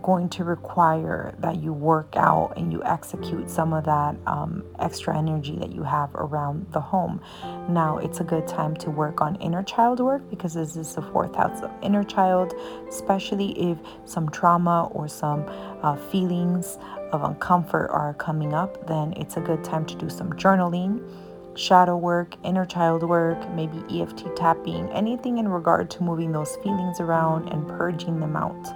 going 0.02 0.28
to 0.28 0.44
require 0.44 1.34
that 1.40 1.62
you 1.62 1.72
work 1.72 2.16
out 2.16 2.54
and 2.58 2.72
you 2.72 2.84
execute 2.84 3.50
some 3.50 3.74
of 3.74 3.86
that 3.86 4.16
um, 4.26 4.64
extra 4.80 5.18
energy 5.18 5.56
that 5.58 5.72
you 5.72 5.84
have 5.84 6.14
around 6.16 6.66
the 6.72 6.82
home. 6.82 7.22
Now, 7.70 8.00
it's 8.00 8.20
a 8.20 8.24
good 8.24 8.48
time 8.48 8.76
to 8.78 8.90
work 8.90 9.22
on 9.22 9.36
inner 9.36 9.64
child 9.64 10.00
work 10.00 10.28
because 10.30 10.56
this 10.56 10.76
is 10.76 10.96
the 10.96 11.02
fourth 11.02 11.36
house 11.36 11.62
of 11.62 11.72
inner 11.82 12.04
child, 12.04 12.54
especially 12.90 13.52
if 13.72 13.78
some 14.06 14.30
trauma 14.30 14.90
or 14.92 15.08
some 15.08 15.46
uh, 15.84 15.96
feelings 15.96 16.78
of 17.12 17.22
uncomfort 17.22 17.94
are 17.94 18.16
coming 18.16 18.54
up, 18.54 18.88
then 18.88 19.14
it's 19.16 19.38
a 19.38 19.42
good 19.42 19.64
time 19.64 19.86
to 19.86 19.96
do 19.96 20.10
some 20.10 20.34
journaling. 20.34 21.02
Shadow 21.56 21.98
work, 21.98 22.36
inner 22.44 22.66
child 22.66 23.04
work, 23.04 23.38
maybe 23.52 23.84
EFT 24.02 24.36
tapping, 24.36 24.90
anything 24.92 25.38
in 25.38 25.48
regard 25.48 25.90
to 25.92 26.04
moving 26.04 26.32
those 26.32 26.56
feelings 26.58 27.00
around 27.00 27.50
and 27.50 27.68
purging 27.68 28.20
them 28.20 28.36
out. 28.36 28.74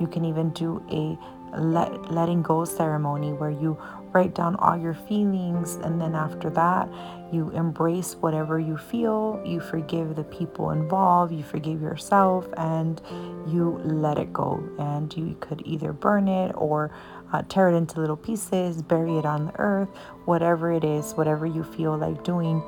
You 0.00 0.06
can 0.06 0.24
even 0.24 0.50
do 0.50 0.82
a 0.90 1.18
let, 1.58 2.10
letting 2.10 2.42
go 2.42 2.64
ceremony 2.64 3.32
where 3.32 3.50
you 3.50 3.76
write 4.12 4.34
down 4.34 4.56
all 4.56 4.76
your 4.76 4.94
feelings 4.94 5.76
and 5.76 6.00
then 6.00 6.14
after 6.14 6.50
that 6.50 6.88
you 7.32 7.50
embrace 7.50 8.14
whatever 8.16 8.60
you 8.60 8.76
feel 8.76 9.40
you 9.44 9.58
forgive 9.58 10.16
the 10.16 10.24
people 10.24 10.70
involved 10.70 11.32
you 11.32 11.42
forgive 11.42 11.80
yourself 11.80 12.46
and 12.56 13.00
you 13.46 13.80
let 13.84 14.18
it 14.18 14.32
go 14.32 14.62
and 14.78 15.16
you 15.16 15.36
could 15.40 15.62
either 15.64 15.92
burn 15.92 16.28
it 16.28 16.52
or 16.56 16.90
uh, 17.32 17.42
tear 17.48 17.68
it 17.68 17.74
into 17.74 18.00
little 18.00 18.16
pieces 18.16 18.82
bury 18.82 19.16
it 19.18 19.24
on 19.24 19.46
the 19.46 19.58
earth 19.58 19.88
whatever 20.24 20.72
it 20.72 20.84
is 20.84 21.12
whatever 21.12 21.46
you 21.46 21.64
feel 21.64 21.96
like 21.96 22.22
doing 22.24 22.62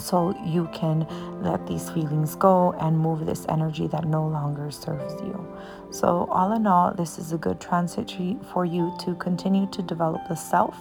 so 0.00 0.34
you 0.44 0.68
can 0.72 1.06
let 1.42 1.66
these 1.66 1.88
feelings 1.90 2.34
go 2.34 2.72
and 2.80 2.98
move 2.98 3.24
this 3.24 3.46
energy 3.48 3.86
that 3.88 4.04
no 4.04 4.26
longer 4.26 4.70
serves 4.70 5.14
you. 5.22 5.56
So, 5.90 6.28
all 6.30 6.52
in 6.52 6.66
all, 6.66 6.92
this 6.92 7.18
is 7.18 7.32
a 7.32 7.38
good 7.38 7.60
transit 7.60 8.14
for 8.52 8.64
you 8.64 8.94
to 9.00 9.14
continue 9.14 9.66
to 9.70 9.82
develop 9.82 10.28
the 10.28 10.34
self 10.34 10.76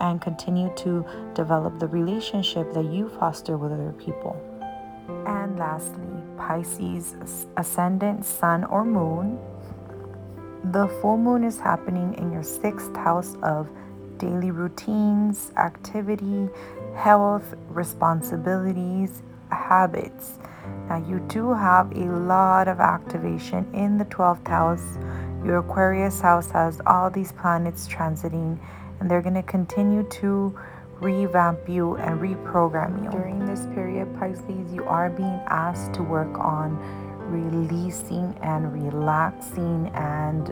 and 0.00 0.20
continue 0.20 0.72
to 0.76 1.04
develop 1.34 1.78
the 1.78 1.86
relationship 1.86 2.72
that 2.72 2.86
you 2.86 3.08
foster 3.08 3.56
with 3.56 3.72
other 3.72 3.92
people. 3.92 4.36
And 5.26 5.58
lastly, 5.58 6.22
Pisces 6.36 7.46
ascendant, 7.56 8.24
sun, 8.24 8.64
or 8.64 8.84
moon. 8.84 9.38
The 10.64 10.88
full 11.00 11.16
moon 11.16 11.42
is 11.42 11.58
happening 11.58 12.14
in 12.14 12.30
your 12.30 12.42
sixth 12.42 12.94
house 12.94 13.34
of 13.42 13.68
daily 14.18 14.50
routines, 14.50 15.52
activity, 15.56 16.50
health, 16.94 17.54
responsibilities, 17.68 19.22
habits. 19.50 20.38
Now, 20.88 20.98
you 20.98 21.20
do 21.28 21.54
have 21.54 21.90
a 21.96 22.04
lot 22.04 22.68
of 22.68 22.78
activation 22.78 23.66
in 23.74 23.96
the 23.96 24.04
12th 24.04 24.46
house. 24.46 24.98
Your 25.44 25.58
Aquarius 25.58 26.20
house 26.20 26.50
has 26.50 26.80
all 26.86 27.08
these 27.10 27.32
planets 27.32 27.88
transiting, 27.88 28.58
and 29.00 29.10
they're 29.10 29.22
going 29.22 29.34
to 29.34 29.42
continue 29.42 30.02
to 30.02 30.58
revamp 31.00 31.66
you 31.66 31.96
and 31.96 32.20
reprogram 32.20 33.02
you. 33.02 33.10
During 33.10 33.46
this 33.46 33.64
period, 33.74 34.14
Pisces, 34.18 34.72
you 34.72 34.84
are 34.84 35.08
being 35.08 35.40
asked 35.46 35.94
to 35.94 36.02
work 36.02 36.38
on 36.38 36.76
releasing 37.30 38.36
and 38.42 38.72
relaxing 38.72 39.88
and 39.94 40.46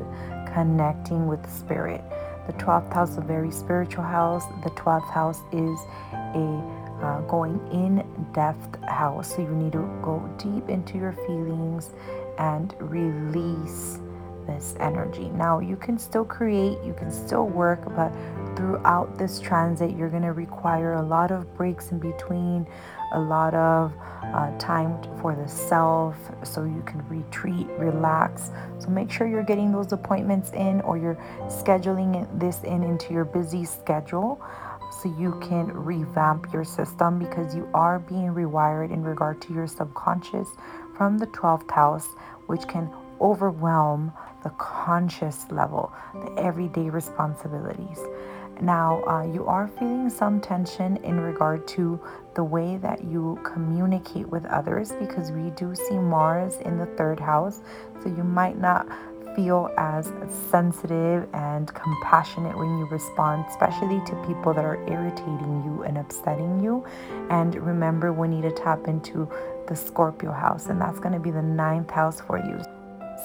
connecting 0.55 1.26
with 1.26 1.43
the 1.43 1.51
spirit. 1.51 2.03
The 2.47 2.53
12th 2.55 2.93
house 2.93 3.11
is 3.11 3.18
a 3.18 3.22
very 3.22 3.51
spiritual 3.51 4.05
house. 4.05 4.45
The 4.62 4.70
12th 4.70 5.11
house 5.11 5.41
is 5.53 5.79
a 6.12 6.79
uh, 7.03 7.20
going 7.22 7.61
in 7.70 8.05
depth 8.33 8.83
house. 8.85 9.35
So 9.35 9.43
you 9.43 9.55
need 9.55 9.72
to 9.72 9.89
go 10.03 10.18
deep 10.39 10.68
into 10.68 10.99
your 10.99 11.12
feelings 11.12 11.91
and 12.39 12.74
release 12.81 14.01
this 14.49 14.74
energy. 14.80 15.28
Now, 15.28 15.61
you 15.61 15.76
can 15.76 15.99
still 15.99 16.24
create, 16.24 16.78
you 16.82 16.94
can 16.94 17.12
still 17.12 17.46
work, 17.46 17.84
but 17.94 18.12
throughout 18.57 19.16
this 19.16 19.38
transit, 19.38 19.96
you're 19.96 20.09
going 20.09 20.22
to 20.22 20.32
require 20.32 20.94
a 20.94 21.03
lot 21.03 21.30
of 21.30 21.55
breaks 21.55 21.92
in 21.92 22.01
between, 22.01 22.66
a 23.12 23.20
lot 23.20 23.55
of 23.55 23.92
uh, 24.34 24.59
time 24.59 24.99
for 25.20 25.36
the 25.36 25.46
self 25.46 26.16
so 26.42 26.64
you 26.64 26.82
can 26.86 27.07
retreat, 27.09 27.66
relax. 27.78 28.51
So 28.78 28.88
make 28.88 29.11
sure 29.11 29.28
you're 29.28 29.44
getting 29.44 29.70
those 29.70 29.92
appointments 29.92 30.51
in 30.53 30.80
or 30.80 30.99
you're 30.99 31.18
scheduling 31.46 32.26
this 32.38 32.64
in 32.64 32.82
into 32.82 33.12
your 33.12 33.24
busy 33.24 33.64
schedule 33.64 34.42
so 34.90 35.14
you 35.18 35.38
can 35.40 35.66
revamp 35.72 36.53
your 36.53 36.64
system 36.64 37.18
because 37.18 37.55
you 37.55 37.68
are 37.74 37.99
being 37.99 38.28
rewired 38.28 38.92
in 38.92 39.03
regard 39.03 39.40
to 39.42 39.53
your 39.53 39.66
subconscious 39.66 40.49
from 40.96 41.18
the 41.18 41.26
12th 41.28 41.70
house, 41.70 42.09
which 42.46 42.66
can 42.66 42.90
overwhelm 43.20 44.12
the 44.49 44.55
conscious 44.55 45.46
level, 45.51 45.92
the 46.14 46.32
everyday 46.40 46.88
responsibilities. 46.88 48.01
Now, 48.62 49.05
uh, 49.05 49.22
you 49.22 49.46
are 49.46 49.68
feeling 49.68 50.09
some 50.09 50.40
tension 50.40 50.96
in 51.05 51.20
regard 51.20 51.68
to 51.68 52.01
the 52.34 52.42
way 52.42 52.78
that 52.78 53.05
you 53.05 53.38
communicate 53.44 54.26
with 54.26 54.46
others 54.46 54.92
because 54.92 55.30
we 55.32 55.51
do 55.51 55.74
see 55.74 55.99
Mars 55.99 56.57
in 56.64 56.78
the 56.78 56.86
third 56.86 57.20
house. 57.20 57.61
So 58.03 58.09
you 58.09 58.24
might 58.24 58.59
not 58.59 58.88
feel 59.36 59.70
as 59.76 60.11
sensitive 60.51 61.28
and 61.34 61.72
compassionate 61.74 62.57
when 62.57 62.78
you 62.78 62.86
respond, 62.86 63.44
especially 63.51 64.01
to 64.07 64.14
people 64.26 64.55
that 64.55 64.64
are 64.64 64.80
irritating 64.88 65.62
you 65.66 65.82
and 65.82 65.99
upsetting 65.99 66.59
you. 66.64 66.86
And 67.28 67.55
remember, 67.55 68.14
we 68.14 68.28
need 68.28 68.42
to 68.42 68.51
tap 68.51 68.88
into 68.88 69.30
the 69.68 69.76
Scorpio 69.76 70.32
house, 70.32 70.66
and 70.68 70.80
that's 70.80 70.99
going 70.99 71.12
to 71.12 71.20
be 71.20 71.30
the 71.30 71.42
ninth 71.42 71.90
house 71.90 72.20
for 72.22 72.38
you. 72.38 72.78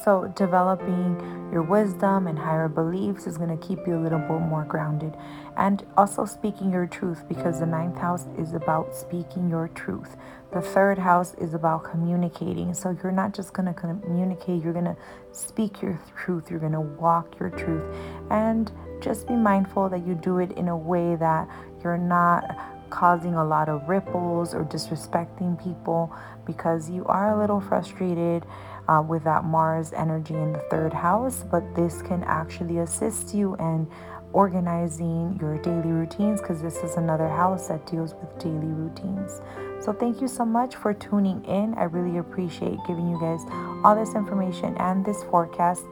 So, 0.04 0.34
developing 0.36 1.18
your 1.54 1.62
wisdom 1.62 2.28
and 2.28 2.38
higher 2.38 2.68
beliefs 2.68 3.26
is 3.26 3.38
going 3.38 3.58
to 3.58 3.68
keep 3.68 3.88
you 3.88 3.97
a 3.97 4.01
little 4.01 4.20
bit 4.20 4.41
more 4.41 4.66
grounded. 4.66 5.16
And 5.56 5.86
also 5.95 6.26
speaking 6.26 6.74
your 6.74 6.88
truth 6.88 7.24
because 7.30 7.62
the 7.62 7.66
ninth 7.66 7.97
house 7.97 8.26
is 8.38 8.54
about 8.54 8.93
speaking 8.93 9.49
your 9.49 9.70
truth. 9.70 10.18
The 10.51 10.62
third 10.62 10.97
house 10.97 11.36
is 11.36 11.54
about 11.54 11.86
communicating. 11.86 12.74
So, 12.74 12.97
you're 13.01 13.14
not 13.14 13.34
just 13.34 13.54
going 13.54 13.74
to 13.74 13.74
communicate, 13.74 14.62
you're 14.62 14.74
going 14.74 14.86
to 14.86 14.97
speak 15.32 15.82
your 15.82 15.97
truth, 16.18 16.51
you're 16.51 16.60
going 16.60 16.74
to 16.74 16.82
walk 16.82 17.39
your 17.39 17.51
truth. 17.51 17.84
And 18.30 18.70
just 18.99 19.28
be 19.28 19.36
mindful 19.36 19.88
that 19.88 20.06
you 20.06 20.16
do 20.16 20.39
it 20.39 20.51
in 20.54 20.68
a 20.68 20.78
way 20.78 21.16
that 21.16 21.47
you're 21.82 21.97
not 21.97 22.43
causing 22.89 23.34
a 23.34 23.43
lot 23.43 23.70
of 23.70 23.89
ripples 23.89 24.54
or 24.54 24.64
disrespecting 24.66 25.62
people 25.64 26.14
because 26.45 26.89
you 26.89 27.04
are 27.06 27.36
a 27.36 27.39
little 27.39 27.60
frustrated 27.60 28.45
uh, 28.88 29.03
with 29.07 29.23
that 29.23 29.43
Mars 29.43 29.93
energy 29.93 30.34
in 30.34 30.53
the 30.53 30.63
third 30.69 30.93
house, 30.93 31.43
but 31.49 31.63
this 31.75 32.01
can 32.01 32.23
actually 32.23 32.79
assist 32.79 33.34
you 33.34 33.55
in 33.55 33.88
organizing 34.34 35.38
your 35.39 35.59
daily 35.59 35.91
routines 35.91 36.41
because 36.41 36.61
this 36.61 36.77
is 36.77 36.97
another 36.97 37.27
house 37.27 37.67
that 37.67 37.86
deals 37.86 38.15
with 38.15 38.38
daily 38.39 38.67
routines. 38.67 39.41
So, 39.79 39.93
thank 39.93 40.21
you 40.21 40.27
so 40.27 40.45
much 40.45 40.75
for 40.75 40.93
tuning 40.93 41.43
in. 41.45 41.73
I 41.75 41.84
really 41.84 42.17
appreciate 42.17 42.79
giving 42.88 43.09
you 43.09 43.19
guys 43.19 43.41
all 43.84 43.95
this 43.95 44.15
information 44.15 44.75
and 44.77 45.05
this 45.05 45.23
forecast. 45.25 45.84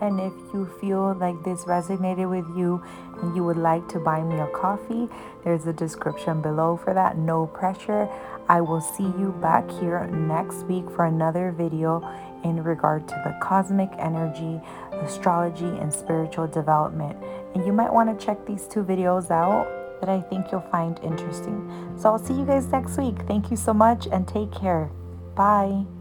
And 0.00 0.20
if 0.20 0.32
you 0.52 0.66
feel 0.80 1.14
like 1.14 1.42
this 1.42 1.64
resonated 1.64 2.28
with 2.28 2.46
you 2.56 2.82
and 3.22 3.34
you 3.34 3.42
would 3.44 3.56
like 3.56 3.88
to 3.88 3.98
buy 3.98 4.22
me 4.22 4.38
a 4.38 4.46
coffee, 4.48 5.08
there's 5.42 5.66
a 5.66 5.72
description 5.72 6.42
below 6.42 6.76
for 6.76 6.92
that. 6.92 7.16
No 7.16 7.46
pressure. 7.46 8.08
I 8.48 8.60
will 8.60 8.80
see 8.80 9.04
you 9.04 9.34
back 9.40 9.70
here 9.70 10.06
next 10.06 10.64
week 10.66 10.90
for 10.90 11.06
another 11.06 11.50
video 11.50 12.00
in 12.48 12.62
regard 12.62 13.06
to 13.08 13.14
the 13.24 13.36
cosmic 13.40 13.90
energy, 13.98 14.60
astrology, 14.92 15.64
and 15.64 15.92
spiritual 15.92 16.46
development. 16.46 17.16
And 17.54 17.66
you 17.66 17.72
might 17.72 17.92
want 17.92 18.18
to 18.18 18.26
check 18.26 18.44
these 18.46 18.66
two 18.66 18.84
videos 18.84 19.30
out 19.30 19.66
that 20.00 20.08
I 20.08 20.20
think 20.20 20.52
you'll 20.52 20.68
find 20.72 20.98
interesting. 21.02 21.96
So 21.98 22.10
I'll 22.10 22.18
see 22.18 22.34
you 22.34 22.44
guys 22.44 22.66
next 22.66 22.98
week. 22.98 23.16
Thank 23.26 23.50
you 23.50 23.56
so 23.56 23.72
much 23.72 24.06
and 24.10 24.26
take 24.28 24.52
care. 24.52 24.90
Bye. 25.34 25.95